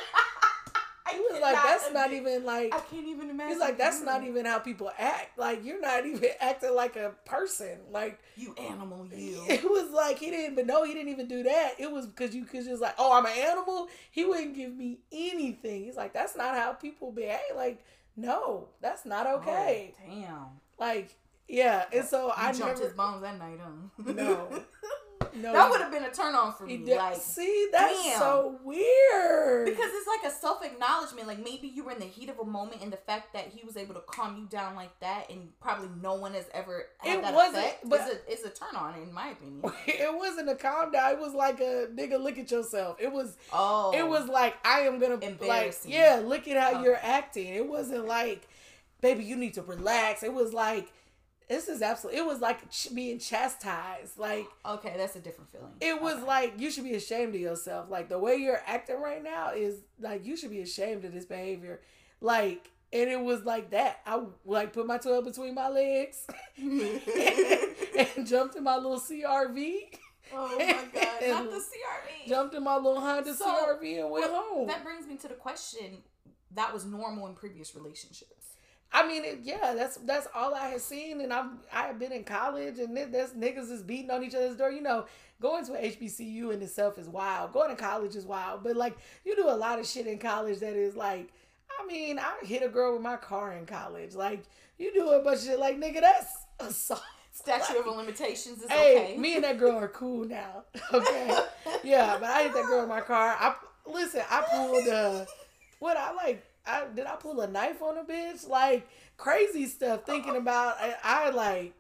He 1.13 1.19
was 1.19 1.41
like, 1.41 1.55
that's 1.55 1.91
not 1.93 2.11
even 2.11 2.43
like 2.43 2.73
I 2.73 2.79
can't 2.79 3.07
even 3.07 3.29
imagine. 3.29 3.51
He's 3.51 3.59
like, 3.59 3.77
that's 3.77 3.99
you. 3.99 4.05
not 4.05 4.23
even 4.23 4.45
how 4.45 4.59
people 4.59 4.91
act. 4.97 5.37
Like, 5.37 5.63
you're 5.63 5.79
not 5.79 6.05
even 6.05 6.29
acting 6.39 6.73
like 6.73 6.95
a 6.95 7.11
person. 7.25 7.77
Like, 7.91 8.19
you 8.35 8.55
animal. 8.55 9.05
You. 9.13 9.43
it 9.47 9.63
was 9.63 9.91
like 9.91 10.17
he 10.17 10.31
didn't, 10.31 10.55
but 10.55 10.65
no, 10.65 10.83
he 10.83 10.93
didn't 10.93 11.09
even 11.09 11.27
do 11.27 11.43
that. 11.43 11.73
It 11.77 11.91
was 11.91 12.07
because 12.07 12.33
you 12.33 12.45
could 12.45 12.63
just 12.63 12.81
like, 12.81 12.95
oh, 12.97 13.13
I'm 13.13 13.25
an 13.25 13.33
animal. 13.37 13.89
He 14.11 14.25
wouldn't 14.25 14.55
give 14.55 14.73
me 14.73 14.99
anything. 15.11 15.83
He's 15.83 15.95
like, 15.95 16.13
that's 16.13 16.35
not 16.35 16.55
how 16.55 16.73
people 16.73 17.11
behave. 17.11 17.39
Like, 17.55 17.83
no, 18.15 18.69
that's 18.81 19.05
not 19.05 19.25
oh, 19.27 19.35
okay. 19.37 19.93
Oh, 20.05 20.09
damn. 20.09 20.45
Like, 20.79 21.15
yeah. 21.47 21.85
And 21.93 22.05
so 22.05 22.27
You 22.27 22.33
I 22.37 22.51
jumped 22.51 22.75
never. 22.75 22.83
his 22.83 22.93
bones 22.93 23.21
that 23.21 23.37
night, 23.37 23.59
huh? 23.61 24.13
No. 24.13 24.47
No, 25.35 25.51
that 25.53 25.69
would 25.69 25.81
have 25.81 25.91
been 25.91 26.03
a 26.03 26.11
turn 26.11 26.35
on 26.35 26.53
for 26.53 26.65
me. 26.65 26.77
did- 26.77 26.97
Like, 26.97 27.15
see, 27.17 27.67
that's 27.71 28.03
damn. 28.03 28.19
so 28.19 28.59
weird. 28.63 29.65
because 29.65 29.89
it's 29.93 30.07
like 30.07 30.31
a 30.31 30.35
self 30.35 30.63
acknowledgement. 30.63 31.27
Like 31.27 31.39
maybe 31.43 31.67
you 31.67 31.83
were 31.83 31.91
in 31.91 31.99
the 31.99 32.05
heat 32.05 32.29
of 32.29 32.39
a 32.39 32.45
moment, 32.45 32.81
and 32.81 32.91
the 32.91 32.97
fact 32.97 33.33
that 33.33 33.47
he 33.47 33.65
was 33.65 33.77
able 33.77 33.93
to 33.95 34.01
calm 34.01 34.37
you 34.37 34.45
down 34.45 34.75
like 34.75 34.97
that, 34.99 35.29
and 35.31 35.49
probably 35.59 35.89
no 36.01 36.15
one 36.15 36.33
has 36.33 36.45
ever 36.53 36.85
had 36.99 37.19
It 37.19 37.33
wasn't- 37.33 37.57
effect, 37.57 37.89
but- 37.89 37.99
is 38.01 38.07
a 38.07 38.31
is 38.31 38.43
a 38.45 38.49
turn 38.49 38.75
on 38.75 38.95
in 38.95 39.13
my 39.13 39.29
opinion. 39.29 39.63
it 39.87 40.15
wasn't 40.15 40.49
a 40.49 40.55
calm 40.55 40.91
down. 40.91 41.11
It 41.13 41.19
was 41.19 41.33
like 41.33 41.59
a 41.59 41.87
nigga, 41.93 42.19
look 42.21 42.37
at 42.37 42.51
yourself. 42.51 42.97
It 42.99 43.11
was 43.11 43.37
Oh, 43.51 43.91
it 43.95 44.07
was 44.07 44.27
like 44.27 44.55
I 44.65 44.81
am 44.81 44.99
gonna 44.99 45.19
like 45.41 45.75
yeah, 45.85 46.21
look 46.23 46.47
at 46.47 46.57
how 46.57 46.71
Okay. 46.79 46.83
you're 46.83 46.99
acting. 47.01 47.47
It 47.53 47.67
wasn't 47.67 48.05
like, 48.07 48.47
baby, 49.01 49.23
you 49.23 49.35
need 49.35 49.55
to 49.55 49.61
relax. 49.61 50.23
It 50.23 50.33
was 50.33 50.53
like 50.53 50.91
this 51.49 51.67
is 51.67 51.81
absolutely. 51.81 52.19
It 52.21 52.25
was 52.25 52.39
like 52.41 52.59
being 52.93 53.19
chastised. 53.19 54.17
Like 54.17 54.47
okay. 54.65 54.93
That's 54.97 55.15
a 55.15 55.19
different 55.19 55.51
feeling. 55.51 55.73
it 55.81 56.01
was 56.01 56.15
Okay. 56.15 56.25
like 56.25 56.53
you 56.59 56.71
should 56.71 56.83
be 56.83 56.95
ashamed 56.95 57.35
of 57.35 57.41
yourself. 57.41 57.89
Like 57.89 58.09
the 58.09 58.19
way 58.19 58.35
you're 58.35 58.61
acting 58.65 58.99
right 59.01 59.23
now 59.23 59.51
is 59.53 59.75
like 59.99 60.25
you 60.25 60.35
should 60.37 60.51
be 60.51 60.61
ashamed 60.61 61.05
of 61.05 61.13
this 61.13 61.25
behavior. 61.25 61.81
Like 62.21 62.69
and 62.91 63.09
it 63.09 63.19
was 63.19 63.43
like 63.43 63.71
that. 63.71 64.01
I 64.05 64.21
like 64.45 64.71
put 64.73 64.85
my 64.85 64.97
tail 64.99 65.21
between 65.23 65.55
my 65.55 65.67
legs 65.69 66.25
and 66.57 68.25
jumped 68.27 68.55
in 68.55 68.63
my 68.63 68.75
little 68.75 68.99
CRV. 68.99 69.97
oh 70.33 70.57
my 70.57 70.65
god, 70.93 71.07
not 71.21 71.23
and 71.41 71.49
the 71.51 71.57
CRV. 71.57 72.27
Jumped 72.27 72.55
in 72.55 72.63
my 72.63 72.75
little 72.75 72.99
Honda 73.01 73.33
So, 73.33 73.45
CRV 73.45 74.01
and 74.01 74.09
went 74.11 74.31
Well, 74.31 74.43
home. 74.49 74.67
That 74.67 74.83
brings 74.83 75.07
me 75.07 75.17
to 75.17 75.27
the 75.27 75.33
question: 75.33 76.03
that 76.51 76.73
was 76.73 76.85
normal 76.85 77.27
in 77.27 77.33
previous 77.33 77.75
relationships. 77.75 78.42
I 78.93 79.07
mean, 79.07 79.25
it, 79.25 79.39
yeah, 79.41 79.73
that's 79.75 79.97
that's 79.97 80.27
all 80.35 80.53
I 80.53 80.69
had 80.69 80.81
seen, 80.81 81.21
and 81.21 81.33
I've 81.33 81.47
I 81.73 81.87
had 81.87 81.97
been 81.97 82.11
in 82.11 82.23
college, 82.23 82.77
and 82.77 82.95
there's 82.95 83.31
niggas 83.31 83.71
is 83.71 83.81
beating 83.81 84.11
on 84.11 84.23
each 84.23 84.35
other's 84.35 84.55
door. 84.55 84.71
You 84.71 84.81
know, 84.81 85.05
going 85.41 85.65
to 85.65 85.71
HBCU 85.71 86.53
in 86.53 86.61
itself 86.61 86.99
is 86.99 87.09
wild. 87.09 87.53
Going 87.53 87.75
to 87.75 87.81
college 87.81 88.15
is 88.15 88.25
wild, 88.25 88.63
but 88.63 88.75
like 88.75 88.95
you 89.25 89.35
do 89.35 89.49
a 89.49 89.57
lot 89.57 89.79
of 89.79 89.87
shit 89.87 90.05
in 90.05 90.19
college 90.19 90.59
that 90.59 90.75
is 90.75 90.95
like, 90.95 91.29
I 91.79 91.85
mean, 91.87 92.19
I 92.19 92.45
hit 92.45 92.61
a 92.61 92.69
girl 92.69 92.93
with 92.93 93.01
my 93.01 93.17
car 93.17 93.53
in 93.53 93.65
college. 93.65 94.13
Like 94.13 94.43
you 94.77 94.93
do 94.93 95.09
a 95.09 95.23
bunch 95.23 95.39
of 95.39 95.45
shit, 95.45 95.59
like 95.59 95.79
nigga, 95.79 96.01
that's 96.01 96.31
assault. 96.59 97.01
Statute 97.35 97.77
of 97.77 97.87
limitations 97.97 98.61
is 98.61 98.69
Hey, 98.69 99.05
okay. 99.05 99.17
me 99.17 99.33
and 99.33 99.43
that 99.43 99.57
girl 99.57 99.75
are 99.75 99.87
cool 99.87 100.23
now. 100.23 100.65
Okay, 100.93 101.35
yeah, 101.83 102.15
but 102.19 102.29
I 102.29 102.43
hit 102.43 102.53
that 102.53 102.65
girl 102.67 102.83
in 102.83 102.89
my 102.89 103.01
car. 103.01 103.35
I 103.39 103.55
listen. 103.91 104.21
I 104.29 104.43
pulled 104.51 104.87
uh, 104.87 105.25
what 105.79 105.97
I 105.97 106.13
like. 106.13 106.45
I 106.65 106.85
did 106.93 107.05
I 107.05 107.15
pull 107.15 107.41
a 107.41 107.47
knife 107.47 107.81
on 107.81 107.97
a 107.97 108.03
bitch? 108.03 108.47
Like 108.47 108.87
crazy 109.17 109.65
stuff. 109.65 110.05
Thinking 110.05 110.35
about 110.35 110.77
I, 110.79 110.95
I 111.03 111.29
like. 111.29 111.73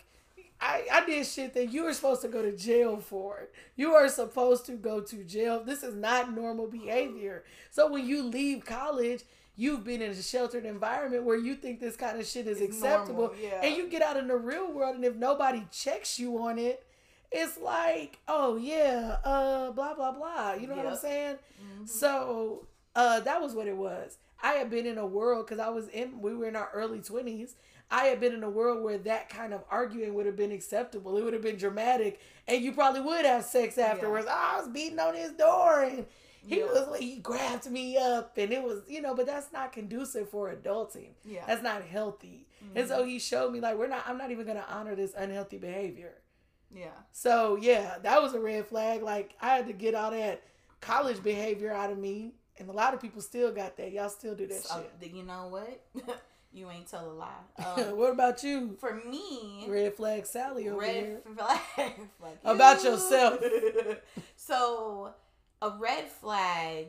I, 0.61 0.85
I 0.89 1.05
did 1.05 1.25
shit 1.25 1.53
that 1.55 1.73
you 1.73 1.83
were 1.83 1.91
supposed 1.93 2.21
to 2.21 2.29
go 2.29 2.41
to 2.41 2.55
jail 2.55 2.97
for. 2.97 3.49
You 3.75 3.95
are 3.95 4.07
supposed 4.07 4.65
to 4.67 4.73
go 4.73 5.01
to 5.01 5.23
jail. 5.25 5.61
This 5.61 5.83
is 5.83 5.93
not 5.93 6.33
normal 6.33 6.67
behavior. 6.67 7.43
So 7.69 7.91
when 7.91 8.07
you 8.07 8.23
leave 8.23 8.63
college, 8.63 9.23
you've 9.57 9.83
been 9.83 10.01
in 10.01 10.11
a 10.11 10.21
sheltered 10.21 10.63
environment 10.65 11.23
where 11.25 11.35
you 11.37 11.55
think 11.55 11.81
this 11.81 11.97
kind 11.97 12.17
of 12.17 12.25
shit 12.25 12.47
is 12.47 12.61
It's 12.61 12.77
acceptable. 12.77 13.23
normal, 13.23 13.35
yeah. 13.41 13.59
And 13.61 13.75
you 13.75 13.89
get 13.89 14.01
out 14.01 14.15
in 14.15 14.27
the 14.29 14.37
real 14.37 14.71
world 14.71 14.95
and 14.95 15.03
if 15.03 15.15
nobody 15.17 15.67
checks 15.69 16.17
you 16.17 16.37
on 16.37 16.57
it, 16.57 16.85
it's 17.29 17.57
like, 17.57 18.19
oh 18.29 18.55
yeah, 18.55 19.17
uh 19.25 19.71
blah 19.71 19.95
blah 19.95 20.11
blah. 20.13 20.53
You 20.53 20.67
know 20.67 20.75
what 20.75 20.85
I'm 20.85 20.91
Yep. 20.93 21.01
saying? 21.01 21.35
Mhm. 21.81 21.89
So 21.89 22.67
uh 22.95 23.19
that 23.21 23.41
was 23.41 23.53
what 23.53 23.67
it 23.67 23.75
was. 23.75 24.17
I 24.43 24.53
had 24.53 24.69
been 24.69 24.85
in 24.85 24.97
a 24.97 25.05
world 25.07 25.45
because 25.47 25.59
I 25.59 25.69
was 25.69 25.87
in 25.87 26.21
we 26.21 26.35
were 26.35 26.47
in 26.47 26.55
our 26.55 26.69
early 26.73 26.99
twenties. 26.99 27.55
I 27.89 28.05
had 28.05 28.19
been 28.19 28.33
in 28.33 28.43
a 28.43 28.49
world 28.49 28.83
where 28.83 28.97
that 28.99 29.29
kind 29.29 29.53
of 29.53 29.63
arguing 29.69 30.13
would 30.15 30.25
have 30.25 30.35
been 30.35 30.51
acceptable. 30.51 31.17
It 31.17 31.23
would 31.23 31.33
have 31.33 31.41
been 31.43 31.57
dramatic, 31.57 32.19
and 32.47 32.61
you 32.63 32.71
probably 32.73 33.01
would 33.01 33.25
have 33.25 33.43
sex 33.45 33.77
afterwards. 33.77 34.27
I 34.29 34.57
was 34.59 34.67
beating 34.69 34.99
on 34.99 35.13
his 35.15 35.31
door, 35.31 35.83
and 35.83 36.05
he 36.45 36.59
Yeah. 36.59 36.65
was 36.65 36.87
like, 36.89 37.01
he 37.01 37.17
grabbed 37.17 37.69
me 37.69 37.97
up, 37.97 38.37
and 38.37 38.51
it 38.51 38.63
was 38.63 38.81
you 38.87 39.01
know. 39.01 39.13
But 39.15 39.27
that's 39.27 39.51
not 39.53 39.71
conducive 39.73 40.29
for 40.29 40.53
adulting. 40.53 41.11
Yeah. 41.23 41.45
That's 41.45 41.61
not 41.63 41.83
healthy. 41.83 42.47
Mm-hmm. 42.65 42.77
And 42.79 42.87
so 42.87 43.03
he 43.05 43.19
showed 43.19 43.53
me 43.53 43.59
like 43.61 43.77
we're 43.77 43.87
not. 43.87 44.03
I'm 44.07 44.17
not 44.17 44.31
even 44.31 44.45
gonna 44.45 44.65
honor 44.69 44.95
this 44.95 45.13
unhealthy 45.15 45.57
behavior. 45.57 46.15
yeah. 46.73 46.87
So 47.11 47.55
yeah, 47.57 47.97
that 48.01 48.21
was 48.21 48.33
a 48.33 48.39
red 48.39 48.65
flag. 48.67 49.03
Like 49.03 49.35
I 49.41 49.55
had 49.55 49.67
to 49.67 49.73
get 49.73 49.93
all 49.95 50.11
that 50.11 50.41
college 50.81 51.21
behavior 51.23 51.71
out 51.71 51.91
of 51.91 51.97
me, 51.97 52.33
and 52.59 52.69
a 52.69 52.71
lot 52.71 52.93
of 52.93 53.01
people 53.01 53.21
still 53.21 53.51
got 53.51 53.77
that. 53.77 53.91
Y'all 53.91 54.09
still 54.09 54.35
do 54.35 54.47
that 54.47 54.63
So, 54.63 54.83
shit. 55.01 55.13
you 55.13 55.23
know 55.23 55.47
what? 55.47 55.83
you 56.53 56.69
ain't 56.69 56.87
tell 56.87 57.09
a 57.09 57.13
lie. 57.13 57.29
Um, 57.87 57.97
what 57.97 58.11
about 58.13 58.43
you, 58.43 58.75
for 58.79 58.93
me, 58.95 59.65
red 59.67 59.95
flag 59.95 60.25
Sally 60.25 60.69
over 60.69 60.83
here? 60.83 61.21
red 61.25 61.37
flag. 61.37 61.59
Fuck 62.21 62.37
About 62.43 62.83
you. 62.83 62.91
yourself. 62.91 63.39
so, 64.35 65.13
a 65.61 65.69
red 65.79 66.09
flag 66.09 66.87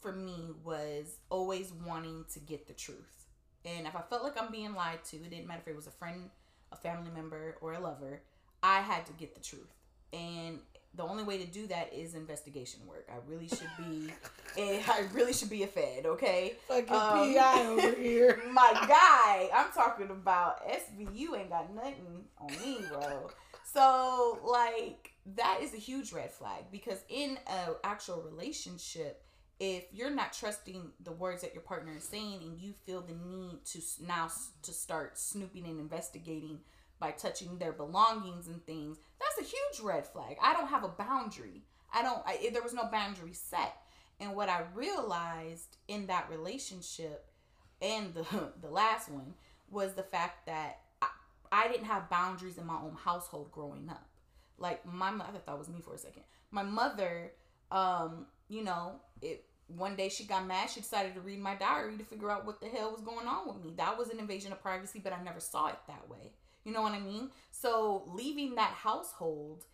for 0.00 0.12
me 0.12 0.50
was 0.64 1.18
always 1.30 1.72
wanting 1.86 2.24
to 2.32 2.40
get 2.40 2.66
the 2.66 2.72
truth. 2.72 3.26
And 3.64 3.86
if 3.86 3.94
I 3.94 4.00
felt 4.02 4.24
like 4.24 4.40
I'm 4.40 4.50
being 4.50 4.74
lied 4.74 5.04
to, 5.06 5.16
it 5.16 5.30
didn't 5.30 5.46
matter 5.46 5.62
if 5.64 5.68
it 5.68 5.76
was 5.76 5.86
a 5.86 5.92
friend, 5.92 6.30
a 6.72 6.76
family 6.76 7.10
member, 7.14 7.56
or 7.60 7.74
a 7.74 7.80
lover, 7.80 8.20
I 8.62 8.80
had 8.80 9.06
to 9.06 9.12
get 9.12 9.34
the 9.34 9.40
truth. 9.40 9.72
And 10.12 10.58
the 10.94 11.02
only 11.02 11.22
way 11.24 11.38
to 11.38 11.46
do 11.46 11.66
that 11.68 11.92
is 11.92 12.14
investigation 12.14 12.80
work. 12.86 13.08
I 13.10 13.16
really 13.26 13.48
should 13.48 13.70
be, 13.78 14.12
eh, 14.58 14.82
I 14.88 15.06
really 15.12 15.32
should 15.32 15.50
be 15.50 15.62
a 15.62 15.66
Fed. 15.66 16.04
Okay, 16.06 16.54
Fucking 16.68 16.94
Um, 16.94 17.34
PI 17.34 17.66
over 17.66 17.94
here. 17.94 18.42
my 18.52 18.72
guy. 18.86 19.48
I'm 19.54 19.72
talking 19.72 20.10
about 20.10 20.66
SVU 20.68 21.38
ain't 21.38 21.48
got 21.50 21.74
nothing 21.74 22.24
on 22.38 22.48
me, 22.62 22.78
bro. 22.88 23.30
So 23.64 24.38
like 24.44 25.12
that 25.36 25.60
is 25.62 25.72
a 25.72 25.78
huge 25.78 26.12
red 26.12 26.30
flag 26.30 26.64
because 26.70 26.98
in 27.08 27.38
a 27.46 27.86
actual 27.86 28.20
relationship, 28.22 29.24
if 29.60 29.84
you're 29.92 30.10
not 30.10 30.32
trusting 30.32 30.90
the 31.02 31.12
words 31.12 31.40
that 31.42 31.54
your 31.54 31.62
partner 31.62 31.92
is 31.96 32.04
saying 32.04 32.40
and 32.42 32.58
you 32.58 32.74
feel 32.84 33.00
the 33.00 33.14
need 33.14 33.64
to 33.64 33.80
now 34.06 34.28
to 34.62 34.72
start 34.72 35.18
snooping 35.18 35.64
and 35.64 35.80
investigating 35.80 36.58
by 37.02 37.10
touching 37.10 37.58
their 37.58 37.72
belongings 37.72 38.46
and 38.46 38.64
things, 38.64 38.96
that's 39.20 39.40
a 39.40 39.50
huge 39.50 39.84
red 39.84 40.06
flag. 40.06 40.36
I 40.40 40.54
don't 40.54 40.68
have 40.68 40.84
a 40.84 40.88
boundary. 40.88 41.64
I 41.92 42.02
don't. 42.02 42.22
I, 42.24 42.48
there 42.52 42.62
was 42.62 42.72
no 42.72 42.84
boundary 42.84 43.32
set. 43.32 43.76
And 44.20 44.36
what 44.36 44.48
I 44.48 44.62
realized 44.72 45.78
in 45.88 46.06
that 46.06 46.30
relationship 46.30 47.26
and 47.82 48.14
the 48.14 48.24
the 48.62 48.70
last 48.70 49.10
one 49.10 49.34
was 49.68 49.94
the 49.94 50.04
fact 50.04 50.46
that 50.46 50.78
I, 51.02 51.08
I 51.50 51.68
didn't 51.68 51.86
have 51.86 52.08
boundaries 52.08 52.56
in 52.56 52.66
my 52.66 52.76
own 52.76 52.96
household 53.04 53.50
growing 53.50 53.88
up. 53.90 54.06
Like 54.58 54.86
my 54.86 55.10
mother 55.10 55.40
thought 55.44 55.58
was 55.58 55.68
me 55.68 55.80
for 55.80 55.94
a 55.94 55.98
second. 55.98 56.22
My 56.52 56.62
mother, 56.62 57.32
um, 57.72 58.26
you 58.48 58.62
know, 58.62 59.00
it 59.20 59.44
one 59.66 59.96
day 59.96 60.08
she 60.08 60.24
got 60.24 60.46
mad. 60.46 60.70
She 60.70 60.80
decided 60.80 61.14
to 61.14 61.20
read 61.20 61.40
my 61.40 61.56
diary 61.56 61.96
to 61.98 62.04
figure 62.04 62.30
out 62.30 62.46
what 62.46 62.60
the 62.60 62.68
hell 62.68 62.92
was 62.92 63.00
going 63.00 63.26
on 63.26 63.48
with 63.48 63.64
me. 63.64 63.72
That 63.76 63.98
was 63.98 64.10
an 64.10 64.20
invasion 64.20 64.52
of 64.52 64.62
privacy, 64.62 65.00
but 65.02 65.12
I 65.12 65.22
never 65.22 65.40
saw 65.40 65.68
it 65.68 65.78
that 65.88 66.08
way. 66.08 66.32
You 66.64 66.72
know 66.72 66.82
what 66.82 66.92
I 66.92 67.00
mean? 67.00 67.30
So 67.50 68.04
leaving 68.06 68.54
that 68.54 68.72
household, 68.72 69.64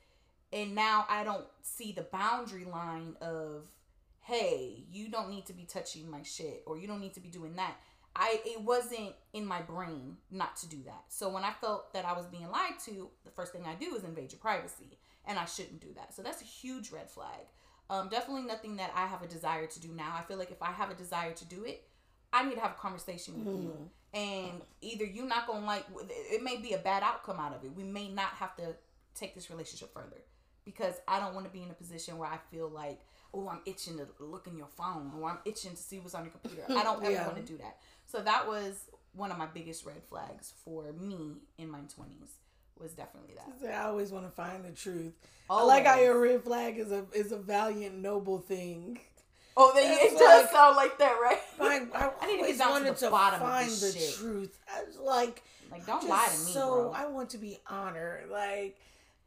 and 0.53 0.75
now 0.75 1.07
I 1.09 1.25
don't 1.25 1.47
see 1.63 1.93
the 1.93 2.03
boundary 2.03 2.65
line 2.65 3.17
of, 3.21 3.67
hey, 4.23 4.85
you 4.91 5.09
don't 5.09 5.31
need 5.31 5.47
to 5.47 5.53
be 5.53 5.65
touching 5.65 6.11
my 6.11 6.23
shit, 6.23 6.63
or 6.67 6.79
you 6.79 6.87
don't 6.87 7.01
need 7.01 7.15
to 7.15 7.21
be 7.21 7.29
doing 7.29 7.57
that. 7.57 7.77
I 8.17 8.41
it 8.45 8.63
wasn't 8.63 9.15
in 9.33 9.47
my 9.47 9.61
brain 9.63 10.17
not 10.31 10.57
to 10.57 10.69
do 10.69 10.83
that. 10.87 11.05
So 11.09 11.29
when 11.29 11.45
I 11.45 11.53
felt 11.61 11.93
that 11.93 12.05
I 12.05 12.15
was 12.15 12.27
being 12.27 12.51
lied 12.51 12.79
to, 12.87 13.11
the 13.25 13.31
first 13.31 13.53
thing 13.53 13.65
I 13.67 13.75
do 13.75 13.95
is 13.95 14.03
invade 14.05 14.33
your 14.33 14.41
privacy, 14.41 14.99
and 15.27 15.39
I 15.39 15.45
shouldn't 15.45 15.81
do 15.81 15.93
that. 15.95 16.15
So 16.15 16.23
that's 16.23 16.43
a 16.43 16.47
huge 16.47 16.91
red 16.91 17.11
flag. 17.11 17.47
Um, 17.91 18.09
definitely 18.09 18.43
nothing 18.43 18.77
that 18.77 18.93
I 18.95 19.07
have 19.07 19.23
a 19.23 19.27
desire 19.27 19.67
to 19.67 19.81
do 19.81 19.89
now. 19.89 20.15
I 20.19 20.23
feel 20.23 20.37
like 20.37 20.51
if 20.51 20.63
I 20.63 20.73
have 20.73 20.91
a 20.91 20.95
desire 20.95 21.33
to 21.33 21.45
do 21.45 21.65
it, 21.65 21.85
I 22.33 22.45
need 22.45 22.57
to 22.57 22.61
have 22.61 22.73
a 22.73 22.75
conversation 22.75 23.39
with 23.39 23.49
you, 23.63 23.91
and 24.15 24.63
either 24.81 25.05
you're 25.05 25.27
not 25.27 25.47
gonna 25.47 25.67
like. 25.67 25.85
It 26.11 26.43
may 26.43 26.57
be 26.57 26.73
a 26.73 26.79
bad 26.79 27.03
outcome 27.03 27.39
out 27.39 27.55
of 27.55 27.65
it. 27.65 27.73
We 27.75 27.85
may 27.85 28.09
not 28.09 28.31
have 28.35 28.57
to 28.57 28.75
take 29.15 29.35
this 29.35 29.51
relationship 29.51 29.93
further 29.93 30.23
because 30.65 30.95
I 31.07 31.21
don't 31.21 31.35
want 31.35 31.47
to 31.47 31.53
be 31.53 31.63
in 31.63 31.71
a 31.71 31.75
position 31.75 32.19
where 32.19 32.29
I 32.29 32.39
feel 32.51 32.69
like, 32.69 33.01
oh, 33.35 33.49
I'm 33.49 33.61
itching 33.67 33.97
to 33.99 34.07
look 34.21 34.47
in 34.47 34.57
your 34.57 34.69
phone 34.69 35.13
or 35.19 35.31
I'm 35.31 35.39
itching 35.45 35.73
to 35.73 35.77
see 35.77 35.99
what's 35.99 36.15
on 36.15 36.25
your 36.25 36.33
computer. 36.33 36.63
I 36.71 36.83
don't 36.85 37.03
ever 37.03 37.11
Yeah. 37.13 37.27
want 37.27 37.39
to 37.39 37.43
do 37.53 37.59
that. 37.59 37.79
So 38.07 38.21
that 38.23 38.47
was 38.47 38.85
one 39.13 39.31
of 39.33 39.39
my 39.39 39.47
biggest 39.47 39.85
red 39.85 40.03
flags 40.09 40.53
for 40.65 40.93
me 40.93 41.37
in 41.59 41.69
my 41.71 41.81
20s 41.81 42.31
was 42.79 42.93
definitely 42.93 43.35
that. 43.35 43.75
I 43.75 43.87
always 43.89 44.13
want 44.13 44.27
to 44.27 44.31
find 44.31 44.65
the 44.65 44.71
truth. 44.71 45.13
I 45.51 45.63
like 45.65 45.85
how 45.85 45.93
Always. 45.95 46.05
your 46.07 46.21
red 46.21 46.45
flag 46.45 46.79
is 46.79 46.93
a 46.93 47.05
is 47.13 47.33
a 47.33 47.39
valiant, 47.39 47.97
noble 47.97 48.39
thing. 48.39 49.01
Oh, 49.61 49.73
it 49.75 50.11
does 50.19 50.45
like- 50.45 50.53
sound 50.53 50.77
like 50.77 50.99
that, 50.99 51.19
right? 51.21 51.39
I, 51.61 51.87
I, 51.95 52.11
I 52.23 52.27
need 52.27 52.41
to 52.43 52.47
get 52.49 52.59
down 52.59 52.81
to 52.85 52.91
the 52.93 52.95
to, 52.95 53.11
bottom 53.11 53.43
of 53.43 53.49
find 53.49 53.69
this 53.69 53.93
the 53.93 53.99
shit. 53.99 54.15
truth. 54.15 54.59
I 54.73 54.85
was 54.85 54.97
like, 54.99 55.43
Like, 55.71 55.85
don't 55.85 56.09
lie 56.09 56.27
to 56.27 56.45
me, 56.47 56.53
so 56.53 56.67
bro. 56.67 56.93
I 56.95 57.07
want 57.07 57.31
to 57.31 57.39
be 57.39 57.59
honored. 57.67 58.31
Like, 58.31 58.77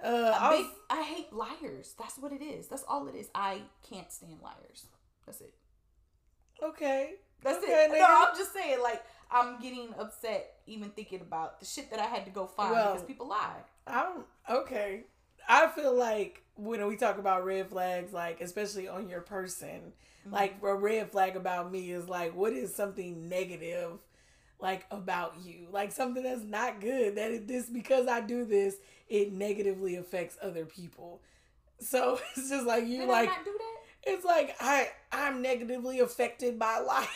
uh, 0.04 0.36
I 0.40 0.58
big, 0.58 0.66
I 0.90 1.02
hate 1.04 1.34
liars. 1.34 1.94
That's 2.00 2.18
what 2.18 2.32
it 2.32 2.42
is. 2.42 2.68
That's 2.68 2.84
all 2.88 3.08
it 3.08 3.16
is. 3.16 3.28
I 3.36 3.62
can't 3.90 4.12
stand 4.12 4.38
liars. 4.42 4.86
That's 5.26 5.42
it. 5.42 5.54
okay. 6.64 7.16
That's 7.44 7.64
okay, 7.64 7.88
it. 7.90 7.92
nigga. 7.92 8.00
No, 8.00 8.06
I'm 8.30 8.38
just 8.38 8.54
saying, 8.54 8.80
like, 8.82 9.04
I'm 9.32 9.60
getting 9.62 9.90
upset 10.00 10.54
even 10.68 10.90
thinking 10.92 11.22
about 11.22 11.60
the 11.60 11.66
shit 11.66 11.90
that 11.92 12.00
I 12.00 12.06
had 12.06 12.26
to 12.26 12.32
go 12.32 12.46
find 12.46 12.72
Well, 12.72 12.94
because 12.94 13.08
people 13.08 13.28
lie. 13.30 13.56
I'm 13.88 14.24
okay. 14.50 15.06
I 15.52 15.68
feel 15.68 15.96
like 15.96 16.44
when 16.56 16.88
we 16.88 16.98
talk 16.98 17.20
about 17.20 17.46
red 17.46 17.70
flags, 17.70 18.14
like 18.14 18.42
especially 18.42 18.88
on 18.90 19.10
your 19.10 19.22
person, 19.22 19.94
Mm-hmm. 20.26 20.36
like 20.36 20.56
a 20.64 20.76
red 20.76 21.12
flag 21.12 21.36
about 21.36 21.72
me 21.72 21.92
is 21.92 22.08
like, 22.10 22.36
what 22.36 22.54
is 22.54 22.76
something 22.76 23.30
negative, 23.30 24.00
like 24.60 24.86
about 24.92 25.36
you, 25.44 25.68
like 25.72 25.92
something 25.92 26.24
that's 26.24 26.44
not 26.44 26.80
good. 26.80 27.16
That 27.16 27.32
it, 27.32 27.48
this 27.48 27.68
because 27.70 28.08
I 28.08 28.22
do 28.22 28.46
this, 28.46 28.76
it 29.10 29.34
negatively 29.34 29.96
affects 29.96 30.38
other 30.42 30.66
people. 30.66 31.22
So 31.80 32.20
it's 32.38 32.50
just 32.50 32.68
like 32.68 32.86
you 32.88 33.00
Did 33.00 33.10
like 33.10 33.30
I 33.30 33.34
not 33.38 33.46
do 33.46 33.58
that? 33.58 34.12
it's 34.14 34.26
like 34.26 34.56
I 34.60 34.90
I'm 35.12 35.42
negatively 35.42 36.00
affected 36.00 36.60
by 36.60 36.80
liars. 36.88 37.08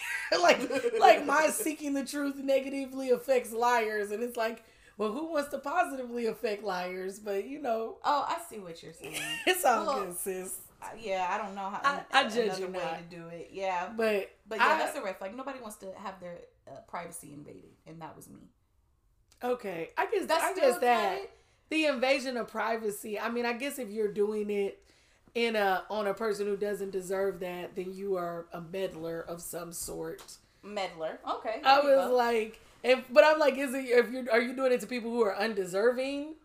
like 0.42 1.00
like 1.00 1.26
my 1.26 1.48
seeking 1.50 1.94
the 1.94 2.06
truth 2.06 2.38
negatively 2.38 3.12
affects 3.12 3.52
liars, 3.52 4.12
and 4.12 4.24
it's 4.24 4.38
like, 4.38 4.64
well, 4.98 5.12
who 5.12 5.32
wants 5.32 5.50
to 5.50 5.58
positively 5.60 6.26
affect 6.28 6.64
liars? 6.64 7.20
But 7.20 7.46
you 7.48 7.62
know, 7.62 7.98
Oh, 8.04 8.26
I 8.28 8.38
see 8.50 8.60
what 8.60 8.82
you're 8.84 8.94
saying. 8.94 9.16
it's 9.48 9.64
all 9.66 9.86
Well, 9.86 10.06
good, 10.06 10.18
sis. 10.18 10.60
Yeah, 11.00 11.26
I 11.30 11.38
don't 11.40 11.56
know 11.56 11.70
how 11.70 11.82
I- 11.84 12.04
I 12.14 12.24
judge 12.30 12.60
you 12.60 12.68
way 12.68 12.74
not. 12.74 13.10
to 13.10 13.16
do 13.16 13.28
it. 13.30 13.50
Yeah, 13.52 13.90
But 13.96 14.30
but 14.48 14.60
yeah, 14.60 14.66
I- 14.68 14.78
that's 14.78 14.96
a 14.98 15.02
red 15.02 15.18
flag. 15.18 15.36
Nobody 15.36 15.60
wants 15.60 15.78
to 15.78 15.92
have 15.98 16.20
their 16.20 16.38
uh, 16.68 16.80
privacy 16.88 17.34
invaded, 17.34 17.72
and 17.88 18.00
that 18.02 18.16
was 18.16 18.28
me. 18.30 18.50
okay. 19.44 19.90
I 19.98 20.06
guess 20.08 20.26
That's 20.28 20.44
I 20.44 20.54
guess 20.54 20.78
that 20.80 21.20
the 21.70 21.86
invasion 21.86 22.38
of 22.38 22.48
privacy. 22.48 23.20
I 23.20 23.30
mean, 23.30 23.46
I 23.46 23.54
guess 23.54 23.80
if 23.80 23.90
you're 23.90 24.12
doing 24.12 24.50
it 24.50 24.82
in 25.34 25.56
a 25.56 25.84
on 25.90 26.08
a 26.08 26.14
person 26.14 26.46
who 26.46 26.56
doesn't 26.58 26.92
deserve 26.92 27.40
that, 27.40 27.76
then 27.76 27.94
you 27.94 28.16
are 28.18 28.46
a 28.54 28.62
meddler 28.62 29.22
of 29.28 29.42
some 29.42 29.72
sort. 29.74 30.22
meddler. 30.64 31.20
Okay, 31.38 31.62
I 31.64 31.80
was 31.80 32.08
go. 32.10 32.16
like, 32.16 32.60
if 32.86 33.04
but 33.12 33.24
I'm 33.26 33.40
like, 33.40 33.58
is 33.58 33.74
it 33.74 33.86
if 33.86 34.12
you 34.12 34.28
are 34.32 34.42
you 34.42 34.56
doing 34.56 34.72
it 34.72 34.82
to 34.82 34.88
people 34.88 35.12
who 35.12 35.22
are 35.24 35.36
undeserving 35.36 36.36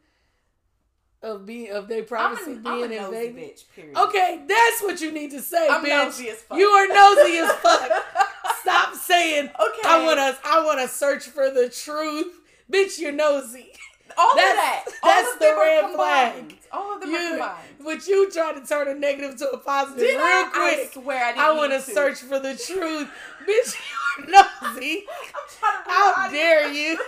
of 1.23 1.45
being 1.45 1.71
of 1.71 1.87
their 1.89 2.01
I'm 2.01 2.07
privacy 2.07 2.53
I'm 2.53 2.63
being 2.63 2.93
a 2.99 3.03
nosy 3.03 3.29
bitch. 3.29 3.63
Period. 3.75 3.97
Okay, 3.97 4.43
that's 4.49 4.83
what 4.83 5.01
you 5.01 5.13
need 5.13 5.31
to 5.33 5.41
say, 5.41 5.69
I'm 5.69 5.85
bitch. 5.85 5.89
nosy 6.05 6.31
as 6.31 6.39
fuck. 6.39 6.59
You 6.59 6.67
are 6.67 6.87
nosy 6.89 7.37
as 7.39 7.53
fuck. 7.57 7.91
Stop 8.63 8.95
saying, 8.95 9.45
Okay. 9.49 9.81
I 9.85 10.03
want 10.05 10.19
to, 10.19 10.39
I 10.45 10.65
want 10.65 10.81
to 10.81 10.89
search 10.89 11.25
for 11.25 11.51
the 11.51 11.69
truth, 11.69 12.35
bitch. 12.73 12.99
You're 12.99 13.13
nosy. 13.13 13.73
All 14.19 14.35
That's- 14.37 14.51
of 14.53 14.57
that. 14.57 14.85
that's 15.03 15.27
All 15.29 15.33
of 15.35 15.39
the 15.39 15.55
red 15.61 15.95
flag. 15.95 16.59
All 16.73 16.95
of 16.95 17.01
them 17.01 17.11
You, 17.11 17.29
combined. 17.31 17.57
but 17.85 18.07
you 18.07 18.31
try 18.31 18.53
to 18.53 18.67
turn 18.67 18.89
a 18.89 18.95
negative 18.95 19.37
to 19.39 19.51
a 19.51 19.59
positive 19.59 19.99
Did 20.01 20.17
real 20.17 20.21
I? 20.21 20.51
quick. 20.53 20.89
I 20.91 21.01
swear 21.01 21.25
I 21.25 21.29
didn't 21.33 21.45
I 21.45 21.53
want 21.53 21.73
to. 21.73 21.81
search 21.81 22.19
for 22.19 22.39
the 22.39 22.55
truth, 22.55 23.09
bitch. 23.47 23.77
You're 24.19 24.27
nosy. 24.29 25.05
I'm 25.09 25.47
trying 25.59 25.85
to 25.85 25.91
How 25.91 26.31
dare 26.31 26.73
you? 26.73 26.99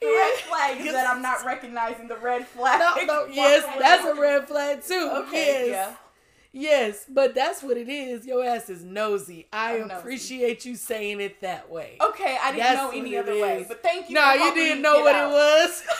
The 0.00 0.08
red 0.08 0.34
flag 0.40 0.80
is 0.84 0.92
that 0.92 1.06
I'm 1.08 1.22
not 1.22 1.44
recognizing 1.44 2.08
the 2.08 2.16
red 2.16 2.46
flag. 2.48 2.80
no, 2.80 3.04
no, 3.04 3.26
yes, 3.32 3.64
that's 3.78 4.04
a 4.04 4.20
red 4.20 4.48
flag 4.48 4.82
too. 4.82 5.10
Okay, 5.28 5.68
yes. 5.68 5.88
yeah. 5.90 5.96
Yes, 6.54 7.06
but 7.08 7.34
that's 7.34 7.62
what 7.62 7.78
it 7.78 7.88
is. 7.88 8.26
Your 8.26 8.44
ass 8.44 8.68
is 8.68 8.84
nosy. 8.84 9.46
I 9.52 9.76
I'm 9.76 9.88
nosy. 9.88 9.94
appreciate 9.94 10.64
you 10.66 10.74
saying 10.76 11.20
it 11.20 11.40
that 11.40 11.70
way. 11.70 11.96
Okay, 12.00 12.36
I 12.42 12.50
didn't 12.50 12.64
That's 12.64 12.76
know 12.76 12.90
any 12.90 13.16
other 13.16 13.40
way, 13.40 13.64
but 13.66 13.82
thank 13.82 14.10
you. 14.10 14.14
No, 14.16 14.32
for 14.32 14.36
you 14.38 14.54
didn't 14.54 14.82
know 14.82 15.00
what 15.00 15.14
out. 15.14 15.30
it 15.30 15.32
was. 15.32 15.82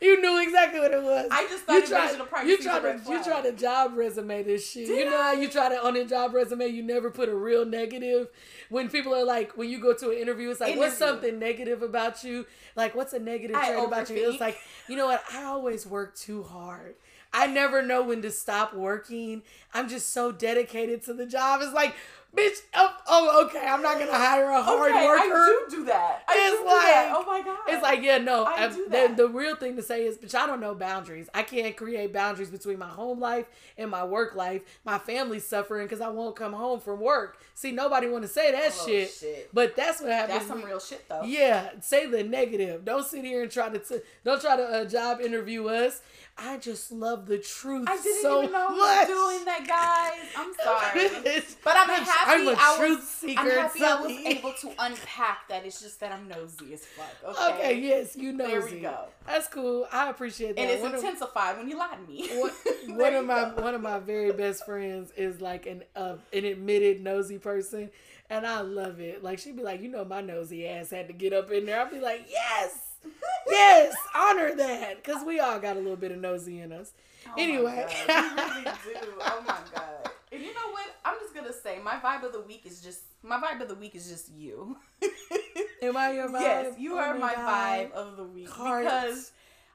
you 0.00 0.20
knew 0.20 0.42
exactly 0.42 0.80
what 0.80 0.92
it 0.92 1.02
was. 1.02 1.28
I 1.30 1.46
just 1.48 1.68
you 1.68 1.86
thought 1.86 2.20
of 2.20 2.28
privacy 2.28 2.50
you 2.50 2.62
try 2.62 2.80
to 2.80 3.00
you 3.08 3.22
try 3.22 3.42
to 3.42 3.52
job 3.52 3.96
resume 3.96 4.42
this 4.42 4.68
shit. 4.68 4.86
Did 4.86 4.98
you 4.98 5.04
know 5.04 5.22
how 5.22 5.32
you 5.32 5.48
try 5.48 5.68
to 5.68 5.84
on 5.84 5.96
a 5.96 6.04
job 6.04 6.34
resume 6.34 6.66
you 6.68 6.82
never 6.82 7.10
put 7.10 7.28
a 7.28 7.34
real 7.34 7.64
negative. 7.64 8.28
When 8.68 8.88
people 8.88 9.14
are 9.14 9.24
like, 9.24 9.56
when 9.56 9.68
you 9.68 9.80
go 9.80 9.92
to 9.94 10.10
an 10.10 10.16
interview, 10.16 10.50
it's 10.50 10.60
like, 10.60 10.76
what's 10.76 10.96
something 10.96 11.38
negative 11.38 11.82
about 11.82 12.24
you? 12.24 12.46
Like, 12.76 12.94
what's 12.94 13.12
a 13.12 13.18
negative 13.18 13.56
I 13.56 13.72
trait 13.72 13.84
about 13.84 14.10
you? 14.10 14.30
It's 14.30 14.40
like, 14.40 14.58
you 14.88 14.96
know 14.96 15.06
what? 15.06 15.22
I 15.32 15.44
always 15.44 15.86
work 15.86 16.14
too 16.16 16.42
hard. 16.42 16.94
I 17.32 17.46
never 17.46 17.80
know 17.82 18.02
when 18.02 18.22
to 18.22 18.30
stop 18.30 18.74
working. 18.74 19.42
I'm 19.72 19.88
just 19.88 20.12
so 20.12 20.32
dedicated 20.32 21.02
to 21.04 21.14
the 21.14 21.26
job. 21.26 21.60
It's 21.62 21.72
like, 21.72 21.94
bitch, 22.36 22.56
oh, 22.74 22.94
oh 23.08 23.44
okay, 23.46 23.64
I'm 23.66 23.82
not 23.82 23.98
gonna 23.98 24.12
hire 24.14 24.48
a 24.50 24.62
hard 24.62 24.90
okay, 24.92 25.04
worker. 25.06 25.20
I 25.22 25.64
do 25.68 25.76
do 25.76 25.84
that. 25.86 26.22
I 26.28 26.34
It's 26.36 26.52
do 26.52 26.58
do 26.58 26.64
that. 26.64 27.10
like- 27.12 27.24
Oh 27.24 27.26
my 27.26 27.42
god. 27.42 27.58
It's 27.68 27.82
like, 27.82 28.02
yeah, 28.02 28.18
no. 28.18 28.44
I 28.44 28.64
I- 28.64 28.68
do 28.68 28.84
the, 28.84 28.90
that. 28.90 29.16
the 29.16 29.28
real 29.28 29.56
thing 29.56 29.76
to 29.76 29.82
say 29.82 30.04
is, 30.06 30.16
bitch, 30.18 30.34
I 30.34 30.46
don't 30.46 30.60
know 30.60 30.74
boundaries. 30.74 31.28
I 31.34 31.42
can't 31.42 31.76
create 31.76 32.12
boundaries 32.12 32.50
between 32.50 32.78
my 32.78 32.88
home 32.88 33.20
life 33.20 33.46
and 33.76 33.90
my 33.90 34.04
work 34.04 34.34
life. 34.34 34.62
My 34.84 34.98
family's 34.98 35.46
suffering 35.46 35.86
because 35.86 36.00
I 36.00 36.08
won't 36.08 36.36
come 36.36 36.52
home 36.52 36.80
from 36.80 37.00
work. 37.00 37.38
See, 37.54 37.72
nobody 37.72 38.08
want 38.08 38.22
to 38.22 38.28
say 38.28 38.52
that 38.52 38.72
Oh, 38.80 38.86
shit, 38.86 39.10
shit. 39.10 39.50
but 39.52 39.76
that's 39.76 40.00
what 40.00 40.10
happens. 40.12 40.38
that's 40.38 40.46
some 40.48 40.62
real 40.62 40.80
shit 40.80 41.08
though. 41.08 41.22
Yeah, 41.24 41.70
say 41.80 42.06
the 42.06 42.22
negative. 42.22 42.84
Don't 42.84 43.04
sit 43.04 43.24
here 43.24 43.42
and 43.42 43.50
try 43.50 43.68
to 43.68 43.78
t- 43.78 44.00
don't 44.24 44.40
try 44.40 44.56
to 44.56 44.62
uh, 44.62 44.84
job 44.84 45.20
interview 45.20 45.66
us. 45.66 46.00
I 46.42 46.56
just 46.56 46.90
love 46.90 47.26
the 47.26 47.36
truth 47.38 47.86
I 47.88 47.96
didn't 47.98 48.22
so 48.22 48.38
even 48.42 48.52
know 48.52 48.70
much. 48.70 49.08
was 49.08 49.34
doing 49.34 49.44
that, 49.44 49.66
guys. 49.66 50.28
I'm 50.36 50.52
sorry. 50.64 51.42
But 51.62 51.76
I'm 51.76 51.88
happy. 51.88 52.42
I'm 52.42 52.48
a 52.48 52.56
I 52.58 52.76
truth 52.78 52.98
was, 53.00 53.08
seeker. 53.08 53.40
I'm 53.40 53.50
happy 53.50 53.84
I 53.84 54.00
was 54.00 54.10
able 54.12 54.52
to 54.62 54.72
unpack 54.78 55.48
that. 55.48 55.66
It's 55.66 55.80
just 55.82 56.00
that 56.00 56.12
I'm 56.12 56.28
nosy 56.28 56.72
as 56.72 56.86
fuck. 56.86 57.14
Okay. 57.36 57.54
Okay, 57.54 57.80
yes, 57.80 58.16
you 58.16 58.32
know. 58.32 58.46
There 58.46 58.64
we 58.64 58.80
go. 58.80 59.04
That's 59.26 59.48
cool. 59.48 59.86
I 59.92 60.08
appreciate 60.08 60.56
that. 60.56 60.62
And 60.62 60.70
it's 60.70 60.82
One 60.82 60.94
of- 60.94 61.00
intensified 61.00 61.58
when 61.58 61.68
you 61.68 61.76
lie 61.78 61.94
to 61.94 62.10
me. 62.10 62.28
one, 62.40 62.96
one 62.98 63.14
of 63.14 63.26
my 63.26 63.52
go. 63.54 63.62
one 63.62 63.74
of 63.74 63.82
my 63.82 63.98
very 63.98 64.32
best 64.32 64.64
friends 64.64 65.12
is 65.16 65.40
like 65.42 65.66
an 65.66 65.82
uh, 65.94 66.14
an 66.32 66.44
admitted 66.46 67.02
nosy 67.02 67.38
person, 67.38 67.90
and 68.30 68.46
I 68.46 68.62
love 68.62 68.98
it. 69.00 69.22
Like 69.22 69.38
she'd 69.38 69.56
be 69.56 69.62
like, 69.62 69.82
you 69.82 69.88
know, 69.88 70.04
my 70.06 70.22
nosy 70.22 70.66
ass 70.66 70.90
had 70.90 71.06
to 71.08 71.12
get 71.12 71.32
up 71.34 71.50
in 71.50 71.66
there. 71.66 71.80
I'd 71.82 71.90
be 71.90 72.00
like, 72.00 72.26
yes, 72.30 72.89
yes, 73.48 73.94
honor 74.14 74.54
that, 74.56 75.02
because 75.02 75.24
we 75.24 75.40
all 75.40 75.58
got 75.58 75.76
a 75.76 75.80
little 75.80 75.96
bit 75.96 76.12
of 76.12 76.18
nosy 76.18 76.60
in 76.60 76.72
us. 76.72 76.92
Oh 77.26 77.32
my 77.36 77.42
anyway, 77.42 77.86
God, 78.06 78.26
you 78.28 78.34
really 78.54 78.64
do. 78.64 79.12
Oh 79.20 79.42
my 79.46 79.56
god. 79.74 80.10
And 80.32 80.42
you 80.42 80.54
know 80.54 80.70
what? 80.70 80.86
I'm 81.04 81.16
just 81.20 81.34
gonna 81.34 81.52
say 81.52 81.78
my 81.82 81.94
vibe 81.96 82.24
of 82.24 82.32
the 82.32 82.40
week 82.40 82.62
is 82.64 82.80
just 82.80 83.00
my 83.22 83.38
vibe 83.38 83.60
of 83.60 83.68
the 83.68 83.74
week 83.74 83.94
is 83.94 84.08
just 84.08 84.30
you. 84.32 84.76
am 85.82 85.96
I 85.96 86.12
your 86.12 86.28
vibe? 86.28 86.40
Yes, 86.40 86.74
you 86.78 86.94
Oh 86.94 86.98
are 86.98 87.14
my, 87.18 87.34
God. 87.34 87.48
vibe 87.48 87.92
of 87.92 88.16
the 88.16 88.24
week 88.24 88.48
Hearts. 88.48 88.84
because 88.84 89.32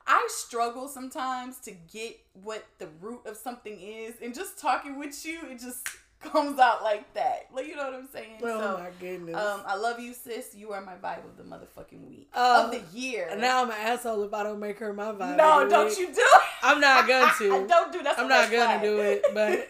I 0.07 0.27
struggle 0.29 0.87
sometimes 0.87 1.57
to 1.59 1.71
get 1.71 2.17
what 2.43 2.63
the 2.77 2.87
root 3.01 3.21
of 3.25 3.35
something 3.37 3.79
is, 3.79 4.13
and 4.21 4.33
just 4.33 4.57
talking 4.59 4.97
with 4.99 5.25
you, 5.25 5.39
it 5.49 5.59
just 5.59 5.87
comes 6.31 6.59
out 6.59 6.83
like 6.83 7.13
that. 7.13 7.47
Like 7.53 7.67
you 7.67 7.75
know 7.75 7.85
what 7.85 7.93
I'm 7.93 8.07
saying? 8.11 8.37
Oh 8.43 8.47
so, 8.77 8.77
my 8.83 8.89
goodness. 8.99 9.35
um, 9.35 9.61
I 9.65 9.75
love 9.75 9.99
you, 9.99 10.13
sis. 10.13 10.55
You 10.55 10.71
are 10.71 10.81
my 10.81 10.93
vibe 10.95 11.23
of 11.25 11.37
the 11.37 11.43
motherfucking 11.43 12.07
week 12.07 12.29
Um, 12.33 12.65
of 12.65 12.71
the 12.71 12.81
year. 12.97 13.35
now 13.37 13.63
I'm 13.63 13.69
an 13.69 13.77
asshole 13.79 14.23
if 14.23 14.33
I 14.33 14.43
don't 14.43 14.59
make 14.59 14.79
her 14.79 14.91
my 14.93 15.11
vibe. 15.11 15.37
no, 15.37 15.67
don't 15.69 15.87
week. 15.89 15.99
you 15.99 16.07
do 16.07 16.13
it. 16.21 16.41
I'm 16.63 16.79
not 16.79 17.07
going 17.07 17.31
to. 17.37 17.67
don't 17.67 17.91
do 17.93 18.01
that. 18.03 18.17
I'm 18.19 18.27
not 18.27 18.51
gonna 18.51 18.81
do 18.81 18.99
it, 18.99 19.23
but 19.33 19.67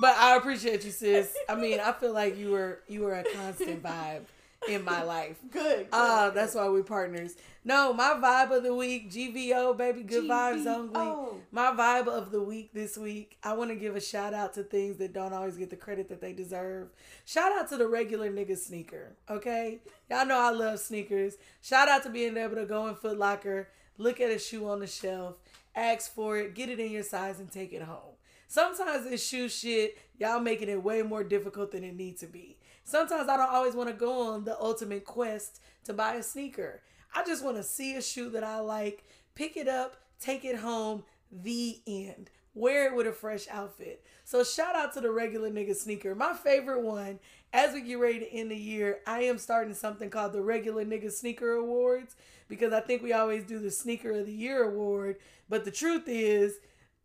but 0.00 0.16
I 0.16 0.36
appreciate 0.36 0.84
you, 0.84 0.90
sis. 0.90 1.34
I 1.48 1.54
mean, 1.54 1.78
I 1.78 1.92
feel 1.92 2.12
like 2.12 2.36
you 2.36 2.50
were 2.50 2.80
you 2.88 3.02
were 3.02 3.14
a 3.14 3.24
constant 3.24 3.82
vibe 3.82 4.22
in 4.68 4.84
my 4.84 5.02
life. 5.02 5.36
Good. 5.50 5.88
Ah, 5.92 6.26
good, 6.26 6.36
that's 6.36 6.54
why 6.54 6.68
we're 6.68 6.82
partners. 6.82 7.36
No, 7.64 7.92
my 7.92 8.14
vibe 8.14 8.56
of 8.56 8.62
the 8.62 8.74
week, 8.74 9.10
GVO, 9.10 9.76
baby, 9.76 10.02
good 10.02 10.24
vibes 10.24 10.66
only. 10.66 11.38
My 11.52 11.72
vibe 11.72 12.08
of 12.08 12.30
the 12.30 12.40
week 12.40 12.72
this 12.72 12.96
week, 12.96 13.36
I 13.42 13.52
want 13.52 13.70
to 13.70 13.76
give 13.76 13.96
a 13.96 14.00
shout 14.00 14.32
out 14.32 14.54
to 14.54 14.62
things 14.62 14.96
that 14.96 15.12
don't 15.12 15.34
always 15.34 15.56
get 15.58 15.68
the 15.68 15.76
credit 15.76 16.08
that 16.08 16.22
they 16.22 16.32
deserve. 16.32 16.88
Shout 17.26 17.52
out 17.52 17.68
to 17.68 17.76
the 17.76 17.86
regular 17.86 18.30
nigga 18.30 18.56
sneaker, 18.56 19.12
okay? 19.28 19.80
Y'all 20.10 20.24
know 20.24 20.38
I 20.38 20.50
love 20.50 20.78
sneakers. 20.78 21.34
Shout 21.60 21.88
out 21.88 22.02
to 22.04 22.10
being 22.10 22.36
able 22.38 22.56
to 22.56 22.64
go 22.64 22.86
in 22.88 22.94
Foot 22.94 23.18
Locker, 23.18 23.68
look 23.98 24.20
at 24.20 24.30
a 24.30 24.38
shoe 24.38 24.66
on 24.66 24.80
the 24.80 24.86
shelf, 24.86 25.36
ask 25.74 26.14
for 26.14 26.38
it, 26.38 26.54
get 26.54 26.70
it 26.70 26.80
in 26.80 26.90
your 26.90 27.02
size, 27.02 27.40
and 27.40 27.52
take 27.52 27.74
it 27.74 27.82
home. 27.82 28.14
Sometimes 28.48 29.08
this 29.08 29.24
shoe 29.24 29.48
shit, 29.48 29.96
y'all 30.18 30.40
making 30.40 30.68
it 30.68 30.82
way 30.82 31.02
more 31.02 31.22
difficult 31.22 31.72
than 31.72 31.84
it 31.84 31.94
needs 31.94 32.20
to 32.20 32.26
be. 32.26 32.56
Sometimes 32.90 33.28
I 33.28 33.36
don't 33.36 33.54
always 33.54 33.74
want 33.74 33.88
to 33.88 33.94
go 33.94 34.32
on 34.32 34.42
the 34.42 34.60
ultimate 34.60 35.04
quest 35.04 35.60
to 35.84 35.92
buy 35.92 36.14
a 36.14 36.24
sneaker. 36.24 36.82
I 37.14 37.22
just 37.24 37.44
want 37.44 37.56
to 37.56 37.62
see 37.62 37.94
a 37.94 38.02
shoe 38.02 38.30
that 38.30 38.42
I 38.42 38.58
like, 38.58 39.04
pick 39.36 39.56
it 39.56 39.68
up, 39.68 39.94
take 40.18 40.44
it 40.44 40.56
home, 40.56 41.04
the 41.30 41.78
end. 41.86 42.30
Wear 42.52 42.86
it 42.86 42.96
with 42.96 43.06
a 43.06 43.12
fresh 43.12 43.46
outfit. 43.48 44.04
So 44.24 44.42
shout 44.42 44.74
out 44.74 44.92
to 44.94 45.00
the 45.00 45.12
regular 45.12 45.52
nigga 45.52 45.76
sneaker. 45.76 46.16
My 46.16 46.34
favorite 46.34 46.82
one, 46.82 47.20
as 47.52 47.74
we 47.74 47.82
get 47.82 48.00
ready 48.00 48.18
to 48.18 48.32
end 48.32 48.50
the 48.50 48.56
year, 48.56 48.98
I 49.06 49.20
am 49.22 49.38
starting 49.38 49.74
something 49.74 50.10
called 50.10 50.32
the 50.32 50.42
regular 50.42 50.84
nigga 50.84 51.12
sneaker 51.12 51.52
awards 51.52 52.16
because 52.48 52.72
I 52.72 52.80
think 52.80 53.04
we 53.04 53.12
always 53.12 53.44
do 53.44 53.60
the 53.60 53.70
sneaker 53.70 54.10
of 54.10 54.26
the 54.26 54.32
year 54.32 54.64
award. 54.64 55.18
But 55.48 55.64
the 55.64 55.70
truth 55.70 56.08
is, 56.08 56.54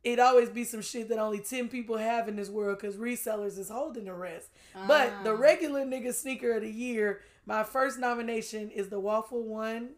it 0.05 0.19
always 0.19 0.49
be 0.49 0.63
some 0.63 0.81
shit 0.81 1.09
that 1.09 1.17
only 1.19 1.39
10 1.39 1.67
people 1.67 1.97
have 1.97 2.29
in 2.29 2.37
this 2.37 2.49
world 2.49 2.77
because 2.79 2.95
resellers 2.95 3.57
is 3.57 3.67
holding 3.69 4.05
the 4.05 4.13
rest. 4.13 4.47
But 4.87 5.23
the 5.25 5.31
Ah. 5.31 5.37
regular 5.37 5.83
nigga 5.83 6.13
sneaker 6.13 6.53
of 6.53 6.61
the 6.61 6.71
year, 6.71 7.21
my 7.45 7.63
first 7.63 7.99
nomination 7.99 8.69
is 8.71 8.89
the 8.89 8.99
waffle 8.99 9.43
one. 9.43 9.95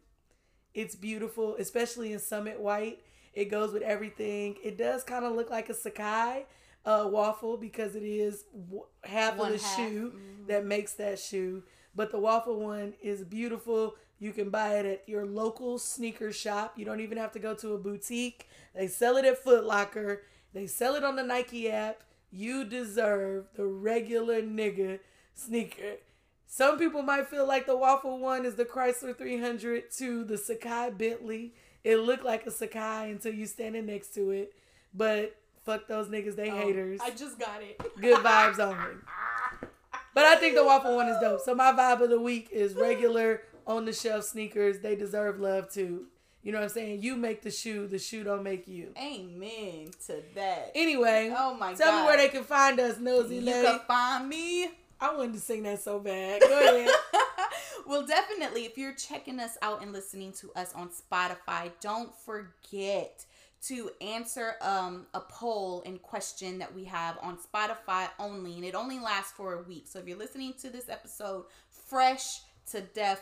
It's 0.74 0.96
beautiful, 0.96 1.56
especially 1.58 2.14
in 2.14 2.20
summit 2.20 2.60
white. 2.60 3.04
It 3.34 3.46
goes 3.46 3.72
with 3.74 3.84
everything. 3.84 4.56
It 4.64 4.78
does 4.78 5.04
kind 5.04 5.26
of 5.26 5.36
look 5.36 5.50
like 5.50 5.70
a 5.70 5.74
Sacai 5.74 6.46
uh, 6.86 7.08
waffle 7.12 7.58
because 7.58 7.96
it 7.96 8.04
is 8.04 8.44
w- 8.54 8.86
half 9.04 9.36
One 9.38 9.52
of 9.54 9.60
the 9.60 9.66
half, 9.68 9.76
shoe 9.78 10.14
mhm. 10.16 10.48
that 10.48 10.66
makes 10.66 10.94
that 10.94 11.20
shoe. 11.20 11.64
But 11.94 12.12
the 12.12 12.20
waffle 12.20 12.60
one 12.62 12.94
is 13.02 13.24
beautiful. 13.26 13.96
You 14.20 14.34
can 14.34 14.50
buy 14.50 14.76
it 14.80 14.86
at 14.86 15.04
your 15.08 15.26
local 15.26 15.78
sneaker 15.78 16.32
shop. 16.32 16.74
You 16.78 16.86
don't 16.86 17.02
even 17.02 17.18
have 17.18 17.32
to 17.34 17.40
go 17.40 17.54
to 17.56 17.74
a 17.74 17.78
boutique. 17.78 18.48
They 18.74 18.88
sell 18.88 19.18
it 19.18 19.26
at 19.26 19.38
Foot 19.44 19.64
Locker. 19.66 20.24
They 20.54 20.66
sell 20.68 20.96
it 20.96 21.04
on 21.04 21.16
the 21.16 21.24
Nike 21.24 21.70
app. 21.70 22.02
You 22.32 22.66
deserve 22.66 23.46
the 23.56 23.66
regular 23.66 24.42
nigga 24.42 25.00
sneaker. 25.36 25.98
Some 26.48 26.80
people 26.80 27.02
might 27.04 27.28
feel 27.28 27.48
like 27.48 27.68
the 27.68 27.78
waffle 27.78 28.18
one 28.20 28.46
is 28.46 28.56
the 28.56 28.66
Chrysler 28.66 29.16
300 29.16 29.92
to 29.98 30.24
the 30.24 30.36
Sacai 30.36 30.98
Bentley. 30.98 31.54
It 31.84 31.98
looked 31.98 32.26
like 32.26 32.46
a 32.48 32.50
Sacai 32.50 33.12
until 33.12 33.34
you 33.34 33.46
standing 33.46 33.86
next 33.86 34.14
to 34.16 34.32
it. 34.32 34.54
But 34.94 35.36
fuck 35.64 35.88
those 35.88 36.08
niggas, 36.08 36.36
they 36.36 36.50
Oh, 36.50 36.56
haters. 36.56 37.00
I 37.04 37.12
just 37.12 37.38
got 37.38 37.62
it. 37.62 37.80
Good 38.02 38.24
vibes 38.24 38.60
only. 38.60 38.96
But 40.14 40.26
I 40.26 40.36
think 40.38 40.56
the 40.56 40.66
waffle 40.66 40.96
one 40.96 41.08
is 41.08 41.18
dope. 41.22 41.42
So 41.42 41.54
my 41.54 41.72
vibe 41.72 42.02
of 42.02 42.10
the 42.10 42.20
week 42.20 42.50
is 42.52 42.74
regular 42.74 43.44
on 43.68 43.86
the 43.86 43.94
shelf 43.94 44.24
sneakers. 44.24 44.80
They 44.80 44.96
deserve 44.96 45.40
love 45.40 45.72
too. 45.72 46.06
You 46.42 46.52
know 46.54 46.60
what 46.60 46.66
I'm 46.66 46.70
saying? 46.70 47.02
You 47.02 47.16
make 47.18 47.42
the 47.42 47.52
shoe, 47.52 47.88
the 47.88 48.00
shoe 48.00 48.24
don't 48.24 48.44
make 48.44 48.68
you. 48.68 48.94
Amen 48.98 49.90
to 50.08 50.24
that. 50.36 50.72
Anyway, 50.74 51.34
Oh 51.38 51.54
my 51.56 51.74
tell 51.74 51.92
God. 51.92 52.00
me 52.02 52.06
where 52.08 52.18
they 52.18 52.30
can 52.30 52.44
find 52.44 52.80
us, 52.80 52.98
nosy 53.00 53.36
You 53.36 53.42
lady. 53.42 53.68
can 53.68 53.80
find 53.88 54.30
me. 54.30 54.70
I 55.00 55.14
wanted 55.16 55.34
to 55.34 55.40
sing 55.40 55.64
that 55.64 55.82
so 55.82 56.00
bad. 56.00 56.42
Go 56.42 56.58
ahead. 56.60 56.90
well, 57.88 58.06
definitely, 58.06 58.66
if 58.66 58.78
you're 58.78 58.94
checking 58.94 59.40
us 59.40 59.58
out 59.62 59.82
and 59.84 59.92
listening 59.92 60.32
to 60.34 60.52
us 60.56 60.74
on 60.74 60.90
Spotify, 60.90 61.72
don't 61.82 62.12
forget 62.16 63.26
to 63.64 63.90
answer 64.02 64.56
um, 64.62 65.06
a 65.14 65.20
poll 65.20 65.84
and 65.86 66.02
question 66.02 66.60
that 66.60 66.74
we 66.74 66.86
have 66.86 67.18
on 67.22 67.38
Spotify 67.38 68.08
only, 68.20 68.56
and 68.56 68.64
it 68.64 68.74
only 68.76 69.00
lasts 69.00 69.34
for 69.34 69.56
a 69.56 69.62
week. 69.64 69.86
So 69.88 70.00
if 70.00 70.08
you're 70.08 70.18
listening 70.18 70.54
to 70.62 70.70
this 70.70 70.88
episode 70.90 71.46
fresh 71.70 72.40
to 72.72 72.82
death 72.82 73.22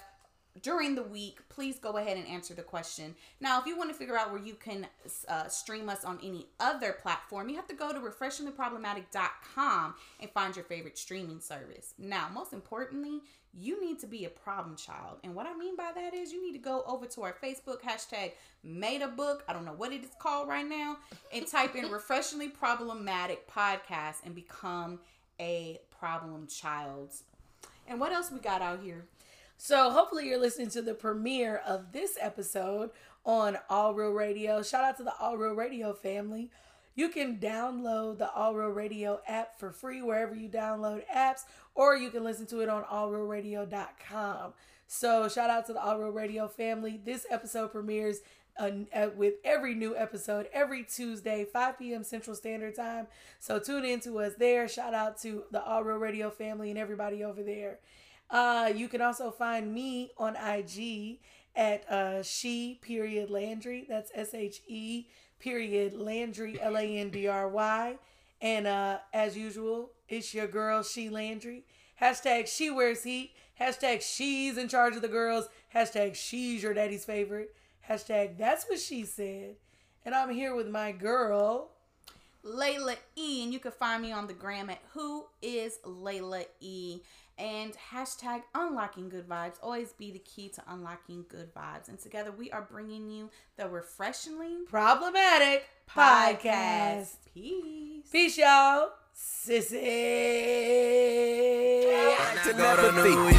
during 0.62 0.96
the 0.96 1.04
week, 1.04 1.40
please 1.50 1.80
go 1.80 1.98
ahead 1.98 2.18
and 2.18 2.28
answer 2.28 2.54
the 2.54 2.62
question. 2.62 3.16
Now, 3.42 3.60
if 3.60 3.66
you 3.66 3.78
want 3.78 3.90
to 3.90 3.96
figure 3.96 4.18
out 4.18 4.32
where 4.32 4.42
you 4.42 4.56
can 4.56 4.88
uh, 5.28 5.48
stream 5.48 5.90
us 5.90 6.06
on 6.06 6.20
any 6.24 6.48
other 6.60 6.94
platform, 6.94 7.50
you 7.50 7.56
have 7.56 7.68
to 7.68 7.76
go 7.76 7.92
to 7.92 8.00
refreshinglyproblematic.com 8.00 9.96
and 10.20 10.32
find 10.32 10.56
your 10.56 10.66
favorite 10.66 10.98
streaming 10.98 11.42
service. 11.42 11.94
Now, 11.98 12.30
most 12.34 12.54
importantly, 12.54 13.22
you 13.58 13.82
need 13.82 14.00
to 14.00 14.08
be 14.08 14.26
a 14.26 14.30
problem 14.30 14.76
child. 14.76 15.20
And 15.24 15.34
what 15.34 15.46
I 15.46 15.56
mean 15.56 15.76
by 15.76 15.92
that 15.96 16.14
is 16.14 16.32
you 16.32 16.46
need 16.46 16.54
to 16.54 16.64
go 16.64 16.84
over 16.86 17.06
to 17.06 17.24
our 17.24 17.34
Facebook 17.34 17.82
hashtag 17.82 18.34
made 18.64 19.02
a 19.02 19.08
book. 19.08 19.44
I 19.48 19.54
don't 19.54 19.66
know 19.66 19.74
what 19.74 19.94
it 19.94 20.04
is 20.04 20.12
called 20.20 20.48
right 20.48 20.68
now, 20.68 20.98
and 21.34 21.48
type 21.48 21.76
in 21.76 21.90
refreshingly 21.92 22.50
problematic 22.50 23.50
podcast 23.50 24.26
and 24.26 24.36
become 24.36 25.00
a 25.40 25.80
problem 25.98 26.48
child. 26.48 27.14
And 27.88 28.00
what 28.00 28.12
else 28.12 28.32
we 28.32 28.40
got 28.40 28.62
out 28.62 28.82
here? 28.82 29.06
So 29.58 29.90
hopefully 29.90 30.28
you're 30.28 30.40
listening 30.40 30.70
to 30.72 30.82
the 30.82 30.94
premiere 30.94 31.58
of 31.66 31.92
this 31.92 32.18
episode 32.20 32.92
on 33.26 33.58
All 33.70 33.94
Real 33.94 34.12
Radio. 34.12 34.62
Shout 34.62 34.84
out 34.84 34.98
to 34.98 35.04
the 35.04 35.16
All 35.20 35.38
Real 35.38 35.54
Radio 35.54 35.94
family. 35.94 36.52
You 36.96 37.10
can 37.10 37.38
download 37.38 38.20
the 38.20 38.32
All 38.32 38.54
Real 38.54 38.70
Radio 38.70 39.20
app 39.28 39.60
for 39.60 39.72
free 39.72 40.02
wherever 40.02 40.36
you 40.36 40.50
download 40.50 41.04
apps, 41.14 41.42
or 41.74 41.96
you 41.96 42.10
can 42.10 42.24
listen 42.24 42.46
to 42.48 42.62
it 42.62 42.70
on 42.70 42.84
allrealradio.com. 42.84 44.54
So 44.88 45.28
shout 45.28 45.50
out 45.50 45.66
to 45.68 45.74
the 45.74 45.82
All 45.82 46.00
Real 46.00 46.12
Radio 46.12 46.48
family. 46.48 47.02
This 47.04 47.26
episode 47.30 47.72
premieres 47.72 48.20
uh, 48.58 48.70
uh, 48.94 49.10
with 49.16 49.34
every 49.44 49.74
new 49.74 49.96
episode 49.98 50.48
every 50.54 50.84
Tuesday, 50.84 51.44
5 51.44 51.80
p.m. 51.80 52.04
Central 52.04 52.36
Standard 52.36 52.76
Time. 52.76 53.08
So 53.40 53.60
tune 53.60 53.84
in 53.84 54.00
to 54.02 54.20
us 54.20 54.36
there. 54.36 54.68
Shout 54.68 54.94
out 54.94 55.20
to 55.22 55.44
the 55.52 55.62
All 55.64 55.84
Real 55.84 55.98
Radio 55.98 56.30
family 56.30 56.70
and 56.70 56.80
everybody 56.80 57.24
over 57.24 57.44
there. 57.44 57.80
Uh, 58.30 58.72
you 58.76 58.88
can 58.88 59.02
also 59.02 59.32
find 59.32 59.74
me 59.74 60.12
on 60.18 60.36
IG 60.36 61.20
at 61.56 61.90
uh, 61.90 62.24
she 62.24 62.80
period 62.82 63.30
Landry. 63.30 63.86
That's 63.88 64.12
S 64.14 64.34
H 64.34 64.62
E 64.68 65.08
period 65.40 65.94
Landry 65.94 66.60
L 66.62 66.78
A 66.78 66.82
N 66.82 67.10
D 67.10 67.28
R 67.28 67.48
Y. 67.48 67.98
And 68.42 68.68
uh, 68.68 69.00
as 69.14 69.38
usual, 69.38 69.92
it's 70.10 70.34
your 70.34 70.48
girl 70.48 70.84
She 70.84 71.10
Landry. 71.10 71.64
Hashtag 72.02 72.48
She 72.48 72.70
Wears 72.70 73.04
Heat. 73.04 73.32
Hashtag 73.60 74.02
She's 74.02 74.58
in 74.58 74.68
charge 74.68 74.96
of 74.96 75.02
the 75.02 75.08
girls. 75.08 75.48
Hashtag 75.74 76.16
She's 76.16 76.62
your 76.62 76.74
daddy's 76.74 77.06
favorite. 77.06 77.56
Hashtag 77.90 78.38
That's 78.38 78.66
what 78.68 78.80
she 78.80 79.04
said. 79.04 79.56
And 80.04 80.14
I'm 80.14 80.30
here 80.30 80.56
with 80.56 80.68
my 80.68 80.92
girl. 80.92 81.72
Layla 82.46 82.96
E, 83.16 83.44
and 83.44 83.52
you 83.52 83.60
can 83.60 83.72
find 83.72 84.04
me 84.04 84.12
on 84.12 84.28
the 84.28 84.34
gram 84.34 84.70
at 84.70 84.80
Who 84.94 85.26
is 85.42 85.80
Layla 85.84 86.46
E. 86.60 87.00
And 87.38 87.74
hashtag 87.92 88.44
unlocking 88.54 89.10
good 89.10 89.28
vibes 89.28 89.56
always 89.62 89.92
be 89.92 90.12
the 90.12 90.20
key 90.20 90.48
to 90.50 90.64
unlocking 90.70 91.26
good 91.28 91.54
vibes. 91.54 91.90
And 91.90 92.00
together 92.00 92.32
we 92.32 92.50
are 92.52 92.62
bringing 92.62 93.10
you 93.10 93.30
the 93.58 93.68
refreshingly 93.68 94.64
problematic 94.70 95.66
podcast. 95.90 96.40
podcast. 96.40 97.16
Peace. 97.34 98.06
Peace, 98.10 98.38
y'all. 98.38 98.92
Sissy. 99.14 99.82
Go 102.46 102.76
to 102.76 102.92
New 102.94 103.04
York, 103.04 103.34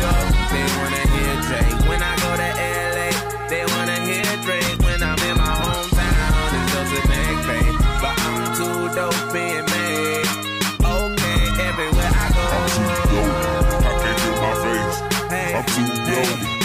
they 0.51 0.67
wanna 0.77 1.03
hear 1.13 1.35
Drake. 1.47 1.89
When 1.89 2.03
I 2.03 2.17
go 2.17 2.31
to 2.37 2.49
LA, 2.93 3.49
they 3.49 3.65
wanna 3.65 3.99
hear 4.01 4.25
Drake. 4.43 4.79
When 4.81 5.03
I'm 5.03 5.19
in 5.21 5.37
my 5.37 5.55
hometown, 5.63 6.51
it's 6.57 6.73
just 6.73 7.05
a 7.05 7.09
bang 7.09 7.39
bang. 7.47 7.77
But 8.03 8.15
I'm 8.21 8.45
too 8.57 8.95
dope 8.95 9.33
being 9.33 9.66
personality 15.77 16.56